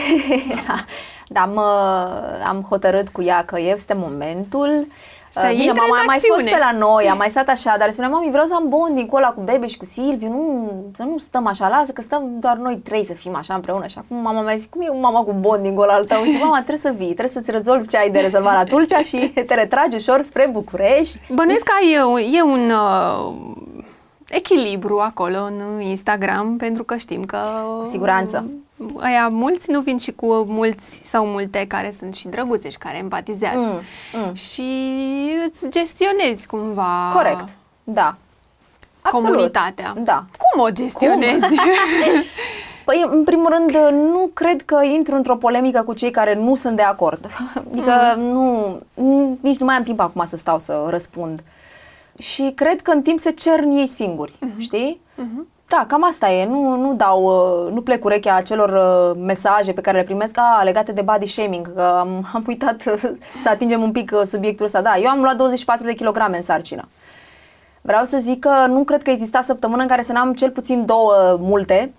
da, 1.28 1.40
am, 1.40 1.54
uh, 1.54 2.44
am 2.46 2.66
hotărât 2.68 3.08
cu 3.08 3.22
ea 3.22 3.44
că 3.44 3.60
este 3.60 3.94
momentul. 3.96 4.86
Să 5.40 5.46
Uh, 5.50 5.52
intre 5.58 5.80
m-a 5.80 5.86
mai, 5.88 5.98
în 6.00 6.06
mai 6.06 6.18
fost 6.18 6.30
acțiune. 6.30 6.50
pe 6.50 6.58
la 6.72 6.78
noi, 6.78 7.08
am 7.10 7.16
mai 7.16 7.30
stat 7.30 7.48
așa, 7.48 7.74
dar 7.78 7.90
spuneam, 7.90 8.12
mami, 8.12 8.30
vreau 8.30 8.44
să 8.46 8.54
am 8.54 8.68
bonding 8.68 9.08
cu 9.10 9.16
ăla, 9.16 9.28
cu 9.28 9.40
Bebe 9.40 9.66
și 9.66 9.76
cu 9.76 9.84
Silviu, 9.84 10.28
nu, 10.28 10.70
să 10.96 11.02
nu 11.02 11.18
stăm 11.18 11.46
așa, 11.46 11.68
lasă 11.68 11.92
că 11.92 12.02
stăm 12.02 12.22
doar 12.40 12.56
noi 12.56 12.76
trei 12.76 13.04
să 13.04 13.12
fim 13.12 13.34
așa 13.36 13.54
împreună. 13.54 13.86
Și 13.86 13.98
acum 13.98 14.16
mama 14.16 14.40
mea 14.40 14.56
zice, 14.56 14.68
cum 14.68 14.80
e 14.80 14.98
mama 15.00 15.20
cu 15.22 15.32
bonding 15.40 15.78
ăla 15.80 15.92
al 15.92 16.04
tău? 16.04 16.22
Zic, 16.24 16.40
mama, 16.42 16.56
trebuie 16.56 16.76
să 16.76 16.90
vii, 16.96 17.06
trebuie 17.06 17.28
să-ți 17.28 17.50
rezolvi 17.50 17.88
ce 17.88 17.96
ai 17.96 18.10
de 18.10 18.18
rezolvat 18.20 18.54
la 18.54 18.64
Tulcea 18.64 19.02
și 19.02 19.32
te 19.46 19.54
retragi 19.54 19.96
ușor 19.96 20.22
spre 20.22 20.48
București. 20.52 21.18
Bănuiesc 21.32 21.64
că 21.64 21.72
e, 21.94 22.02
un- 22.04 22.34
e 22.38 22.42
un 22.42 22.70
uh, 22.70 23.34
echilibru 24.28 24.98
acolo 24.98 25.38
în 25.44 25.80
Instagram, 25.80 26.56
pentru 26.56 26.84
că 26.84 26.96
știm 26.96 27.24
că... 27.24 27.38
Cu 27.78 27.84
siguranță. 27.84 28.44
Aia 28.98 29.28
mulți 29.28 29.70
nu 29.70 29.80
vin 29.80 29.98
și 29.98 30.12
cu 30.12 30.26
mulți 30.34 31.02
sau 31.04 31.26
multe 31.26 31.66
care 31.66 31.94
sunt 31.98 32.14
și 32.14 32.28
drăguțe 32.28 32.68
și 32.68 32.78
care 32.78 32.96
empatizează. 32.96 33.68
Mm, 33.68 33.80
mm. 34.24 34.34
Și 34.34 34.62
îți 35.46 35.68
gestionezi 35.68 36.46
cumva 36.46 37.12
Corect, 37.14 37.48
da. 37.84 38.16
Absolut. 39.02 39.26
comunitatea. 39.26 39.94
Da. 39.96 40.24
Cum 40.38 40.62
o 40.62 40.70
gestionezi? 40.70 41.54
Păi, 42.84 43.06
în 43.10 43.24
primul 43.24 43.48
rând, 43.48 43.92
nu 43.92 44.30
cred 44.34 44.62
că 44.62 44.80
intru 44.82 45.16
într-o 45.16 45.36
polemică 45.36 45.82
cu 45.82 45.92
cei 45.92 46.10
care 46.10 46.34
nu 46.34 46.54
sunt 46.54 46.76
de 46.76 46.82
acord. 46.82 47.26
Adică 47.72 48.14
nu, 48.16 48.78
nu, 48.94 49.38
nici 49.40 49.58
nu 49.58 49.66
mai 49.66 49.76
am 49.76 49.82
timp 49.82 50.00
acum 50.00 50.24
să 50.24 50.36
stau 50.36 50.58
să 50.58 50.86
răspund. 50.88 51.42
Și 52.18 52.52
cred 52.54 52.82
că 52.82 52.90
în 52.90 53.02
timp 53.02 53.18
se 53.18 53.30
cern 53.30 53.70
ei 53.70 53.86
singuri, 53.86 54.38
știi? 54.58 55.00
Da, 55.66 55.84
cam 55.88 56.04
asta 56.04 56.30
e. 56.30 56.46
Nu, 56.46 56.76
nu 56.76 56.94
dau, 56.94 57.24
uh, 57.24 57.72
nu 57.72 57.80
plec 57.82 58.04
urechea 58.04 58.34
acelor 58.34 58.70
uh, 58.70 59.22
mesaje 59.26 59.72
pe 59.72 59.80
care 59.80 59.98
le 59.98 60.04
primesc, 60.04 60.38
a, 60.38 60.62
legate 60.62 60.92
de 60.92 61.00
body 61.00 61.26
shaming, 61.26 61.74
că 61.74 61.96
am, 61.98 62.08
am 62.34 62.44
uitat 62.46 62.82
uh, 62.86 63.00
să 63.42 63.48
atingem 63.48 63.82
un 63.82 63.92
pic 63.92 64.10
uh, 64.14 64.22
subiectul 64.24 64.64
ăsta. 64.66 64.80
Da, 64.80 64.96
eu 64.98 65.08
am 65.08 65.20
luat 65.22 65.36
24 65.36 65.86
de 65.86 65.92
kilograme 65.94 66.36
în 66.36 66.42
sarcină. 66.42 66.88
Vreau 67.80 68.04
să 68.04 68.18
zic 68.18 68.40
că 68.40 68.64
nu 68.68 68.84
cred 68.84 69.02
că 69.02 69.10
exista 69.10 69.40
săptămână 69.40 69.82
în 69.82 69.88
care 69.88 70.02
să 70.02 70.12
n-am 70.12 70.32
cel 70.34 70.50
puțin 70.50 70.84
două 70.86 71.36
multe 71.40 71.92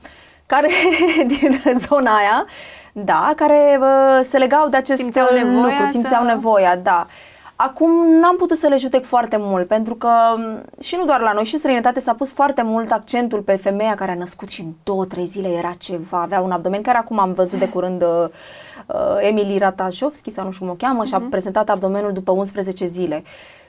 care 0.45 0.69
din 1.39 1.61
zona 1.77 2.15
aia, 2.17 2.45
da, 2.91 3.33
care 3.35 3.79
uh, 3.81 4.19
se 4.23 4.37
legau 4.37 4.67
de 4.67 4.77
acest 4.77 4.99
Simțeau 5.01 5.27
uh, 5.31 5.37
nevoia 5.41 5.61
lucru, 5.61 5.85
simțeau 5.85 6.21
să- 6.23 6.27
nevoia, 6.27 6.75
da. 6.75 7.07
Acum 7.55 8.07
n-am 8.19 8.35
putut 8.37 8.57
să 8.57 8.67
le 8.67 8.77
judec 8.77 9.05
foarte 9.05 9.37
mult, 9.39 9.67
pentru 9.67 9.95
că 9.95 10.09
m, 10.37 10.81
și 10.81 10.95
nu 10.95 11.05
doar 11.05 11.19
la 11.19 11.31
noi, 11.33 11.43
și 11.43 11.53
în 11.53 11.59
străinătate 11.59 11.99
s-a 11.99 12.13
pus 12.13 12.33
foarte 12.33 12.61
mult 12.61 12.91
accentul 12.91 13.41
pe 13.41 13.55
femeia 13.55 13.95
care 13.95 14.11
a 14.11 14.15
născut 14.15 14.49
și 14.49 14.61
în 14.61 14.71
două, 14.83 15.05
trei 15.05 15.25
zile 15.25 15.47
era 15.47 15.73
ceva, 15.77 16.21
avea 16.21 16.41
un 16.41 16.51
abdomen, 16.51 16.81
care 16.81 16.97
acum 16.97 17.19
am 17.19 17.33
văzut 17.33 17.59
de 17.59 17.69
curând 17.69 18.01
uh, 18.01 18.27
uh, 18.87 19.17
Emily 19.19 19.57
Ratajovski, 19.57 20.31
sau 20.31 20.45
nu 20.45 20.51
știu 20.51 20.65
cum 20.65 20.73
o 20.73 20.77
cheamă, 20.77 21.05
și-a 21.05 21.21
prezentat 21.29 21.69
abdomenul 21.69 22.11
după 22.11 22.31
11 22.31 22.85
zile, 22.85 23.23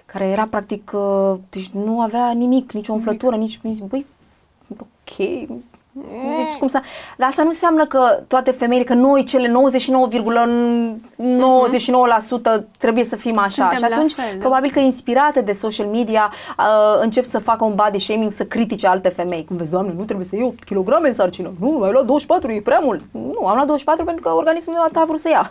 care 0.06 0.26
era 0.26 0.46
practic, 0.46 0.90
uh, 0.94 1.38
deci 1.50 1.68
nu 1.68 2.00
avea 2.00 2.30
nimic, 2.30 2.72
nicio 2.72 2.92
umflătură, 2.92 3.36
nici, 3.36 3.58
nici 3.62 3.78
băi, 3.78 4.06
ok, 4.78 5.48
deci, 6.00 6.58
cum 6.58 6.68
să... 6.68 6.80
Dar 7.16 7.28
asta 7.28 7.42
nu 7.42 7.48
înseamnă 7.48 7.86
că 7.86 8.22
toate 8.26 8.50
femeile, 8.50 8.84
că 8.84 8.94
noi 8.94 9.24
cele 9.24 9.48
99,99% 9.48 9.52
trebuie 12.78 13.04
să 13.04 13.16
fim 13.16 13.38
așa. 13.38 13.48
Suntem 13.48 13.76
și 13.76 13.80
la 13.80 13.96
atunci, 13.96 14.12
fel, 14.12 14.24
da. 14.32 14.38
probabil 14.40 14.70
că 14.70 14.78
inspirate 14.78 15.40
de 15.40 15.52
social 15.52 15.86
media, 15.86 16.32
uh, 16.58 16.64
încep 17.00 17.24
să 17.24 17.38
facă 17.38 17.64
un 17.64 17.74
body 17.74 17.98
shaming, 17.98 18.32
să 18.32 18.44
critique 18.44 18.88
alte 18.88 19.08
femei. 19.08 19.44
Cum 19.44 19.56
vezi, 19.56 19.70
doamne, 19.70 19.92
nu 19.96 20.04
trebuie 20.04 20.26
să 20.26 20.36
iei 20.36 20.44
8 20.44 20.64
kg 20.64 20.98
în 21.02 21.12
sarcină. 21.12 21.52
Nu, 21.60 21.82
ai 21.82 21.92
luat 21.92 22.04
24, 22.04 22.50
e 22.52 22.60
prea 22.60 22.80
mult. 22.82 23.00
Nu, 23.10 23.46
am 23.46 23.54
luat 23.54 23.66
24 23.66 24.04
pentru 24.04 24.22
că 24.22 24.34
organismul 24.34 24.74
meu 24.74 25.02
a 25.02 25.04
vrut 25.06 25.20
să 25.20 25.28
ia. 25.28 25.50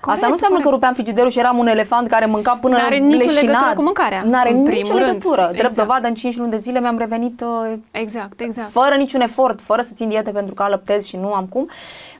asta 0.00 0.26
nu 0.26 0.32
înseamnă 0.32 0.38
corect. 0.38 0.62
că 0.62 0.68
rupeam 0.68 0.92
frigiderul 0.92 1.30
și 1.30 1.38
eram 1.38 1.58
un 1.58 1.66
elefant 1.66 2.08
care 2.08 2.26
mânca 2.26 2.58
până 2.60 2.76
N-are 2.76 2.96
nicio 2.96 3.16
leșinat. 3.16 3.44
legătură 3.44 3.72
cu 3.74 3.82
mâncarea, 3.82 4.22
N-are 4.24 4.50
în 4.52 4.56
nicio 4.62 4.70
primul 4.70 4.98
rând. 4.98 5.06
legătură. 5.06 5.42
Drept 5.42 5.68
Exact. 5.68 5.86
dovadă, 5.88 6.06
în 6.06 6.14
5 6.14 6.36
luni 6.36 6.50
de 6.50 6.56
zile 6.56 6.80
mi-am 6.80 6.98
revenit 6.98 7.40
uh, 7.40 7.72
exact, 7.90 8.40
exact. 8.40 8.70
fără 8.70 8.94
niciun 8.94 9.20
efort, 9.20 9.60
fără 9.60 9.81
să 9.82 9.94
țin 9.94 10.08
diete 10.08 10.30
pentru 10.30 10.54
că 10.54 10.62
alăptez 10.62 11.06
și 11.06 11.16
nu 11.16 11.32
am 11.32 11.46
cum. 11.46 11.70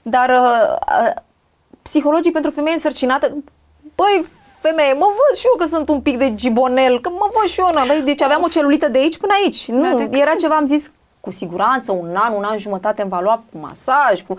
Dar 0.02 0.28
uh, 0.28 0.76
uh, 1.04 1.22
psihologii 1.82 2.32
pentru 2.32 2.50
femei 2.50 2.72
însărcinată, 2.72 3.36
băi, 3.94 4.26
femeie, 4.60 4.92
mă 4.92 5.06
văd 5.06 5.36
și 5.36 5.46
eu 5.46 5.56
că 5.58 5.74
sunt 5.74 5.88
un 5.88 6.00
pic 6.00 6.18
de 6.18 6.34
gibonel, 6.34 7.00
că 7.00 7.08
mă 7.08 7.30
văd 7.40 7.48
și 7.48 7.60
eu, 7.60 7.70
na, 7.72 7.84
băi, 7.86 8.02
deci 8.04 8.22
aveam 8.22 8.42
o 8.42 8.48
celulită 8.48 8.88
de 8.88 8.98
aici 8.98 9.18
până 9.18 9.32
aici. 9.42 9.68
Nu, 9.68 9.96
te 9.96 10.02
era 10.02 10.24
cred. 10.24 10.36
ceva, 10.36 10.56
am 10.56 10.66
zis, 10.66 10.90
cu 11.22 11.30
siguranță, 11.30 11.92
un 11.92 12.14
an, 12.16 12.32
un 12.32 12.44
an 12.44 12.58
jumătate 12.58 13.00
îmi 13.02 13.10
va 13.10 13.20
lua 13.20 13.42
cu 13.52 13.58
masaj, 13.58 14.22
cu, 14.22 14.36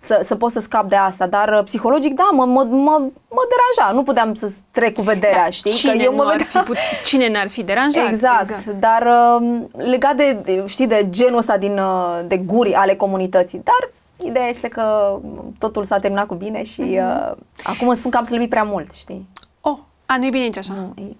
să, 0.00 0.20
să 0.22 0.34
pot 0.34 0.50
să 0.50 0.60
scap 0.60 0.88
de 0.88 0.96
asta. 0.96 1.26
Dar 1.26 1.48
uh, 1.48 1.64
psihologic, 1.64 2.14
da, 2.14 2.28
mă, 2.32 2.44
mă, 2.44 2.62
mă, 2.64 2.98
mă 3.30 3.42
deranja. 3.50 3.92
Nu 3.94 4.02
puteam 4.02 4.34
să 4.34 4.52
trec 4.70 4.94
cu 4.94 5.02
vederea, 5.02 5.48
știi? 5.50 5.70
Cine, 5.70 5.96
că 5.96 6.02
eu 6.02 6.10
nu 6.10 6.16
mă 6.16 6.22
ar 6.22 6.36
vedeam- 6.36 6.48
fi 6.48 6.58
put- 6.58 6.76
cine 7.04 7.28
n-ar 7.30 7.48
fi 7.48 7.62
deranjat? 7.62 8.08
Exact, 8.08 8.50
exact. 8.50 8.66
dar 8.80 9.06
uh, 9.40 9.60
legat 9.72 10.16
de, 10.16 10.32
de, 10.44 10.64
știi, 10.66 10.86
de 10.86 11.06
genul 11.10 11.38
ăsta 11.38 11.56
din, 11.56 11.78
uh, 11.78 12.20
de 12.26 12.36
guri 12.36 12.74
ale 12.74 12.94
comunității, 12.96 13.60
dar 13.64 13.90
ideea 14.28 14.46
este 14.48 14.68
că 14.68 15.16
totul 15.58 15.84
s-a 15.84 15.98
terminat 15.98 16.26
cu 16.26 16.34
bine 16.34 16.62
și 16.64 16.80
uh, 16.80 17.32
acum 17.62 17.88
îmi 17.88 17.96
spun 17.96 18.10
că 18.10 18.16
am 18.16 18.24
slăbit 18.24 18.48
prea 18.48 18.62
mult, 18.62 18.92
știi? 18.92 19.28
Oh, 19.60 19.78
a, 20.06 20.16
nu 20.18 20.26
e 20.26 20.30
bine 20.30 20.44
nici 20.44 20.56
așa. 20.58 20.72
Nu, 20.74 20.94
e, 21.02 21.16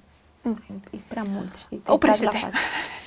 e 0.90 0.98
prea 1.08 1.24
mult, 1.34 1.56
știi? 1.56 1.76
Te 1.76 1.90
Oprește-te. 1.92 2.36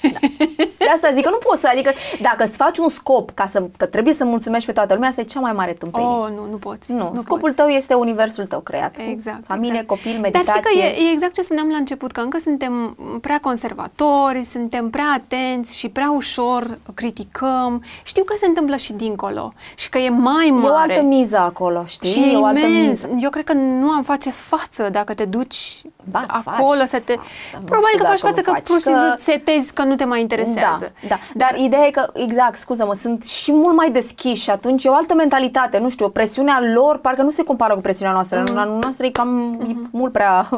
Tragi 0.02 0.14
la 0.14 0.20
față. 0.20 0.48
Da. 0.48 0.66
De 0.78 0.86
asta 0.94 1.12
zic 1.12 1.24
că 1.24 1.30
nu 1.30 1.38
poți 1.38 1.62
să, 1.62 1.68
adică 1.72 1.92
dacă 2.22 2.44
îți 2.44 2.56
faci 2.58 2.78
un 2.78 2.90
scop 2.90 3.32
ca 3.34 3.46
să, 3.46 3.64
că 3.78 3.86
trebuie 3.86 4.14
să 4.14 4.26
mulțumești 4.26 4.66
pe 4.66 4.72
toată 4.72 4.94
lumea, 4.94 5.10
asta 5.10 5.22
e 5.22 5.24
cea 5.24 5.40
mai 5.40 5.52
mare 5.54 5.74
tâmpenie. 5.74 6.08
Oh, 6.08 6.28
nu, 6.36 6.48
nu 6.52 6.58
poți. 6.58 6.92
nu, 6.94 7.10
nu 7.14 7.20
scopul 7.20 7.40
poți. 7.42 7.56
tău 7.56 7.68
este 7.68 7.94
universul 7.94 8.46
tău 8.46 8.60
creat. 8.60 8.96
cu 8.96 9.02
Exact. 9.02 9.46
Familie, 9.46 9.70
exact. 9.72 9.88
copil, 9.88 10.12
Dar 10.12 10.22
meditație. 10.22 10.62
știi 10.62 10.80
că 10.80 10.86
e, 10.86 11.08
e 11.08 11.12
exact 11.14 11.34
ce 11.34 11.42
spuneam 11.42 11.70
la 11.70 11.78
început, 11.78 12.12
că 12.12 12.22
încă 12.22 12.38
suntem 12.44 12.98
prea 13.22 13.40
conservatori, 13.40 14.44
suntem 14.44 14.90
prea 14.90 15.12
atenți 15.16 15.78
și 15.78 15.90
prea 15.90 16.12
ușor 16.12 16.78
criticăm. 16.94 17.84
Știu 18.04 18.24
că 18.24 18.34
se 18.40 18.46
întâmplă 18.46 18.76
și 18.76 18.94
dincolo 18.94 19.54
și 19.76 19.90
că 19.90 19.98
e 19.98 20.10
mai 20.10 20.48
E 20.48 20.52
mare. 20.52 20.68
o 20.68 20.76
altă 20.76 21.02
miză 21.02 21.38
acolo, 21.38 21.84
știi? 21.88 22.10
și 22.10 22.32
e 22.34 22.38
o 22.38 22.46
altă 22.46 22.66
imens. 22.66 22.88
miză. 22.88 23.10
Eu 23.20 23.30
cred 23.30 23.44
că 23.44 23.54
nu 23.54 23.90
am 23.90 24.04
face 24.04 24.30
față 24.30 24.90
dacă 24.92 25.14
te 25.14 25.26
duci 25.26 25.82
Ba, 26.12 26.24
acolo 26.28 26.80
faci 26.80 26.88
să 26.88 27.00
te... 27.00 27.14
față. 27.14 27.28
Nu 27.60 27.66
Probabil 27.66 27.88
știu 27.90 28.04
că 28.04 28.10
faci 28.10 28.20
dacă 28.22 28.34
față 28.36 28.42
nu 28.46 28.46
că 28.46 28.52
faci, 28.52 28.68
pur 28.68 28.80
și 28.80 28.86
că- 28.86 28.92
simplu 28.92 29.16
setezi 29.34 29.74
că 29.74 29.84
nu 29.90 29.96
te 29.96 30.06
mai 30.06 30.22
interesează. 30.22 30.94
Da, 31.02 31.08
da. 31.08 31.20
Dar 31.36 31.56
ideea 31.58 31.86
e 31.86 31.92
că, 31.92 32.10
exact, 32.14 32.58
scuză-mă, 32.58 32.94
sunt 32.94 33.24
și 33.26 33.52
mult 33.52 33.76
mai 33.76 33.92
deschiși 33.92 34.44
și 34.44 34.50
atunci 34.50 34.84
e 34.84 34.90
o 34.90 34.94
altă 34.96 35.14
mentalitate, 35.14 35.78
nu 35.78 35.90
știu, 35.90 36.10
presiunea 36.10 36.62
lor 36.74 36.98
parcă 36.98 37.22
nu 37.22 37.30
se 37.30 37.44
compară 37.44 37.74
cu 37.74 37.82
presiunea 37.82 38.14
noastră. 38.14 38.44
Mm. 38.52 38.58
A 38.58 38.64
noastră 38.64 39.06
e 39.06 39.10
cam 39.10 39.54
e 39.70 39.76
mult 39.92 40.12
prea... 40.12 40.50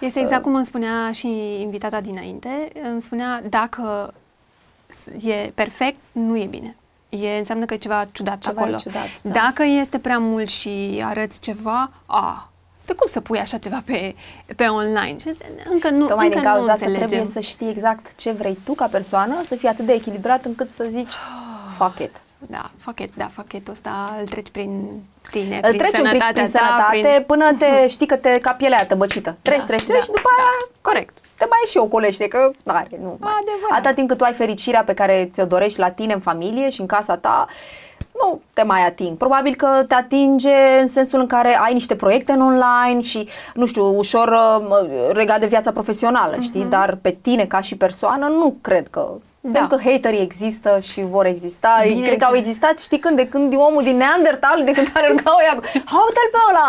Este 0.00 0.20
exact 0.20 0.42
cum 0.42 0.54
îmi 0.54 0.64
spunea 0.64 1.12
și 1.12 1.60
invitata 1.60 2.00
dinainte. 2.00 2.68
Îmi 2.92 3.02
spunea 3.02 3.42
dacă 3.48 4.14
s- 4.86 5.24
e 5.26 5.50
perfect, 5.54 5.96
nu 6.12 6.36
e 6.36 6.46
bine. 6.46 6.76
E, 7.08 7.38
înseamnă 7.38 7.64
că 7.64 7.74
e 7.74 7.76
ceva 7.76 8.04
ciudat 8.12 8.38
Ceva 8.38 8.60
acolo. 8.60 8.76
e 8.76 8.78
ciudat, 8.78 9.08
da. 9.22 9.30
Dacă 9.30 9.62
este 9.64 9.98
prea 9.98 10.18
mult 10.18 10.48
și 10.48 11.02
arăți 11.04 11.40
ceva, 11.40 11.90
a, 12.06 12.48
de 12.88 12.94
cum 12.94 13.06
să 13.10 13.20
pui 13.20 13.38
așa 13.38 13.58
ceva 13.58 13.82
pe, 13.84 14.14
pe 14.56 14.64
online? 14.64 15.16
Și 15.20 15.34
încă 15.72 15.90
nu, 15.90 16.06
Tocmai 16.06 16.26
încă 16.26 16.38
din 16.38 16.46
cauza 16.48 16.66
nu 16.66 16.72
asta 16.72 16.84
înțelegem. 16.86 17.06
trebuie 17.06 17.32
să 17.32 17.40
știi 17.40 17.68
exact 17.68 18.14
ce 18.16 18.30
vrei 18.30 18.58
tu 18.64 18.72
ca 18.72 18.86
persoană, 18.86 19.34
să 19.44 19.54
fii 19.54 19.68
atât 19.68 19.86
de 19.86 19.92
echilibrat 19.92 20.44
încât 20.44 20.70
să 20.70 20.86
zici 20.88 21.12
fuck 21.76 21.98
it. 21.98 22.10
Da, 22.46 22.70
fachet, 22.78 23.10
da, 23.16 23.28
fachetul 23.32 23.72
ăsta 23.72 24.16
îl 24.20 24.26
treci 24.26 24.48
prin 24.50 25.02
tine, 25.30 25.54
Îl 25.54 25.60
prin 25.68 25.78
treci 25.78 25.98
un 25.98 26.10
pic 26.10 26.20
sănătatea 26.20 26.42
prin 26.42 26.50
ta, 26.52 26.58
sănătate 26.58 27.08
prin... 27.12 27.24
până 27.26 27.52
te 27.58 27.86
știi 27.94 28.06
că 28.06 28.16
te 28.16 28.38
ca 28.40 28.52
pielea 28.52 28.86
tăbăcită. 28.86 29.36
Treci, 29.42 29.58
Da, 29.58 29.64
treci, 29.66 29.80
da, 29.86 29.92
treci 29.92 30.02
și 30.02 30.10
după 30.10 30.28
aia 30.38 30.70
Corect. 30.80 31.18
te 31.38 31.44
mai 31.48 31.58
și 31.66 31.76
ocolește, 31.76 32.28
că 32.28 32.50
are, 32.66 32.88
nu 33.02 33.16
mai. 33.20 33.32
Adevărat. 33.40 33.70
Atâta 33.78 33.90
timp 33.94 34.08
cât 34.08 34.18
tu 34.18 34.24
ai 34.24 34.32
fericirea 34.32 34.84
pe 34.84 34.94
care 34.94 35.28
ți-o 35.32 35.44
dorești 35.44 35.78
la 35.78 35.90
tine 35.90 36.12
în 36.12 36.20
familie 36.20 36.70
și 36.70 36.80
în 36.80 36.86
casa 36.86 37.16
ta, 37.16 37.46
nu 38.20 38.40
te 38.52 38.62
mai 38.62 38.86
ating. 38.86 39.16
Probabil 39.16 39.54
că 39.54 39.84
te 39.88 39.94
atinge 39.94 40.54
în 40.80 40.86
sensul 40.86 41.20
în 41.20 41.26
care 41.26 41.58
ai 41.62 41.72
niște 41.72 41.96
proiecte 41.96 42.32
în 42.32 42.40
online 42.40 43.00
și, 43.00 43.28
nu 43.54 43.66
știu, 43.66 43.98
ușor 43.98 44.28
uh, 44.28 45.10
regat 45.12 45.40
de 45.40 45.46
viața 45.46 45.72
profesională, 45.72 46.36
știi? 46.40 46.64
Dar 46.64 46.98
pe 47.02 47.10
tine 47.22 47.44
ca 47.44 47.60
și 47.60 47.76
persoană 47.76 48.26
nu 48.26 48.56
cred 48.60 48.88
că... 48.90 49.08
Mhm. 49.40 49.52
Da. 49.52 49.58
Pentru 49.58 49.76
că 49.76 49.90
haterii 49.90 50.20
există 50.28 50.78
și 50.82 51.00
vor 51.14 51.26
exista. 51.26 51.72
Bineînțeles. 51.74 52.08
Cred 52.08 52.20
că 52.22 52.28
au 52.30 52.36
existat, 52.42 52.78
știi 52.78 52.98
când, 52.98 53.16
de 53.16 53.28
când 53.28 53.54
omul 53.68 53.82
din 53.82 53.96
Neandertal, 53.96 54.64
de 54.64 54.72
când 54.76 54.88
alergau 54.98 55.38
ea, 55.46 55.54
uite-l 56.06 56.28
pe 56.34 56.40
ăla! 56.50 56.68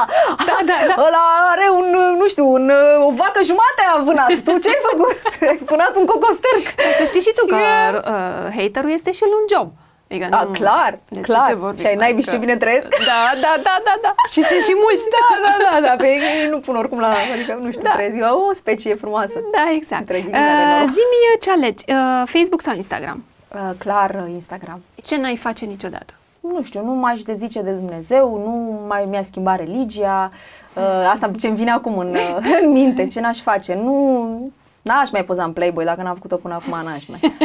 Da, 0.49 0.57
da, 0.69 0.77
da. 0.87 0.95
Ăla 1.07 1.25
are 1.53 1.67
un, 1.79 1.87
nu 2.21 2.27
știu, 2.27 2.45
un, 2.51 2.71
o 3.07 3.11
vacă 3.21 3.39
jumate 3.43 3.81
a 3.93 4.01
vânat. 4.03 4.27
Tu 4.27 4.57
ce 4.63 4.69
ai 4.69 4.81
făcut? 4.89 5.15
ai 5.51 5.59
vânat 5.65 5.93
un 5.99 6.05
cocosterc. 6.05 6.65
Să 6.99 7.03
știi 7.05 7.21
și 7.21 7.33
tu 7.37 7.45
că 7.45 7.55
uh, 7.55 8.55
haterul 8.57 8.91
este 8.91 9.11
și 9.11 9.23
el 9.23 9.33
un 9.39 9.45
job. 9.53 9.69
Adică 10.09 10.27
A, 10.31 10.43
nu, 10.43 10.51
clar, 10.51 10.99
despre 11.09 11.33
clar. 11.33 11.45
ce 11.47 11.53
vorbim, 11.55 11.79
Și 11.79 11.85
ai 11.87 11.95
naibii 11.95 12.23
și 12.23 12.29
ce 12.29 12.35
adică- 12.35 12.45
bine 12.45 12.57
trăiesc. 12.63 12.87
Da, 12.89 13.21
da, 13.41 13.53
da, 13.63 13.75
da, 13.83 13.93
da. 14.01 14.13
Și 14.33 14.41
sunt 14.49 14.61
și 14.67 14.73
mulți. 14.83 15.03
Da, 15.15 15.25
da, 15.45 15.53
da, 15.71 15.87
da, 15.87 15.93
pe 15.95 16.07
ei 16.07 16.47
nu 16.49 16.59
pun 16.59 16.75
oricum 16.75 16.99
la, 16.99 17.13
adică 17.33 17.59
nu 17.61 17.69
știu, 17.71 17.81
Da. 17.83 17.89
trăiesc 17.91 18.15
eu, 18.17 18.45
o 18.49 18.53
specie 18.53 18.95
frumoasă. 18.95 19.39
Da, 19.51 19.63
exact. 19.73 20.01
Între 20.01 20.17
ghilimele 20.19 20.43
de 20.43 20.63
Uh, 20.63 20.73
noroc. 20.77 20.89
zi-mi 20.93 21.39
ce 21.41 21.51
alegi, 21.51 21.83
uh, 21.87 22.21
Facebook 22.25 22.61
sau 22.61 22.75
Instagram? 22.75 23.23
Uh, 23.55 23.69
clar, 23.77 24.09
uh, 24.25 24.31
Instagram. 24.33 24.81
Ce 25.03 25.17
n-ai 25.17 25.35
face 25.37 25.65
niciodată? 25.65 26.13
nu 26.39 26.63
știu, 26.63 26.83
nu 26.83 26.91
m-aș 26.93 27.21
dezice 27.21 27.61
de 27.61 27.71
Dumnezeu, 27.71 28.37
nu 28.45 28.79
mai 28.87 29.05
mi-a 29.09 29.23
schimbat 29.23 29.57
religia, 29.57 30.31
uh, 30.73 30.83
asta 31.13 31.31
ce-mi 31.39 31.55
vine 31.55 31.71
acum 31.71 31.97
în, 31.97 32.07
uh, 32.09 32.37
în 32.61 32.71
minte, 32.71 33.07
ce 33.07 33.19
n-aș 33.19 33.39
face, 33.41 33.73
nu, 33.73 34.51
n-aș 34.81 35.09
mai 35.11 35.23
poza 35.23 35.43
în 35.43 35.53
Playboy, 35.53 35.83
dacă 35.85 36.01
n-am 36.01 36.13
făcut-o 36.13 36.35
până 36.35 36.53
acum, 36.53 36.83
n-aș 36.83 37.03
mai. 37.07 37.19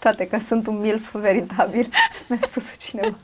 Cu 0.00 0.06
toate 0.06 0.26
că 0.26 0.38
sunt 0.38 0.66
un 0.66 0.80
milf 0.80 1.14
veritabil, 1.14 1.88
mi-a 2.28 2.38
spus 2.40 2.78
cineva. 2.78 3.16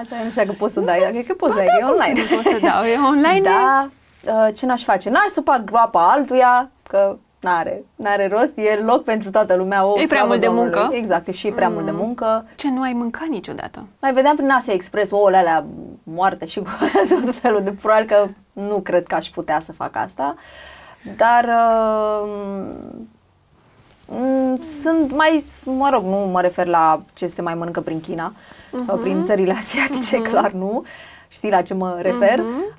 Asta 0.00 0.16
nu 0.16 0.30
știu 0.30 0.42
dacă 0.42 0.54
poți 0.58 0.72
să 0.72 0.80
dai, 0.80 0.98
dacă 0.98 1.24
că 1.26 1.34
poți 1.34 1.52
să 1.52 1.58
dai, 1.58 1.78
e 1.80 1.84
online. 1.84 2.20
Nu 2.20 2.36
pot 2.36 2.52
să 2.52 2.58
dau, 2.60 2.82
e 2.82 2.96
online. 2.96 3.40
Da, 3.40 3.90
uh, 4.26 4.54
ce 4.54 4.66
n-aș 4.66 4.82
face? 4.82 5.10
N-aș 5.10 5.28
supa 5.28 5.58
groapa 5.58 6.10
altuia, 6.12 6.70
că 6.82 7.16
N-are, 7.44 7.84
n-are 7.96 8.28
rost, 8.28 8.58
e 8.58 8.82
loc 8.84 9.04
pentru 9.04 9.30
toată 9.30 9.54
lumea. 9.54 9.86
O, 9.86 10.00
e 10.00 10.06
prea 10.06 10.24
mult 10.24 10.40
de 10.40 10.46
Domnului. 10.46 10.70
muncă. 10.80 10.96
Exact, 10.96 11.28
e 11.28 11.32
și 11.32 11.48
prea 11.48 11.68
mm. 11.68 11.74
mult 11.74 11.84
de 11.84 11.90
muncă. 11.90 12.46
Ce 12.56 12.70
nu 12.70 12.82
ai 12.82 12.92
mâncat 12.92 13.26
niciodată? 13.26 13.86
Mai 14.00 14.12
vedeam 14.12 14.36
prin 14.36 14.50
Asia 14.50 14.72
Express 14.72 15.10
ouăle 15.10 15.36
alea 15.36 15.64
moarte 16.02 16.46
și 16.46 16.58
cu 16.58 16.70
tot 17.24 17.34
felul 17.34 17.62
de 17.62 17.72
probabil 17.72 18.06
că 18.06 18.26
nu 18.52 18.80
cred 18.80 19.06
că 19.06 19.14
aș 19.14 19.26
putea 19.26 19.60
să 19.60 19.72
fac 19.72 19.96
asta. 19.96 20.34
Dar 21.16 21.44
uh, 21.44 22.28
sunt 24.82 25.14
mai, 25.14 25.44
mă 25.64 25.88
rog, 25.92 26.04
nu 26.04 26.16
mă 26.16 26.40
refer 26.40 26.66
la 26.66 27.02
ce 27.12 27.26
se 27.26 27.42
mai 27.42 27.54
mănâncă 27.54 27.80
prin 27.80 28.00
China 28.00 28.32
uh-huh. 28.32 28.86
sau 28.86 28.96
prin 28.96 29.24
țările 29.24 29.52
asiatice, 29.52 30.20
uh-huh. 30.20 30.30
clar 30.30 30.50
nu. 30.50 30.76
Uh, 30.76 30.86
Știi 31.34 31.50
la 31.50 31.62
ce 31.62 31.74
mă 31.74 31.98
refer? 32.00 32.38
Uh-huh. 32.38 32.78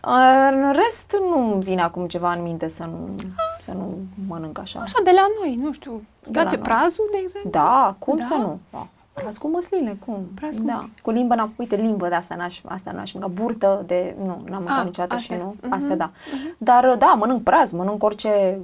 În 0.51 0.73
rest, 0.73 1.15
nu 1.29 1.55
vine 1.59 1.81
acum 1.81 2.07
ceva 2.07 2.33
în 2.33 2.41
minte 2.41 2.67
să 2.67 2.83
nu, 2.83 3.15
să 3.59 3.71
nu 3.71 3.97
mănânc 4.27 4.59
așa. 4.59 4.79
Așa, 4.79 4.99
de 5.03 5.11
la 5.15 5.25
noi, 5.39 5.55
nu 5.55 5.73
știu. 5.73 6.01
Place 6.31 6.57
prazul, 6.57 7.07
de 7.11 7.17
exemplu? 7.21 7.49
Da, 7.49 7.95
cum 7.99 8.15
da? 8.15 8.23
să 8.23 8.33
nu? 8.33 8.59
Da. 8.71 8.87
Praz 9.15 9.37
cu 9.37 9.47
măsline, 9.47 9.97
cum? 10.05 10.27
Praz 10.39 10.55
cu 10.55 10.61
da. 10.65 10.77
Cu 11.01 11.09
limbă, 11.11 11.35
n-am, 11.35 11.53
uite, 11.55 11.75
limbă 11.75 12.07
de 12.07 12.15
asta 12.15 12.35
n-aș, 12.37 12.59
asta 12.67 12.91
n-aș 12.91 13.11
mânca. 13.11 13.27
Burtă 13.27 13.83
de, 13.85 14.15
nu, 14.17 14.25
n-am 14.49 14.57
mâncat 14.57 14.77
Ah, 14.79 14.83
niciodată 14.83 15.13
astea. 15.15 15.35
și 15.37 15.41
nu. 15.43 15.55
Mhm, 15.61 15.73
Astea, 15.73 15.95
da. 15.95 16.09
mhm. 16.33 16.55
Dar, 16.57 16.95
da, 16.99 17.15
mănânc 17.17 17.43
praz, 17.43 17.71
mănânc 17.71 18.03
orice 18.03 18.59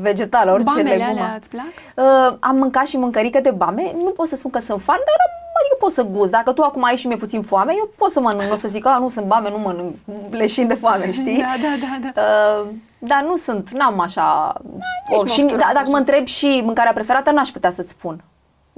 vegetală, 0.00 0.52
orice 0.52 0.72
Bamele 0.74 0.94
legumă. 0.94 1.10
alea 1.10 1.34
îți 1.38 1.48
plac? 1.50 1.66
Uh, 1.96 2.36
am 2.40 2.56
mâncat 2.56 2.86
și 2.86 2.96
mâncărică 2.96 3.40
de 3.40 3.50
bame. 3.50 3.94
Nu 4.02 4.10
pot 4.10 4.26
să 4.26 4.36
spun 4.36 4.50
că 4.50 4.58
sunt 4.58 4.82
fan, 4.82 4.96
dar 4.96 5.16
am, 5.26 5.32
adică 5.60 5.76
pot 5.78 5.92
să 5.92 6.02
gust. 6.02 6.30
Dacă 6.32 6.52
tu 6.52 6.62
acum 6.62 6.84
ai 6.84 6.96
și 6.96 7.06
mi-e 7.06 7.16
puțin 7.16 7.42
foame, 7.42 7.72
eu 7.76 7.88
pot 7.96 8.10
să 8.10 8.20
mănânc. 8.20 8.42
Nu 8.42 8.52
o 8.52 8.56
să 8.56 8.68
zic, 8.68 8.86
a, 8.86 8.98
nu 8.98 9.08
sunt 9.08 9.26
bame, 9.26 9.50
nu 9.50 9.58
mănânc, 9.58 9.94
leșin 10.30 10.66
de 10.66 10.74
foame, 10.74 11.12
știi? 11.20 11.38
Da, 11.38 11.54
da, 11.62 11.86
da, 12.00 12.10
da. 12.14 12.22
Uh, 12.22 12.66
dar 12.98 13.22
nu 13.28 13.36
sunt, 13.36 13.70
n-am 13.70 14.00
așa... 14.00 14.54
nici 15.08 15.20
o, 15.20 15.26
și 15.26 15.40
mofturoasă 15.40 15.56
da, 15.56 15.72
dacă 15.72 15.78
așa. 15.78 15.90
mă 15.90 15.96
întreb 15.96 16.26
și 16.26 16.60
mâncarea 16.64 16.92
preferată, 16.92 17.30
n-aș 17.30 17.48
putea 17.48 17.70
să-ți 17.70 17.88
spun. 17.88 18.22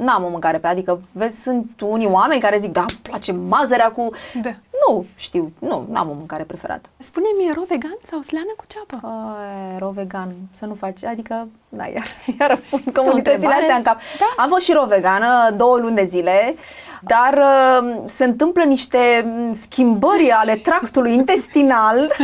N-am 0.04 0.24
o 0.24 0.28
mâncare 0.28 0.58
pe, 0.58 0.66
adică 0.66 1.00
vezi, 1.12 1.42
sunt 1.42 1.80
unii 1.80 2.06
oameni 2.06 2.40
care 2.40 2.58
zic, 2.58 2.72
da, 2.72 2.80
îmi 2.80 2.98
place 3.02 3.32
mazărea 3.32 3.90
cu... 3.90 4.10
Da. 4.42 4.50
Nu 4.88 5.06
știu, 5.14 5.52
nu, 5.58 5.86
n-am 5.90 6.08
o 6.10 6.12
mâncare 6.12 6.42
preferată. 6.42 6.88
Spune-mi, 6.98 7.52
ro 7.54 7.62
vegan 7.68 7.96
sau 8.02 8.20
slană 8.22 8.52
cu 8.56 8.64
ceapă? 8.66 9.06
Ai, 9.06 9.78
ro 9.78 9.90
vegan, 9.90 10.34
să 10.52 10.66
nu 10.66 10.74
faci, 10.74 11.04
adică, 11.04 11.48
da, 11.68 11.84
iar, 11.86 12.06
iar 12.40 12.56
pun 12.70 12.82
comunitățile 12.92 13.32
întrebare. 13.34 13.60
astea 13.60 13.76
în 13.76 13.82
cap. 13.82 13.98
Da. 14.18 14.42
Am 14.42 14.48
fost 14.48 14.64
și 14.64 14.72
ro 14.72 14.84
vegană 14.84 15.50
două 15.56 15.76
luni 15.78 15.94
de 15.94 16.04
zile, 16.04 16.54
dar 17.02 17.38
uh, 17.82 18.02
se 18.06 18.24
întâmplă 18.24 18.62
niște 18.62 19.22
mm, 19.26 19.54
schimbări 19.54 20.30
ale 20.30 20.54
tractului 20.54 21.14
intestinal 21.14 22.12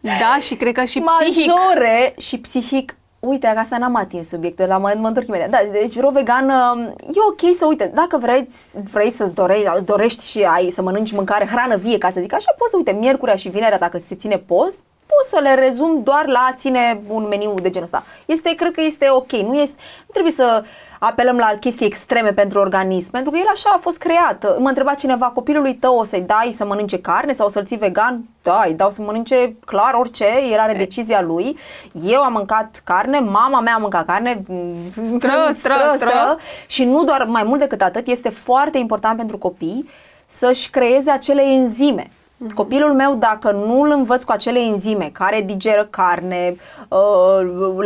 Da, 0.00 0.38
și 0.40 0.54
cred 0.54 0.74
că 0.74 0.84
și 0.84 1.00
psihic. 1.00 1.46
majore 1.50 2.14
și 2.18 2.38
psihic. 2.38 2.96
Uite, 3.26 3.50
că 3.52 3.58
asta 3.58 3.78
n-am 3.78 3.94
atins 3.94 4.28
subiectul, 4.28 4.66
la 4.66 4.78
mă, 4.78 4.94
mă 4.96 5.08
întorc 5.08 5.26
imediat. 5.26 5.50
Da, 5.50 5.58
deci 5.72 6.00
ro 6.00 6.10
vegan 6.10 6.48
uh, 6.48 6.92
e 7.06 7.20
ok 7.30 7.54
să 7.54 7.66
uite, 7.66 7.90
dacă 7.94 8.18
vreți, 8.18 8.56
vrei 8.92 9.10
să-ți 9.10 9.34
dorești, 9.34 9.84
dorești 9.84 10.28
și 10.28 10.42
ai 10.42 10.70
să 10.70 10.82
mănânci 10.82 11.12
mâncare, 11.12 11.46
hrană 11.46 11.76
vie, 11.76 11.98
ca 11.98 12.10
să 12.10 12.20
zic 12.20 12.32
așa, 12.32 12.54
poți 12.58 12.70
să 12.70 12.76
uite, 12.76 12.92
miercurea 12.92 13.34
și 13.34 13.48
vinerea, 13.48 13.78
dacă 13.78 13.98
se 13.98 14.14
ține 14.14 14.36
post, 14.38 14.84
poți 15.16 15.28
să 15.28 15.38
le 15.42 15.54
rezum 15.54 16.02
doar 16.02 16.26
la 16.26 16.46
a 16.50 16.52
ține 16.54 17.00
un 17.08 17.26
meniu 17.28 17.54
de 17.62 17.70
genul 17.70 17.82
ăsta. 17.92 18.04
Este, 18.26 18.54
cred 18.54 18.70
că 18.72 18.80
este 18.80 19.06
ok, 19.10 19.32
nu, 19.32 19.54
este, 19.54 19.76
nu 20.06 20.12
trebuie 20.12 20.32
să 20.32 20.64
apelăm 20.98 21.36
la 21.36 21.52
chestii 21.60 21.86
extreme 21.86 22.32
pentru 22.32 22.58
organism, 22.58 23.10
pentru 23.10 23.30
că 23.30 23.36
el 23.38 23.46
așa 23.52 23.70
a 23.74 23.78
fost 23.78 23.98
creat. 23.98 24.58
Mă 24.58 24.68
întreba 24.68 24.94
cineva, 24.94 25.26
copilului 25.26 25.74
tău 25.74 25.98
o 25.98 26.04
să-i 26.04 26.20
dai 26.20 26.48
să 26.52 26.64
mănânce 26.66 27.00
carne 27.00 27.32
sau 27.32 27.48
să-l 27.48 27.64
ții 27.64 27.76
vegan? 27.76 28.24
Da, 28.42 28.62
îi 28.66 28.74
dau 28.74 28.90
să 28.90 29.02
mănânce 29.02 29.56
clar 29.66 29.94
orice, 29.94 30.26
el 30.52 30.58
are 30.58 30.74
decizia 30.74 31.20
lui. 31.22 31.58
Eu 32.04 32.20
am 32.22 32.32
mâncat 32.32 32.80
carne, 32.84 33.18
mama 33.18 33.60
mea 33.60 33.74
a 33.74 33.78
mâncat 33.78 34.06
carne, 34.06 34.42
Stră, 35.02 35.32
stră, 35.52 35.92
stră. 35.96 36.36
și 36.66 36.84
nu 36.84 37.04
doar 37.04 37.24
mai 37.24 37.42
mult 37.42 37.60
decât 37.60 37.82
atât, 37.82 38.06
este 38.06 38.28
foarte 38.28 38.78
important 38.78 39.16
pentru 39.16 39.38
copii 39.38 39.88
să-și 40.26 40.70
creeze 40.70 41.10
acele 41.10 41.42
enzime. 41.42 42.10
Mhm. 42.44 42.54
Copilul 42.54 42.92
meu, 42.92 43.14
dacă 43.14 43.50
nu 43.50 43.80
îl 43.80 43.90
învăț 43.90 44.22
cu 44.22 44.32
acele 44.32 44.58
enzime 44.58 45.10
care 45.12 45.40
digeră 45.40 45.86
carne, 45.90 46.56
uh, 46.88 46.98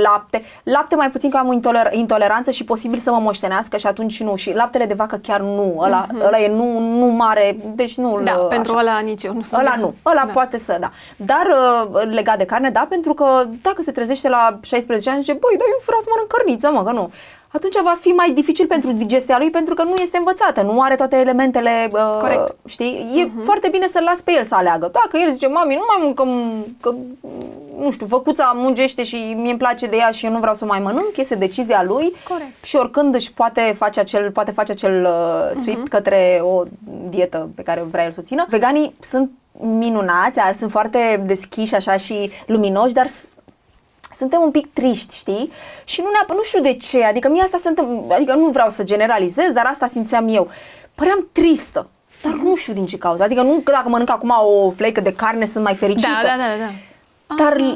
lapte, 0.02 0.42
lapte 0.62 0.96
mai 0.96 1.10
puțin 1.10 1.30
că 1.30 1.36
am 1.36 1.48
o 1.48 1.52
intoler- 1.52 1.92
intoleranță 1.92 2.50
și 2.50 2.64
posibil 2.64 2.98
să 2.98 3.10
mă 3.10 3.18
moștenească 3.18 3.76
și 3.76 3.86
atunci 3.86 4.22
nu. 4.22 4.36
Și 4.36 4.54
laptele 4.54 4.84
de 4.84 4.94
vacă 4.94 5.16
chiar 5.16 5.40
nu. 5.40 5.74
Ăla, 5.78 6.06
ăla 6.26 6.38
e 6.38 6.48
nu, 6.48 6.78
nu 6.78 7.06
mare, 7.06 7.56
deci 7.74 7.96
nu 7.96 8.08
Mhm. 8.08 8.24
Da, 8.24 8.32
așa. 8.32 8.42
pentru 8.44 8.76
ăla 8.76 8.98
nici 8.98 9.22
eu 9.22 9.34
nu 9.34 9.42
sunt. 9.42 9.60
Ăla 9.60 9.74
nu, 9.78 9.94
ăla 10.06 10.22
da. 10.26 10.32
poate 10.32 10.58
să, 10.58 10.76
da. 10.80 10.90
Dar 11.16 11.46
uh, 11.92 12.02
legat 12.10 12.38
de 12.38 12.44
carne, 12.44 12.70
da, 12.70 12.86
pentru 12.88 13.14
că 13.14 13.44
dacă 13.62 13.82
se 13.82 13.92
trezește 13.92 14.28
la 14.28 14.58
16 14.62 15.10
ani, 15.10 15.18
zice, 15.20 15.32
băi, 15.32 15.56
dar 15.58 15.66
eu 15.70 15.80
vreau 15.86 16.00
să 16.00 16.06
mănânc 16.10 16.30
cărniță, 16.32 16.70
mă, 16.70 16.82
că 16.84 16.90
nu. 16.92 17.10
Atunci 17.56 17.74
va 17.82 17.96
fi 18.00 18.08
mai 18.08 18.30
dificil 18.30 18.66
pentru 18.66 18.92
digestia 18.92 19.38
lui 19.38 19.50
pentru 19.50 19.74
că 19.74 19.82
nu 19.82 19.94
este 20.00 20.16
învățată, 20.18 20.62
nu 20.62 20.80
are 20.82 20.94
toate 20.94 21.16
elementele, 21.16 21.88
uh, 21.92 22.16
Corect. 22.20 22.54
știi? 22.66 23.12
E 23.16 23.42
foarte 23.44 23.68
bine 23.68 23.86
să-l 23.86 24.02
las 24.04 24.20
pe 24.20 24.32
el 24.32 24.44
să 24.44 24.54
aleagă. 24.54 24.90
Dacă 24.92 25.18
el 25.24 25.32
zice, 25.32 25.46
mami, 25.46 25.74
nu 25.74 25.84
mai 25.88 25.98
mâncăm, 26.04 26.30
că, 26.80 26.94
nu 27.80 27.90
știu, 27.90 28.06
făcuța 28.06 28.52
mungește 28.54 29.02
și 29.02 29.16
mie 29.36 29.50
îmi 29.50 29.58
place 29.58 29.86
de 29.86 29.96
ea 29.96 30.10
și 30.10 30.24
eu 30.26 30.32
nu 30.32 30.38
vreau 30.38 30.54
să 30.54 30.64
o 30.64 30.66
mai 30.66 30.78
mănânc, 30.78 31.16
este 31.16 31.34
decizia 31.34 31.82
lui. 31.86 32.12
Corect. 32.28 32.64
Și 32.64 32.76
oricând 32.76 33.14
își 33.14 33.32
poate 33.32 33.74
face 33.78 34.00
acel, 34.00 34.30
poate 34.30 34.50
face 34.50 34.72
acel 34.72 35.02
uh, 35.04 35.56
sweep 35.62 35.88
către 35.88 36.40
o 36.42 36.62
dietă 37.08 37.48
pe 37.54 37.62
care 37.62 37.86
vrea 37.90 38.04
el 38.04 38.12
să 38.12 38.18
o 38.20 38.24
țină. 38.24 38.46
Veganii 38.48 38.94
sunt 39.00 39.30
minunați, 39.60 40.38
ar, 40.40 40.54
sunt 40.54 40.70
foarte 40.70 41.22
deschiși 41.26 41.74
așa 41.74 41.96
și 41.96 42.30
luminoși, 42.46 42.94
dar 42.94 43.06
s- 43.06 43.34
suntem 44.16 44.40
un 44.42 44.50
pic 44.50 44.72
triști, 44.72 45.16
știi? 45.16 45.52
Și 45.84 46.00
nu, 46.00 46.06
neapă, 46.12 46.32
nu 46.32 46.42
știu 46.42 46.60
de 46.60 46.74
ce, 46.74 47.04
adică 47.04 47.28
mie 47.28 47.42
asta 47.42 47.58
se 47.62 47.68
întâmplă, 47.68 48.14
adică 48.14 48.34
nu 48.34 48.46
vreau 48.46 48.68
să 48.68 48.82
generalizez, 48.82 49.52
dar 49.52 49.66
asta 49.70 49.86
simțeam 49.86 50.28
eu. 50.28 50.48
Păream 50.94 51.28
tristă, 51.32 51.88
dar 52.22 52.32
nu 52.32 52.54
știu 52.56 52.72
din 52.72 52.86
ce 52.86 52.98
cauză. 52.98 53.22
Adică 53.22 53.42
nu 53.42 53.60
că 53.64 53.70
dacă 53.72 53.88
mănânc 53.88 54.10
acum 54.10 54.34
o 54.64 54.70
flecă 54.70 55.00
de 55.00 55.12
carne 55.14 55.44
sunt 55.44 55.64
mai 55.64 55.74
fericită. 55.74 56.10
Da, 56.22 56.28
da, 56.28 56.36
da, 56.36 56.64
da. 56.66 57.44
Dar 57.44 57.52
Ah. 57.60 57.74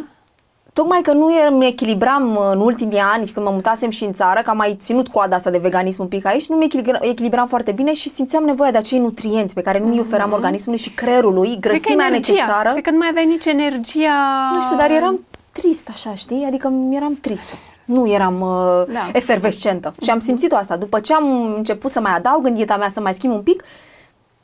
tocmai 0.72 1.00
că 1.02 1.12
nu 1.12 1.30
îmi 1.48 1.66
echilibram 1.66 2.36
uh, 2.36 2.42
în 2.52 2.60
ultimii 2.60 2.98
ani, 2.98 3.28
când 3.28 3.46
mă 3.46 3.52
mutasem 3.52 3.90
și 3.90 4.04
în 4.04 4.12
țară, 4.12 4.40
că 4.44 4.50
am 4.50 4.56
mai 4.56 4.76
ținut 4.80 5.08
coada 5.08 5.36
asta 5.36 5.50
de 5.50 5.58
veganism 5.58 6.02
un 6.02 6.08
pic 6.08 6.26
aici, 6.26 6.46
nu 6.46 6.56
mi 6.56 6.64
echilibram, 6.64 7.00
echilibram 7.02 7.46
foarte 7.46 7.72
bine 7.72 7.92
și 7.94 8.08
simțeam 8.08 8.44
nevoia 8.44 8.70
de 8.70 8.78
acei 8.78 8.98
nutrienți 8.98 9.54
pe 9.54 9.60
care 9.62 9.78
nu 9.78 9.86
mi 9.86 10.00
oferam 10.00 10.32
organismului 10.32 10.80
și 10.80 10.90
creierului, 10.90 11.48
Cred 11.48 11.60
că 11.60 11.68
grăsimea 11.68 12.06
energia. 12.06 12.32
necesară. 12.32 12.70
Cred 12.70 12.84
că 12.84 12.90
nu 12.90 12.96
mai 12.98 13.08
aveai 13.10 13.26
nici 13.26 13.44
energia... 13.46 14.12
Nu 14.54 14.60
știu, 14.62 14.76
dar 14.76 14.90
eram 14.90 15.20
trist 15.52 15.88
așa, 15.88 16.14
știi? 16.14 16.44
Adică 16.46 16.72
eram 16.90 17.14
tristă. 17.20 17.54
Nu 17.84 18.08
eram 18.08 18.40
uh, 18.40 18.84
Da. 18.92 19.10
efervescentă. 19.12 19.94
Și 20.02 20.10
am 20.10 20.20
simțit-o 20.20 20.56
asta. 20.56 20.76
După 20.76 21.00
ce 21.00 21.14
am 21.14 21.54
început 21.54 21.92
să 21.92 22.00
mai 22.00 22.12
adaug 22.14 22.46
în 22.46 22.54
dieta 22.54 22.76
mea, 22.76 22.88
să 22.88 23.00
mai 23.00 23.14
schimb 23.14 23.32
un 23.32 23.42
pic, 23.42 23.64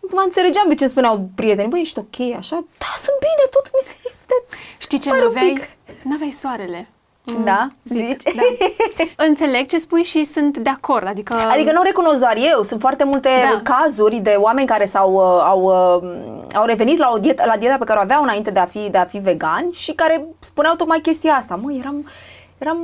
mă 0.00 0.22
înțelegeam 0.24 0.68
de 0.68 0.74
ce 0.74 0.82
îmi 0.82 0.92
spuneau 0.92 1.28
prietenii, 1.34 1.70
băi, 1.70 1.80
ești 1.80 1.98
ok, 1.98 2.20
așa? 2.36 2.64
Da, 2.78 2.86
sunt 2.96 3.16
bine, 3.18 3.48
tot 3.50 3.70
mi 3.72 3.80
se... 3.88 3.94
Știi 4.78 4.98
ce, 4.98 5.08
Pare 5.08 5.20
un 5.26 5.32
n-aveai, 5.32 5.52
pic. 5.52 5.68
n-aveai 6.02 6.30
soarele. 6.30 6.88
Da, 7.44 7.68
Zic, 7.84 7.96
zici? 8.06 8.22
da. 8.34 8.42
Înțeleg 9.28 9.66
ce 9.66 9.78
spui 9.78 10.02
și 10.02 10.24
sunt 10.24 10.58
de 10.58 10.70
acord. 10.70 11.06
Adică, 11.06 11.36
Adică 11.52 11.72
nu 11.72 11.80
o 11.80 11.82
recunosc 11.82 12.18
doar 12.18 12.36
eu, 12.52 12.62
sunt 12.62 12.80
foarte 12.80 13.04
multe 13.04 13.28
Da. 13.52 13.60
cazuri 13.74 14.16
de 14.16 14.34
oameni 14.38 14.66
care 14.66 14.84
s-au, 14.84 15.12
uh, 15.14 15.42
au, 15.44 15.62
uh, 15.62 16.54
au 16.54 16.64
revenit 16.64 16.98
la, 16.98 17.10
o 17.14 17.18
dietă, 17.18 17.42
la 17.46 17.56
dieta 17.56 17.76
pe 17.78 17.84
care 17.84 17.98
o 17.98 18.02
aveau 18.02 18.22
înainte 18.22 18.50
de 18.50 18.60
a 18.60 18.64
fi, 18.66 18.88
de 18.90 18.98
a 18.98 19.04
fi 19.04 19.18
vegan 19.18 19.68
și 19.72 19.92
care 19.92 20.24
spuneau 20.38 20.74
tocmai 20.74 20.98
chestia 21.00 21.32
asta. 21.34 21.58
Mă, 21.62 21.72
eram, 21.72 22.08
eram 22.58 22.78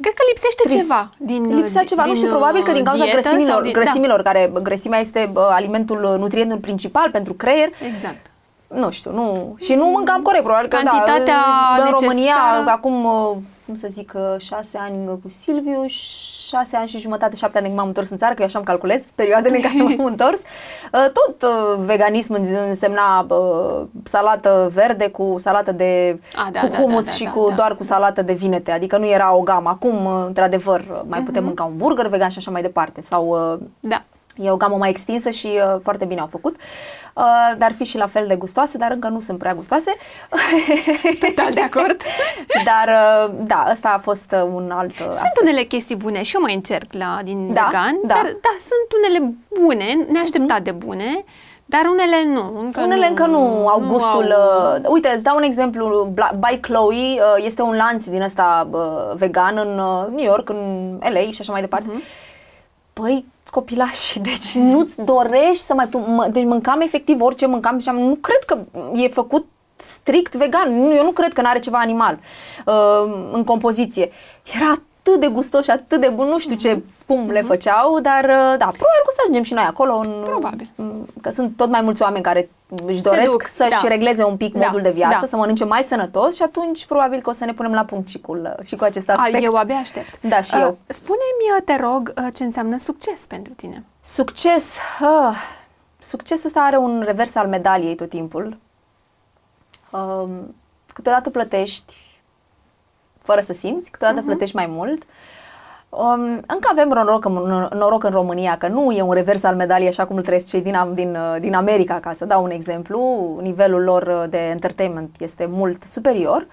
cred 0.00 0.12
că 0.14 0.22
lipsește 0.28 0.62
trist. 0.68 0.80
ceva 0.80 1.10
din 1.18 1.56
Lipsea 1.56 1.84
ceva, 1.84 2.02
din, 2.02 2.10
nu 2.10 2.16
știu, 2.16 2.28
probabil 2.28 2.62
că 2.62 2.72
din 2.72 2.84
cauza 2.84 3.02
dietă 3.04 3.20
grăsimilor, 3.20 3.52
sau 3.52 3.62
din- 3.62 3.72
grăsimilor 3.72 4.22
care 4.22 4.50
grăsimea 4.62 4.98
este 5.00 5.28
bă, 5.32 5.48
alimentul, 5.52 6.16
nutrientul 6.18 6.58
principal 6.58 7.10
pentru 7.10 7.32
creier. 7.32 7.68
Da, 7.80 7.86
exact. 7.86 8.26
Nu 8.68 8.90
știu, 8.90 9.12
nu. 9.12 9.56
Și 9.60 9.74
nu 9.74 9.84
mâncam 9.86 10.22
corect, 10.22 10.42
probabil 10.44 10.68
că 10.68 10.76
Cantitatea 10.76 11.24
da, 11.76 11.84
în 11.84 11.90
România, 11.90 12.22
necesară. 12.24 12.70
acum, 12.70 13.04
uh, 13.04 13.36
cum 13.66 13.74
să 13.74 13.86
zic, 13.90 14.12
uh, 14.16 14.34
șase 14.40 14.78
ani 14.78 15.06
cu 15.06 15.28
Silviu, 15.28 15.84
șase 15.86 16.76
ani 16.76 16.88
și 16.88 16.98
jumătate, 16.98 17.36
șapte 17.36 17.56
ani 17.58 17.66
de 17.66 17.72
când 17.72 17.78
m-am 17.78 17.86
întors 17.88 18.10
în 18.10 18.16
țară, 18.16 18.34
că 18.34 18.40
eu 18.40 18.46
așa 18.46 18.58
îmi 18.58 18.66
calculez 18.66 19.04
perioadele 19.14 19.56
în 19.56 19.62
care 19.62 19.74
m-am 19.94 20.06
întors. 20.12 20.40
Uh, 20.40 21.06
Tot 21.12 21.42
uh, 21.42 21.78
veganism 21.84 22.34
însemna 22.68 23.26
uh, 23.28 23.82
salată 24.04 24.70
verde 24.74 25.08
cu 25.08 25.34
salată 25.38 25.72
de 25.72 26.20
A, 26.46 26.48
da, 26.52 26.60
cu 26.60 26.66
da, 26.66 26.76
hummus 26.76 27.04
da, 27.04 27.10
da, 27.10 27.16
și 27.16 27.24
da, 27.24 27.30
cu 27.30 27.48
da. 27.48 27.54
doar 27.54 27.76
cu 27.76 27.82
salată 27.84 28.22
de 28.22 28.32
vinete, 28.32 28.70
adică 28.70 28.96
nu 28.98 29.06
era 29.06 29.34
o 29.34 29.40
gamă. 29.40 29.68
Acum, 29.68 30.04
uh, 30.04 30.24
într-adevăr, 30.26 30.84
mai 31.06 31.18
Mhm. 31.18 31.24
putem 31.26 31.44
mânca 31.44 31.64
un 31.64 31.76
burger 31.76 32.06
vegan 32.06 32.28
și 32.28 32.38
așa 32.38 32.50
mai 32.50 32.62
departe. 32.62 33.02
Sau 33.02 33.52
uh, 33.52 33.58
Da. 33.80 34.02
E 34.36 34.50
o 34.50 34.56
gamă 34.56 34.76
mai 34.76 34.90
extinsă 34.90 35.30
și 35.30 35.46
uh, 35.46 35.80
foarte 35.82 36.04
bine 36.04 36.20
au 36.20 36.26
făcut, 36.26 36.56
uh, 37.14 37.24
dar 37.58 37.72
fi 37.72 37.84
și 37.84 37.96
la 37.96 38.06
fel 38.06 38.26
de 38.26 38.34
gustoase, 38.36 38.78
dar 38.78 38.90
încă 38.90 39.08
nu 39.08 39.20
sunt 39.20 39.38
prea 39.38 39.54
gustoase. 39.54 39.94
Total 41.26 41.52
de 41.52 41.60
acord. 41.60 42.02
dar 42.64 42.88
uh, 43.28 43.34
da, 43.46 43.66
ăsta 43.70 43.88
a 43.88 43.98
fost 43.98 44.32
uh, 44.32 44.48
un 44.54 44.70
alt 44.70 44.90
uh, 44.90 44.96
Sunt 44.98 45.12
aspect. 45.12 45.40
unele 45.42 45.62
chestii 45.62 45.96
bune 45.96 46.22
și 46.22 46.34
eu 46.34 46.40
mai 46.42 46.54
încerc 46.54 46.92
la 46.92 47.18
din 47.24 47.52
Da, 47.52 47.62
vegan, 47.70 47.98
da. 48.04 48.14
dar 48.14 48.22
da, 48.24 48.54
sunt 48.58 48.88
unele 49.04 49.34
bune, 49.60 50.06
neașteptat 50.12 50.62
de 50.62 50.70
bune, 50.70 51.24
dar 51.66 51.80
unele 51.84 52.24
nu. 52.26 52.60
Încă 52.60 52.80
Unele 52.80 53.00
nu, 53.02 53.08
încă 53.08 53.26
nu 53.26 53.68
au 53.68 53.80
gustul. 53.88 54.32
au- 54.32 54.74
Uh, 54.82 54.88
uite, 54.90 55.08
îți 55.14 55.22
dau 55.22 55.36
un 55.36 55.42
exemplu. 55.42 56.12
Bla- 56.14 56.34
By 56.38 56.58
Chloe 56.60 56.96
uh, 56.96 57.44
este 57.44 57.62
un 57.62 57.76
lanț 57.76 58.04
din 58.06 58.22
ăsta 58.22 58.68
uh, 58.70 58.80
vegan 59.16 59.56
în 59.58 59.78
uh, 59.78 60.06
New 60.16 60.24
York, 60.24 60.48
în 60.48 60.98
LA 61.12 61.20
și 61.20 61.36
așa 61.40 61.52
mai 61.52 61.60
departe. 61.60 61.86
Mhm. 61.88 62.02
Păi, 62.94 63.24
copilași, 63.50 64.18
deci 64.30 64.54
nu-ți 64.54 65.02
dorești 65.02 65.64
să 65.64 65.74
mai... 65.74 65.88
Tu, 65.88 65.98
mă, 65.98 66.28
deci 66.32 66.44
mâncam 66.44 66.80
efectiv 66.80 67.20
orice 67.20 67.46
mâncam 67.46 67.78
și 67.78 67.88
am, 67.88 67.96
nu 67.96 68.14
cred 68.14 68.42
că 68.46 68.58
e 68.94 69.08
făcut 69.08 69.46
strict 69.76 70.34
vegan. 70.34 70.80
Nu, 70.80 70.94
eu 70.94 71.04
nu 71.04 71.10
cred 71.10 71.32
că 71.32 71.40
n-are 71.40 71.58
ceva 71.58 71.78
animal 71.78 72.18
uh, 72.66 73.28
în 73.32 73.44
compoziție. 73.44 74.10
Era 74.54 74.70
atât 74.70 75.20
de 75.20 75.26
gustos 75.26 75.64
și 75.64 75.70
atât 75.70 76.00
de 76.00 76.08
bun, 76.08 76.28
nu 76.28 76.38
știu 76.38 76.56
ce, 76.56 76.82
cum 77.06 77.30
le 77.30 77.42
făceau, 77.42 78.00
dar 78.00 78.24
uh, 78.24 78.30
da, 78.30 78.54
probabil 78.56 79.00
că 79.02 79.08
o 79.08 79.12
să 79.12 79.18
ajungem 79.20 79.42
și 79.42 79.52
noi 79.52 79.64
acolo. 79.64 79.94
În, 79.96 80.22
Probabil. 80.24 80.70
în- 80.76 81.06
Că 81.20 81.30
sunt 81.30 81.56
tot 81.56 81.68
mai 81.70 81.80
mulți 81.80 82.02
oameni 82.02 82.22
care 82.24 82.50
își 82.86 83.02
doresc 83.02 83.30
duc, 83.30 83.46
să-și 83.46 83.82
da. 83.82 83.88
regleze 83.88 84.24
un 84.24 84.36
pic 84.36 84.54
Da, 84.54 84.66
modul 84.66 84.80
de 84.82 84.90
viață, 84.90 85.16
da. 85.20 85.26
să 85.26 85.36
mănânce 85.36 85.64
mai 85.64 85.82
sănătos 85.82 86.34
și 86.36 86.42
atunci 86.42 86.86
probabil 86.86 87.20
că 87.20 87.30
o 87.30 87.32
să 87.32 87.44
ne 87.44 87.52
punem 87.52 87.72
la 87.72 87.84
punct 87.84 88.08
și 88.08 88.18
cu, 88.20 88.42
și 88.64 88.76
cu 88.76 88.84
acest 88.84 89.08
A, 89.10 89.12
aspect. 89.16 89.44
eu 89.44 89.54
abia 89.54 89.76
aștept. 89.76 90.20
Da, 90.20 90.40
și 90.40 90.54
Uh, 90.54 90.60
eu. 90.60 90.78
Spune-mi, 90.86 91.62
te 91.64 91.76
rog, 91.76 92.12
uh, 92.18 92.26
ce 92.34 92.44
înseamnă 92.44 92.76
succes 92.78 93.20
pentru 93.20 93.52
tine. 93.52 93.84
Succes. 94.02 94.78
Ah, 95.00 95.36
succesul 95.98 96.46
ăsta 96.46 96.60
are 96.60 96.76
un 96.76 97.02
revers 97.06 97.34
al 97.34 97.46
medaliei 97.48 97.94
tot 97.94 98.08
timpul. 98.08 98.56
Um, 99.90 100.54
câteodată 100.94 101.30
plătești 101.30 101.94
fără 103.18 103.40
să 103.40 103.52
simți, 103.52 103.90
câteodată 103.90 104.20
Mhm. 104.20 104.28
plătești 104.28 104.56
mai 104.56 104.66
mult. 104.66 105.02
Um, 105.96 106.22
încă 106.46 106.68
avem 106.70 106.88
noroc 106.88 107.24
în, 107.24 107.32
noroc 107.78 108.04
în 108.04 108.10
România 108.10 108.56
că 108.58 108.68
nu 108.68 108.90
e 108.90 109.02
un 109.02 109.12
revers 109.12 109.42
al 109.42 109.54
medaliei 109.54 109.88
așa 109.88 110.06
cum 110.06 110.16
îl 110.16 110.22
trăiesc 110.22 110.46
cei 110.46 110.62
din, 110.62 110.74
Am- 110.74 110.94
din, 110.94 111.16
uh, 111.16 111.40
din 111.40 111.54
America, 111.54 112.00
ca 112.00 112.12
să 112.12 112.24
dau 112.24 112.42
un 112.42 112.50
exemplu. 112.50 112.98
Nivelul 113.42 113.82
lor 113.82 114.02
uh, 114.02 114.30
de 114.30 114.38
entertainment 114.38 115.16
este 115.18 115.46
mult 115.50 115.82
superior. 115.82 116.46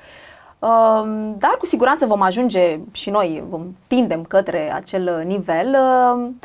Um, 0.59 1.35
dar 1.37 1.55
cu 1.59 1.65
siguranță 1.65 2.05
vom 2.05 2.21
ajunge 2.21 2.79
și 2.91 3.09
noi, 3.09 3.43
vom 3.49 3.75
tindem 3.87 4.23
către 4.23 4.73
acel 4.73 5.17
uh, 5.19 5.25
nivel. 5.25 5.77
Um, 6.13 6.39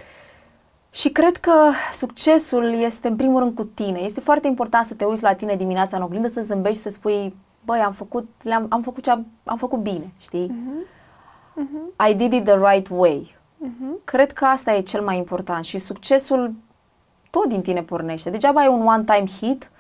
și 0.90 1.08
cred 1.08 1.36
că 1.36 1.52
succesul 1.92 2.74
este 2.74 3.08
în 3.08 3.16
primul 3.16 3.40
rând 3.40 3.54
cu 3.54 3.64
tine. 3.64 3.98
Este 3.98 4.20
foarte 4.20 4.46
important 4.46 4.84
să 4.84 4.94
te 4.94 5.04
uiți 5.04 5.22
la 5.22 5.32
tine 5.32 5.54
dimineața 5.54 5.96
în 5.96 6.02
oglindă, 6.02 6.28
să 6.28 6.40
zâmbești, 6.40 6.82
să 6.82 6.88
spui, 6.88 7.34
băi, 7.64 7.78
am 7.78 7.92
făcut, 7.92 8.28
le-am, 8.42 8.66
am 8.68 8.82
făcut, 8.82 9.02
ce-am, 9.02 9.26
am 9.44 9.56
făcut 9.56 9.78
bine, 9.78 10.12
știi? 10.18 10.46
I 12.08 12.14
did 12.14 12.32
it 12.32 12.44
the 12.44 12.56
right 12.72 12.88
way. 12.90 13.34
Cred 14.04 14.32
că 14.32 14.44
asta 14.44 14.74
e 14.74 14.80
cel 14.80 15.02
mai 15.02 15.16
important 15.16 15.64
și 15.64 15.78
succesul 15.78 16.52
tot 17.30 17.48
din 17.48 17.62
tine 17.62 17.82
pornește. 17.82 18.30
Degeaba 18.30 18.60
ai 18.60 18.68
un 18.68 18.86
one-time 18.86 19.26
hit 19.40 19.70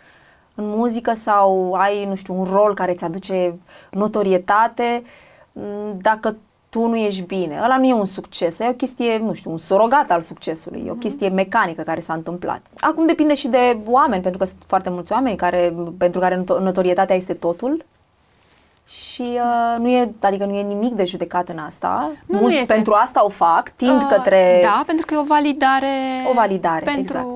în 0.54 0.68
muzică 0.68 1.12
sau 1.14 1.72
ai, 1.72 2.04
nu 2.04 2.14
știu, 2.14 2.38
un 2.38 2.44
rol 2.44 2.74
care 2.74 2.92
îți 2.92 3.04
aduce 3.04 3.58
notorietate 3.90 5.02
m, 5.52 5.60
dacă 6.00 6.36
tu 6.68 6.86
nu 6.86 6.96
ești 6.96 7.22
bine. 7.22 7.60
Ăla 7.64 7.78
nu 7.78 7.84
e 7.84 7.92
un 7.92 8.04
succes, 8.04 8.58
e 8.58 8.68
o 8.68 8.72
chestie, 8.72 9.18
nu 9.18 9.32
știu, 9.32 9.50
un 9.50 9.58
surogat 9.58 10.10
al 10.10 10.22
succesului, 10.22 10.82
e 10.86 10.90
o 10.90 10.94
chestie 10.94 11.28
mecanică 11.28 11.82
care 11.82 12.00
s-a 12.00 12.12
întâmplat. 12.12 12.60
Acum 12.80 13.06
depinde 13.06 13.34
și 13.34 13.48
de 13.48 13.78
oameni, 13.86 14.22
pentru 14.22 14.38
că 14.38 14.44
sunt 14.44 14.62
foarte 14.66 14.90
mulți 14.90 15.12
oameni 15.12 15.36
care, 15.36 15.74
pentru 15.98 16.20
care 16.20 16.44
noto- 16.44 16.60
notorietatea 16.60 17.16
este 17.16 17.34
totul 17.34 17.84
și 18.88 19.22
uh, 19.22 19.78
nu 19.78 19.88
e, 19.88 20.10
adică 20.20 20.44
nu 20.44 20.54
e 20.56 20.62
nimic 20.62 20.92
de 20.92 21.04
judecat 21.04 21.48
în 21.48 21.58
asta. 21.58 22.10
Nu, 22.26 22.34
nu 22.34 22.40
Mulți 22.40 22.60
este. 22.60 22.72
pentru 22.72 22.92
asta 22.92 23.24
o 23.24 23.28
fac, 23.28 23.70
tind 23.76 24.00
Uh, 24.02 24.06
către 24.10 24.60
Da, 24.62 24.82
pentru 24.86 25.06
că 25.06 25.14
e 25.14 25.18
o 25.18 25.22
validare... 25.22 25.86
O 26.30 26.34
validare, 26.34 26.82
Pentru 26.84 27.02
exact. 27.02 27.26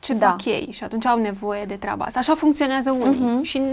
ce 0.00 0.12
Da. 0.14 0.26
fac 0.28 0.44
ei 0.44 0.68
și 0.72 0.84
atunci 0.84 1.06
au 1.06 1.18
nevoie 1.18 1.64
de 1.64 1.74
treaba 1.74 2.04
asta. 2.04 2.18
Așa 2.18 2.34
funcționează 2.34 2.90
unii 2.90 3.42
și 3.42 3.58
nu, 3.58 3.64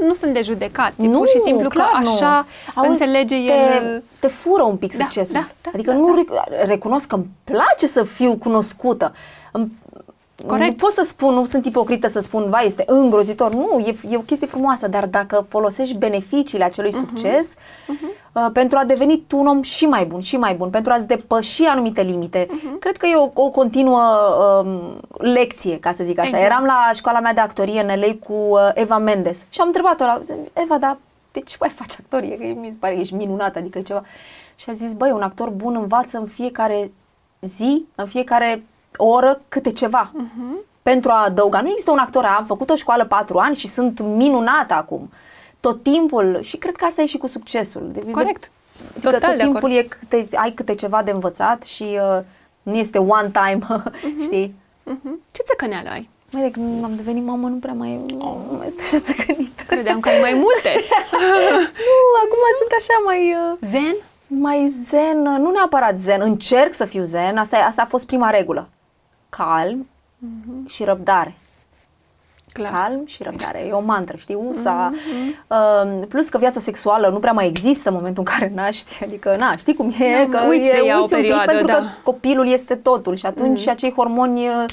nu, 0.00 0.06
nu 0.06 0.14
sunt 0.14 0.32
de 0.32 0.40
judecat. 0.42 0.92
E 1.00 1.08
pur 1.08 1.26
și 1.28 1.38
simplu 1.38 1.68
clar 1.68 1.88
că 1.92 1.98
nu. 2.02 2.10
așa 2.12 2.46
Auzi, 2.74 2.90
înțelege 2.90 3.36
te, 3.36 3.52
el... 3.52 4.02
Te 4.18 4.28
fură 4.28 4.62
un 4.62 4.76
pic 4.76 4.96
Da, 4.96 5.04
succesul. 5.04 5.32
da, 5.34 5.48
da, 5.62 5.70
adică 5.74 5.90
da, 5.90 5.96
nu 5.96 6.14
da. 6.14 6.42
rec- 6.44 6.66
recunosc 6.66 7.06
că 7.06 7.14
îmi 7.14 7.26
place 7.44 7.86
să 7.86 8.02
fiu 8.02 8.36
cunoscută. 8.36 9.14
Îmi, 9.52 9.72
Corect. 10.46 10.70
Nu 10.70 10.76
pot 10.76 10.90
să 10.92 11.04
spun, 11.06 11.34
nu 11.34 11.44
sunt 11.44 11.66
ipocrită 11.66 12.08
să 12.08 12.20
spun, 12.20 12.50
vai, 12.50 12.66
este 12.66 12.82
îngrozitor. 12.86 13.54
Nu, 13.54 13.78
e, 13.86 13.96
e 14.10 14.16
o 14.16 14.20
chestie 14.20 14.46
frumoasă, 14.46 14.88
dar 14.88 15.06
dacă 15.06 15.46
folosești 15.48 15.96
beneficiile 15.96 16.64
acelui 16.64 16.90
Mhm. 16.94 16.98
succes 17.06 17.48
uh, 18.32 18.46
pentru 18.52 18.78
a 18.78 18.84
deveni 18.84 19.24
tu 19.26 19.38
un 19.38 19.46
om 19.46 19.62
și 19.62 19.86
mai 19.86 20.04
bun, 20.04 20.20
și 20.20 20.36
mai 20.36 20.54
bun, 20.54 20.70
pentru 20.70 20.92
a-ți 20.92 21.06
depăși 21.06 21.62
anumite 21.62 22.02
limite, 22.02 22.46
Mhm. 22.50 22.78
cred 22.78 22.96
că 22.96 23.06
e 23.06 23.14
o, 23.14 23.30
o 23.42 23.48
continuă 23.50 24.00
um, 24.64 25.00
lecție, 25.32 25.78
ca 25.78 25.92
să 25.92 26.04
zic 26.04 26.18
așa. 26.18 26.28
Exact. 26.28 26.44
Eram 26.52 26.64
la 26.64 26.90
școala 26.94 27.20
mea 27.20 27.34
de 27.34 27.40
actorie 27.40 27.80
în 27.80 28.00
LA 28.00 28.14
cu 28.26 28.32
uh, 28.32 28.70
Eva 28.74 28.98
Mendes 28.98 29.44
și 29.48 29.60
am 29.60 29.66
întrebat-o 29.66 30.04
la 30.04 30.22
Eva, 30.52 30.78
dar 30.78 30.98
de 31.32 31.40
ce 31.40 31.56
mai 31.60 31.68
faci 31.68 31.92
actorie? 31.98 32.36
Că 32.38 32.44
mi 32.44 32.68
se 32.70 32.76
pare 32.80 32.94
că 32.94 33.00
ești 33.00 33.14
minunată, 33.14 33.58
adică 33.58 33.78
e 33.78 33.82
ceva. 33.82 34.02
Și 34.56 34.70
a 34.70 34.72
zis, 34.72 34.92
băi, 34.92 35.10
un 35.10 35.22
actor 35.22 35.50
bun 35.50 35.76
învață 35.76 36.18
în 36.18 36.26
fiecare 36.26 36.92
zi, 37.40 37.84
în 37.94 38.06
fiecare 38.06 38.62
oră 38.96 39.40
câte 39.48 39.72
ceva. 39.72 40.12
Pentru 40.82 41.10
a 41.10 41.24
adăuga. 41.24 41.60
Nu 41.60 41.68
există 41.68 41.90
un 41.90 41.98
actor, 41.98 42.24
am 42.24 42.44
făcut 42.44 42.70
o 42.70 42.74
școală 42.74 43.04
patru 43.04 43.38
ani 43.38 43.56
și 43.56 43.66
sunt 43.68 44.00
minunată 44.00 44.74
acum. 44.74 45.10
Tot 45.60 45.82
timpul, 45.82 46.38
și 46.42 46.56
cred 46.56 46.76
că 46.76 46.84
asta 46.84 47.02
e 47.02 47.06
și 47.06 47.18
cu 47.18 47.26
succesul. 47.26 47.90
De, 47.92 48.10
Corect. 48.10 48.50
De, 48.94 49.00
Total 49.00 49.20
că 49.20 49.26
tot 49.26 49.36
de 49.36 49.42
timpul 49.42 49.58
acord. 49.58 49.72
e 49.74 49.82
câte, 49.82 50.36
ai 50.36 50.50
câte 50.50 50.74
ceva 50.74 51.02
de 51.02 51.10
învățat 51.10 51.62
și 51.62 51.82
uh, 51.82 52.18
nu 52.62 52.76
este 52.76 52.98
one 52.98 53.30
time, 53.32 53.66
știi? 54.26 54.54
Mhm. 54.82 55.20
Ce 55.30 55.42
țăcăneală 55.42 55.88
ai? 55.88 56.08
Mai 56.30 56.42
de 56.42 56.50
când 56.50 56.84
am 56.84 56.92
devenit 56.96 57.24
mamă, 57.24 57.48
nu 57.48 57.56
prea 57.56 57.72
mai, 57.72 58.00
nu 58.16 58.54
mai 58.58 58.66
este 58.66 58.82
așa 58.82 58.98
țăcănită. 58.98 59.62
Credeam 59.66 60.00
că 60.00 60.08
ai 60.08 60.18
mai 60.20 60.34
multe. 60.34 60.70
Nu, 61.88 62.18
acum 62.24 62.42
sunt 62.58 62.72
așa 62.78 63.02
mai... 63.04 63.34
Uh, 63.50 63.56
Zen? 63.60 63.94
mai 64.26 64.74
zen, 64.84 65.22
nu 65.22 65.50
neapărat 65.50 65.96
zen, 65.96 66.20
încerc 66.20 66.72
să 66.74 66.84
fiu 66.84 67.02
zen, 67.02 67.36
asta, 67.36 67.56
e, 67.56 67.62
asta 67.64 67.82
a 67.82 67.86
fost 67.86 68.06
prima 68.06 68.30
regulă. 68.30 68.68
Calm 69.28 69.88
și 70.66 70.84
răbdare. 70.84 71.34
Clar. 72.52 72.72
Calm 72.72 73.06
și 73.06 73.22
răbdare. 73.22 73.64
E 73.68 73.72
o 73.72 73.80
mantră, 73.80 74.16
știi, 74.16 74.34
USA. 74.34 74.92
Uh, 75.46 76.06
plus 76.08 76.28
că 76.28 76.38
viața 76.38 76.60
sexuală 76.60 77.08
nu 77.08 77.18
prea 77.18 77.32
mai 77.32 77.46
există 77.46 77.88
în 77.88 77.94
momentul 77.94 78.24
în 78.26 78.34
care 78.34 78.52
naști. 78.54 78.98
Adică, 79.04 79.36
na, 79.38 79.56
știi 79.56 79.74
cum 79.74 79.94
e, 79.98 80.26
Da, 80.30 80.38
că 80.38 80.46
uiți 80.48 80.66
e, 80.66 80.70
de 80.70 80.86
ea 80.86 80.96
o 80.96 81.00
uiți 81.00 81.14
un 81.14 81.20
pic 81.20 81.28
perioadă, 81.28 81.52
pentru 81.52 81.66
da. 81.66 81.72
că 81.72 81.84
copilul 82.02 82.48
este 82.48 82.74
totul 82.74 83.14
și 83.14 83.26
atunci 83.26 83.58
și 83.58 83.68
acei 83.68 83.92
hormoni 83.92 84.48
uh, 84.48 84.64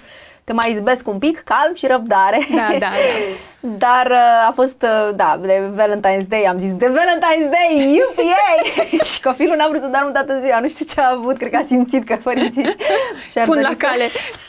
te 0.45 0.53
mai 0.53 0.71
izbesc 0.71 1.07
un 1.07 1.17
pic, 1.17 1.39
calm 1.43 1.73
și 1.73 1.87
răbdare. 1.87 2.39
Da, 2.55 2.67
da, 2.71 2.77
da. 2.79 2.87
Dar 3.77 4.05
uh, 4.11 4.47
a 4.47 4.51
fost, 4.53 4.81
uh, 4.81 5.15
da, 5.15 5.37
de 5.41 5.61
Valentine's 5.75 6.27
Day, 6.27 6.43
am 6.49 6.57
zis, 6.59 6.73
de 6.75 6.85
Valentine's 6.87 7.49
Day, 7.49 8.01
UPA! 8.09 9.03
și 9.11 9.21
copilul 9.21 9.55
n-a 9.55 9.67
vrut 9.67 9.81
să 9.81 9.87
doarmă 9.87 10.09
toată 10.11 10.39
ziua, 10.39 10.59
nu 10.59 10.67
știu 10.69 10.85
ce 10.85 11.01
a 11.01 11.09
avut, 11.11 11.37
cred 11.37 11.49
că 11.51 11.57
a 11.57 11.61
simțit 11.61 12.05
că 12.05 12.17
părinții 12.23 12.75
și-ar 13.31 13.45
Pun 13.45 13.53
dori 13.55 13.67
la 13.67 13.71
să- 13.71 13.77
cale. 13.85 14.03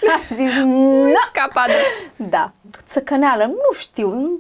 a 0.09 0.35
zis, 0.35 0.53
nu! 0.55 1.13
Scapadă. 1.35 1.73
Da, 2.17 2.53
țăcăneală, 2.87 3.45
nu 3.45 3.73
știu, 3.79 4.09
nu 4.15 4.31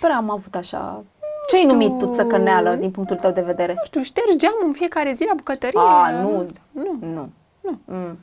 prea 0.00 0.16
am 0.16 0.30
avut 0.30 0.54
așa... 0.54 1.02
Ce-ai 1.48 1.60
știu. 1.62 1.72
numit 1.72 1.98
tu 1.98 2.10
țăcăneală 2.10 2.70
din 2.74 2.90
punctul 2.90 3.16
tău 3.16 3.30
de 3.30 3.40
vedere? 3.40 3.72
Nu 3.72 3.84
știu, 3.84 4.02
ștergi 4.02 4.36
geamul 4.36 4.62
în 4.64 4.72
fiecare 4.72 5.12
zi 5.12 5.24
la 5.24 5.34
bucătărie? 5.36 5.80
A, 5.80 6.10
nu, 6.10 6.44
Nu. 6.72 6.98
nu, 7.00 7.28
Nu. 7.60 7.78
Mm, 7.84 8.18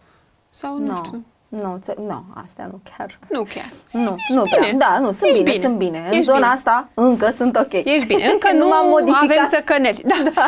Sau 0.49 0.77
nu, 0.77 0.85
nu, 0.91 0.95
știu. 1.05 1.25
Nu, 1.61 1.79
ță- 1.81 1.97
nu, 2.07 2.23
astea 2.43 2.65
nu 2.71 2.79
chiar. 2.97 3.19
Nu 3.29 3.43
chiar. 3.43 3.69
Nu, 3.91 4.15
Ești 4.17 4.33
nu 4.33 4.41
bine. 4.41 4.55
prea. 4.57 4.73
Da, 4.73 4.97
nu, 4.99 5.11
sunt 5.11 5.29
Ești 5.29 5.43
bine, 5.43 5.51
bine. 5.51 5.63
sunt 5.63 5.77
bine. 5.77 5.97
În 5.97 6.11
Ești 6.11 6.23
zona 6.23 6.37
bine. 6.37 6.49
asta 6.51 6.87
încă 6.93 7.29
sunt 7.29 7.55
ok. 7.57 7.73
Ești 7.73 8.05
bine, 8.05 8.25
încă 8.33 8.49
nu, 8.57 8.67
m-am 8.67 8.87
modificat. 8.89 9.23
avem 9.37 9.47
țăcăneli. 9.49 10.01
Da. 10.05 10.15
da. 10.35 10.47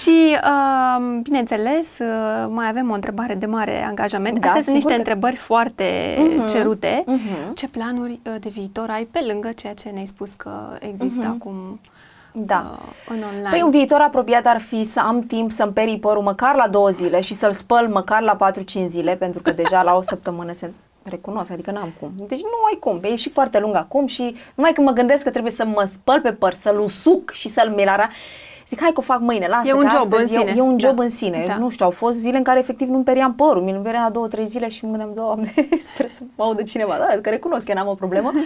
Și, 0.00 0.36
uh, 0.44 1.20
bineînțeles, 1.22 1.98
uh, 1.98 2.46
mai 2.48 2.68
avem 2.68 2.90
o 2.90 2.94
întrebare 2.94 3.34
de 3.34 3.46
mare 3.46 3.84
angajament. 3.84 4.38
Da, 4.38 4.46
Astea 4.46 4.62
sunt 4.62 4.74
sigur 4.74 4.90
niște 4.90 4.92
că- 4.92 4.98
întrebări 5.10 5.36
foarte 5.36 5.84
cerute. 6.48 7.02
Mhm. 7.06 7.54
Ce 7.54 7.68
planuri 7.68 8.20
uh, 8.26 8.34
de 8.40 8.48
viitor 8.48 8.88
ai 8.90 9.04
pe 9.04 9.24
lângă 9.26 9.48
ceea 9.52 9.74
ce 9.74 9.88
ne-ai 9.88 10.06
spus 10.06 10.28
că 10.36 10.50
există 10.80 11.26
acum 11.26 11.80
Da. 12.46 12.64
uh, 12.72 12.78
în 13.08 13.22
online? 13.28 13.48
Păi 13.50 13.62
un 13.62 13.70
viitor 13.70 14.00
apropiat 14.00 14.46
ar 14.46 14.60
fi 14.60 14.84
să 14.84 15.00
am 15.00 15.20
timp 15.22 15.52
să-mi 15.52 15.72
perii 15.72 15.98
părul 15.98 16.22
măcar 16.22 16.54
la 16.54 16.68
două 16.68 16.88
zile 16.88 17.20
și 17.20 17.34
să-l 17.34 17.52
spăl 17.52 17.88
măcar 17.88 18.22
la 18.22 18.36
4-5 18.52 18.86
zile, 18.88 19.16
pentru 19.16 19.42
că 19.42 19.50
deja 19.50 19.82
la 19.82 19.96
o 19.96 20.02
săptămână 20.02 20.52
se 20.52 20.72
recunosc, 21.02 21.50
adică 21.50 21.70
n-am 21.70 21.92
cum. 22.00 22.12
Deci 22.28 22.40
nu 22.40 22.64
ai 22.70 22.78
cum, 22.80 23.00
e 23.02 23.16
și 23.16 23.30
foarte 23.30 23.58
lung 23.58 23.74
acum 23.74 24.06
și 24.06 24.36
numai 24.54 24.72
când 24.72 24.86
mă 24.86 24.92
gândesc 24.92 25.22
că 25.22 25.30
trebuie 25.30 25.52
să 25.52 25.64
mă 25.64 25.88
spăl 25.92 26.20
pe 26.20 26.32
păr, 26.32 26.54
să-l 26.54 26.78
usuc 26.78 27.30
și 27.30 27.48
să-l 27.48 27.72
melara, 27.76 28.08
zic, 28.68 28.80
hai 28.80 28.90
că 28.94 29.00
o 29.00 29.02
fac 29.02 29.20
mâine, 29.20 29.46
lasă 29.46 29.68
E 29.68 29.72
un 29.72 29.86
că 29.86 29.96
job 29.96 30.12
astăzi 30.12 30.32
în 30.34 30.38
e, 30.40 30.40
sine. 30.48 30.54
e 30.56 30.60
un 30.60 30.78
job 30.78 30.96
Da. 30.96 31.02
în 31.02 31.08
sine. 31.08 31.44
Da. 31.46 31.56
Nu 31.56 31.68
știu, 31.70 31.84
au 31.84 31.90
fost 31.90 32.18
zile 32.18 32.36
în 32.36 32.42
care 32.42 32.58
efectiv 32.58 32.88
nu-mi 32.88 33.04
periam 33.04 33.34
părul, 33.34 33.62
mi-l 33.62 33.80
periam 33.82 34.02
la 34.02 34.10
două, 34.10 34.28
trei 34.28 34.46
zile 34.46 34.68
și 34.68 34.84
mă 34.84 34.90
gândeam, 34.90 35.12
doamne, 35.14 35.54
sper 35.92 36.06
să 36.08 36.22
mă 36.36 36.44
audă 36.44 36.62
cineva, 36.62 36.94
da, 36.98 37.20
că 37.22 37.30
recunosc 37.30 37.66
că 37.66 37.72
n-am 37.72 37.88
o 37.88 37.94
problemă. 37.94 38.32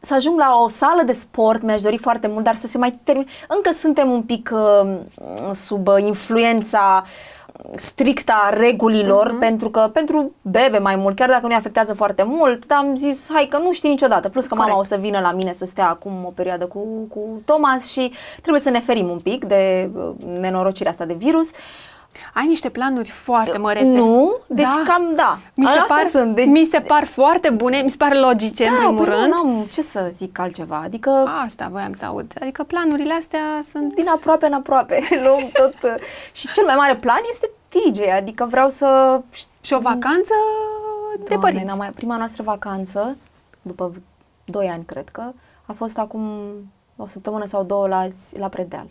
să 0.00 0.14
ajung 0.14 0.38
la 0.38 0.60
o 0.64 0.68
sală 0.68 1.02
de 1.06 1.12
sport, 1.12 1.62
mi-aș 1.62 1.82
dori 1.82 1.96
foarte 1.98 2.26
mult, 2.26 2.44
dar 2.44 2.54
să 2.54 2.66
se 2.66 2.78
mai 2.78 2.98
termine. 3.04 3.26
Încă 3.48 3.72
suntem 3.72 4.10
un 4.10 4.22
pic 4.22 4.50
uh, 4.52 4.98
sub 5.52 5.88
uh, 5.88 5.96
influența 5.98 7.04
strictă 7.74 8.32
a 8.32 8.48
regulilor, 8.48 9.28
Mhm. 9.30 9.38
pentru 9.38 9.70
că 9.70 9.90
pentru 9.92 10.32
bebe 10.42 10.78
mai 10.78 10.96
mult, 10.96 11.16
chiar 11.16 11.28
dacă 11.28 11.46
nu-i 11.46 11.56
afectează 11.56 11.94
foarte 11.94 12.22
mult, 12.22 12.66
dar 12.66 12.78
am 12.78 12.96
zis, 12.96 13.26
hai 13.32 13.46
că 13.50 13.58
nu 13.58 13.72
știi 13.72 13.88
niciodată. 13.88 14.28
Plus 14.28 14.46
că 14.46 14.54
mama 14.54 14.70
o 14.70 14.72
Corect. 14.72 14.88
să 14.92 14.96
vină 15.00 15.20
la 15.20 15.32
mine 15.32 15.52
să 15.52 15.64
stea 15.64 15.88
acum 15.88 16.12
o 16.26 16.30
perioadă 16.34 16.66
cu, 16.66 16.78
cu 17.08 17.42
Thomas 17.44 17.90
și 17.90 18.12
trebuie 18.40 18.62
să 18.62 18.70
ne 18.70 18.80
ferim 18.80 19.08
un 19.08 19.18
pic 19.18 19.44
de 19.44 19.90
uh, 19.96 20.10
nenorocirea 20.40 20.90
asta 20.90 21.04
de 21.04 21.12
virus. 21.14 21.50
Ai 22.34 22.46
niște 22.46 22.68
planuri 22.68 23.08
foarte 23.08 23.58
mărețe. 23.58 23.98
Nu, 23.98 24.36
deci 24.46 24.64
Da. 24.64 24.82
cam 24.86 25.14
da. 25.16 25.38
Mi 25.54 25.64
se, 25.66 25.70
Astea 25.70 25.96
par, 25.96 26.06
sunt. 26.06 26.34
Deci, 26.34 26.46
mi 26.46 26.68
se 26.72 26.80
par 26.80 27.04
foarte 27.04 27.50
bune, 27.50 27.80
mi 27.80 27.90
se 27.90 27.96
par 27.96 28.14
logice 28.16 28.64
în 28.66 28.72
da, 28.72 28.78
primul 28.78 29.04
păi 29.04 29.14
rând. 29.14 29.32
nu, 29.32 29.42
n-am 29.42 29.64
ce 29.72 29.82
să 29.82 30.08
zic 30.10 30.38
altceva. 30.38 30.80
Adică 30.84 31.10
Asta 31.44 31.68
voiam 31.70 31.92
să 31.92 32.04
aud. 32.04 32.32
Adică 32.40 32.62
planurile 32.62 33.12
astea 33.14 33.40
sunt... 33.70 33.94
din 33.94 34.08
aproape 34.08 34.46
în 34.46 34.52
aproape. 34.52 35.02
Luăm 35.24 35.50
tot. 35.52 35.74
uh, 35.82 35.94
Și 36.32 36.48
cel 36.50 36.64
mai 36.64 36.74
mare 36.74 36.96
plan 36.96 37.20
este 37.30 37.50
TJ, 37.68 38.00
adică 38.16 38.46
vreau 38.50 38.68
să... 38.68 39.20
Și 39.60 39.72
o 39.72 39.78
vacanță 39.80 40.34
de 41.18 41.24
Doamne, 41.28 41.36
părinți. 41.46 41.64
n-am 41.64 41.78
mai, 41.78 41.90
prima 41.90 42.16
noastră 42.16 42.42
vacanță, 42.42 43.16
după 43.62 43.92
2 44.44 44.68
ani 44.68 44.84
cred 44.84 45.08
că, 45.08 45.22
a 45.66 45.72
fost 45.72 45.98
acum 45.98 46.50
o 46.96 47.06
săptămână 47.08 47.46
sau 47.46 47.62
două 47.62 47.88
la, 47.88 48.06
la 48.38 48.48
Predeal. 48.48 48.86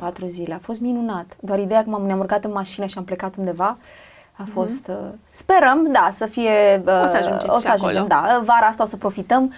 Patru 0.00 0.26
zile. 0.26 0.54
A 0.54 0.58
fost 0.62 0.80
minunat. 0.80 1.26
Doar 1.40 1.58
ideea 1.58 1.82
că 1.82 1.90
m-am 1.90 2.02
ne-am 2.06 2.18
urcat 2.18 2.44
în 2.44 2.52
mașină 2.52 2.86
și 2.86 2.94
am 2.98 3.04
plecat 3.04 3.34
undeva 3.38 3.76
a 4.32 4.44
fost... 4.52 4.88
Uh, 4.88 4.94
sperăm, 5.30 5.88
da, 5.92 6.08
să 6.10 6.26
fie... 6.26 6.82
Uh, 6.86 6.92
Mhm. 6.92 7.04
O 7.04 7.06
să 7.06 7.16
ajungeți 7.16 7.50
o 7.50 7.54
și 7.54 7.60
să 7.60 7.68
ajungem, 7.70 8.06
acolo. 8.10 8.20
da. 8.28 8.40
Vara 8.44 8.66
asta 8.66 8.82
o 8.82 8.86
să 8.86 8.96
profităm 8.96 9.52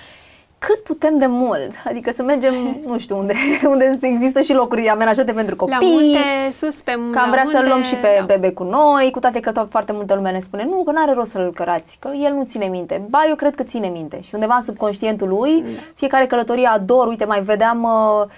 cât 0.59 0.83
putem 0.83 1.19
de 1.19 1.27
mult. 1.27 1.71
Adică 1.85 2.13
să 2.13 2.23
mergem, 2.23 2.53
nu 2.87 2.99
știu, 2.99 3.19
unde, 3.19 3.35
unde 3.67 3.99
există 4.03 4.41
și 4.41 4.53
locuri 4.53 4.89
amenajate 4.89 5.33
pentru 5.33 5.57
copii. 5.57 5.77
La 5.81 5.87
munte, 5.87 6.53
sus 6.53 6.81
pe 6.81 6.93
Că 6.93 6.99
am 7.19 7.25
la 7.25 7.31
vrea 7.31 7.45
să-l 7.45 7.55
munte, 7.55 7.69
luăm 7.69 7.83
și 7.83 7.95
pe 7.95 8.17
da. 8.19 8.25
bebe 8.25 8.51
cu 8.53 8.63
noi, 8.63 9.11
cu 9.11 9.19
toate 9.19 9.41
că 9.41 9.51
to- 9.53 9.69
foarte 9.71 9.93
multă 9.93 10.15
lume 10.15 10.31
ne 10.31 10.41
spune 10.41 10.65
nu, 10.65 10.83
că 10.83 10.91
n-are 10.93 11.13
rost 11.13 11.31
să-l 11.31 11.53
cărați, 11.55 11.97
că 12.01 12.11
el 12.23 12.33
nu 12.33 12.45
ține 12.45 12.67
minte. 12.67 13.03
Ba, 13.09 13.19
eu 13.29 13.35
cred 13.35 13.55
că 13.55 13.63
ține 13.63 13.89
minte. 13.89 14.21
Și 14.21 14.35
undeva 14.35 14.55
în 14.55 14.61
subconștientul 14.61 15.29
lui, 15.29 15.61
Da. 15.63 15.69
fiecare 15.95 16.27
călătorie 16.27 16.67
ador. 16.67 17.07
Uite, 17.07 17.25
mai 17.25 17.43
vedeam 17.43 17.83
uh, 17.83 17.91
uh, 18.23 18.29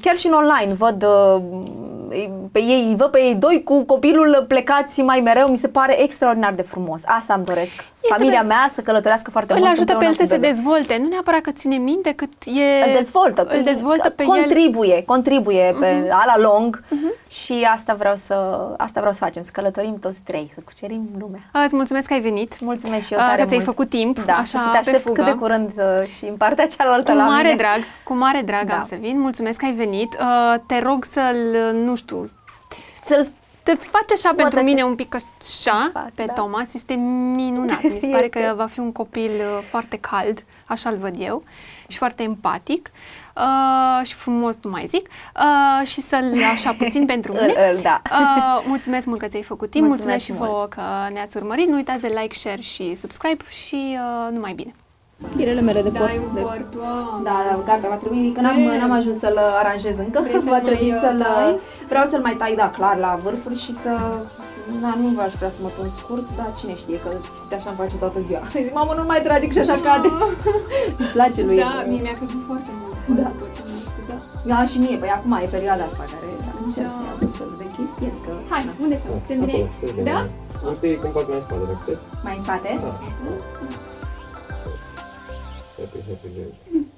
chiar 0.00 0.16
și 0.16 0.26
în 0.26 0.32
online, 0.32 0.74
văd 0.74 1.02
uh, 1.02 1.42
pe 2.52 2.58
ei, 2.58 2.84
îi 2.88 2.96
văd 2.96 3.10
pe 3.10 3.18
ei 3.18 3.34
doi 3.34 3.62
cu 3.64 3.84
copilul 3.84 4.44
plecați 4.48 5.02
mai 5.02 5.20
mereu, 5.20 5.48
mi 5.48 5.56
se 5.56 5.68
pare 5.68 6.02
extraordinar 6.02 6.54
de 6.54 6.62
frumos. 6.62 7.02
Asta 7.06 7.34
îmi 7.34 7.44
doresc. 7.44 7.84
Familia 8.08 8.40
ver- 8.42 8.46
mea 8.46 8.66
să 8.70 8.80
călătorească 8.80 9.30
foarte 9.30 9.52
Îl 9.52 9.58
mult 9.58 9.70
ajută 9.72 9.86
pe 9.86 9.92
împreună 9.92 10.16
el 10.20 10.26
să 10.26 10.34
cu 10.34 10.34
se 10.34 10.40
bebe. 10.40 10.52
dezvolte, 10.54 10.98
nu 11.02 11.08
neapărat 11.08 11.40
că 11.40 11.50
ține 11.50 11.76
minte, 11.76 12.12
cât 12.12 12.32
e... 12.46 12.84
Îl 12.90 12.92
dezvoltă. 12.96 13.46
Îl 13.56 13.62
dezvoltă 13.62 14.08
pe 14.10 14.22
el. 14.22 14.28
Mhm. 14.28 14.38
contribuie, 14.38 15.02
contribuie 15.04 15.76
pe 15.80 16.08
ala 16.10 16.34
lung 16.38 16.84
și 17.28 17.66
asta 17.74 17.94
vreau 17.94 18.16
să 18.16 18.34
asta 18.76 19.00
vreau 19.00 19.12
să 19.12 19.18
facem, 19.24 19.42
să 19.42 19.50
călătorim 19.54 19.98
toți 19.98 20.20
trei, 20.24 20.50
să 20.54 20.60
cucerim 20.64 21.08
lumea. 21.18 21.40
Îți 21.64 21.74
mulțumesc 21.74 22.06
că 22.06 22.12
ai 22.12 22.20
venit. 22.20 22.60
Mulțumesc 22.60 23.06
și 23.06 23.12
eu 23.12 23.18
Ah, 23.18 23.24
tare 23.26 23.40
că 23.42 23.46
ți-ai 23.48 23.58
mult. 23.64 23.68
făcut 23.68 23.88
timp, 23.88 24.24
da, 24.24 24.32
așa, 24.32 24.42
și 24.44 24.50
să 24.50 24.64
te 24.64 24.70
pe 24.72 24.76
aștept 24.78 25.02
fugă. 25.02 25.22
cât 25.22 25.32
de 25.32 25.38
curând 25.38 25.70
uh, 25.76 26.06
și 26.08 26.24
în 26.24 26.36
partea 26.36 26.66
cealaltă 26.66 27.10
Cu 27.10 27.16
la 27.16 27.24
mare 27.24 27.42
mine. 27.42 27.56
drag, 27.56 27.80
cu 28.04 28.14
mare 28.14 28.40
drag 28.44 28.66
Da. 28.66 28.74
am 28.74 28.84
să 28.88 28.96
vin. 29.00 29.20
Mulțumesc 29.20 29.58
că 29.58 29.64
ai 29.64 29.72
venit. 29.72 30.16
Uh, 30.20 30.54
te 30.66 30.80
rog 30.82 31.04
să-l, 31.12 31.72
nu 31.84 31.94
știu, 31.94 32.30
Să-l 33.04 33.26
te 33.62 33.74
faci 33.74 34.12
așa 34.14 34.28
pentru 34.28 34.58
acest- 34.58 34.64
mine 34.64 34.82
un 34.82 34.94
pic 34.94 35.14
așa 35.14 35.90
Fac, 35.92 36.10
pe 36.10 36.24
da. 36.26 36.32
Thomas. 36.32 36.74
Este 36.74 36.94
minunat. 37.34 37.82
Mi 37.82 37.98
se 38.00 38.08
pare 38.08 38.24
Este. 38.24 38.40
că 38.40 38.54
va 38.56 38.66
fi 38.66 38.78
un 38.80 38.92
copil 38.92 39.30
uh, 39.30 39.64
foarte 39.68 39.96
cald, 39.98 40.44
așa-l 40.66 40.96
văd 40.96 41.14
eu, 41.18 41.42
și 41.88 41.98
foarte 41.98 42.22
empatic. 42.22 42.90
Uh, 43.36 44.06
și 44.06 44.14
frumos, 44.14 44.54
nu 44.62 44.70
mai 44.70 44.86
zic, 44.86 45.08
uh, 45.36 45.86
și 45.86 46.00
să-l 46.00 46.42
așa 46.52 46.72
puțin 46.84 47.06
pentru 47.06 47.32
mine. 47.32 47.44
Îl- 47.44 47.74
îl, 47.76 47.80
da. 47.82 48.02
Uh, 48.10 48.64
mulțumesc 48.66 49.06
mult 49.06 49.20
că 49.20 49.26
ți-ai 49.26 49.42
făcut 49.42 49.70
timp, 49.70 49.86
mulțumesc, 49.86 50.28
Mulțumesc 50.28 50.40
și 50.40 50.46
mult. 50.46 50.50
vouă 50.50 50.66
că 51.06 51.12
ne-ați 51.12 51.36
urmărit. 51.36 51.68
Nu 51.68 51.74
uitați 51.74 52.00
de 52.00 52.06
like, 52.20 52.34
share 52.34 52.60
și 52.60 52.94
subscribe 52.94 53.44
și 53.50 53.98
uh, 53.98 54.32
numai 54.32 54.52
bine. 54.52 54.74
Firele 55.36 55.60
mele 55.68 55.82
de 55.86 55.88
Da, 55.88 55.98
păr. 55.98 56.08
ai 56.08 56.18
un 56.26 56.34
de- 56.34 56.40
păr, 56.48 56.60
doamne. 56.76 57.22
Da, 57.28 57.36
da, 57.48 57.52
gata, 57.70 57.86
va 57.94 57.98
trebui, 58.02 58.32
că 58.34 58.40
n-am, 58.44 58.54
Vrei? 58.68 58.78
n-am 58.80 58.94
ajuns 59.00 59.16
să-l 59.24 59.38
aranjez 59.60 59.96
încă, 60.04 60.18
Vrei 60.26 60.40
să-l 60.44 60.52
va 60.56 60.58
mai, 60.60 60.66
trebui 60.68 60.90
uh, 60.96 61.00
să-l, 61.04 61.16
tai? 61.26 61.50
vreau 61.90 62.04
să-l 62.12 62.22
mai 62.26 62.34
tai, 62.40 62.52
da, 62.62 62.66
clar, 62.78 62.96
la 63.06 63.10
vârfuri 63.24 63.58
și 63.64 63.72
să, 63.82 63.92
da, 64.84 64.90
nu 65.02 65.06
v-aș 65.18 65.32
vrea 65.40 65.52
să 65.56 65.60
mă 65.64 65.70
tun 65.76 65.88
scurt, 65.98 66.26
dar 66.38 66.48
cine 66.58 66.74
știe 66.82 66.98
că 67.04 67.08
de 67.50 67.54
așa 67.58 67.68
îmi 67.72 67.78
face 67.82 67.96
toată 68.02 68.18
ziua. 68.28 68.42
Zic, 68.66 68.74
mamă, 68.80 68.92
nu 69.00 69.04
mai 69.12 69.20
trage 69.26 69.46
că 69.48 69.52
și 69.56 69.64
așa 69.66 69.76
cade. 69.86 70.08
Îmi 71.00 71.10
place 71.16 71.40
lui. 71.48 71.58
Da, 71.64 71.72
mie 71.90 72.02
mi-a 72.06 72.16
plăcut 72.20 72.40
foarte 72.50 72.70
mult 72.80 72.94
Da. 73.20 73.28
după 73.34 73.46
ce 73.54 73.60
am 73.64 73.68
născut, 73.76 74.04
da. 74.10 74.16
Da, 74.50 74.58
și 74.70 74.76
mie, 74.84 74.96
păi 75.02 75.10
acum 75.16 75.32
e 75.44 75.48
perioada 75.56 75.82
asta 75.90 76.02
care 76.12 76.26
da, 76.46 76.50
încerc 76.66 76.88
Da. 76.88 76.94
să 76.96 77.00
iau 77.08 77.16
tot 77.22 77.32
felul 77.38 77.56
de 77.62 77.66
chestii, 77.76 78.06
adică... 78.12 78.30
Hai, 78.52 78.62
unde 78.84 78.96
stăm? 79.00 79.14
Termină 79.28 79.52
aici? 79.58 79.74
Da? 80.12 80.18
Uite, 80.68 80.86
cum 81.02 81.10
fac 81.18 81.24
mai 81.30 81.38
în 81.40 81.44
spate, 81.46 81.62
dacă 81.70 81.78
puteți. 81.82 82.02
Mai 82.26 82.34
în 82.38 82.42
spate? 82.46 82.70
Da. 82.84 82.92
Sempre. 85.90 86.91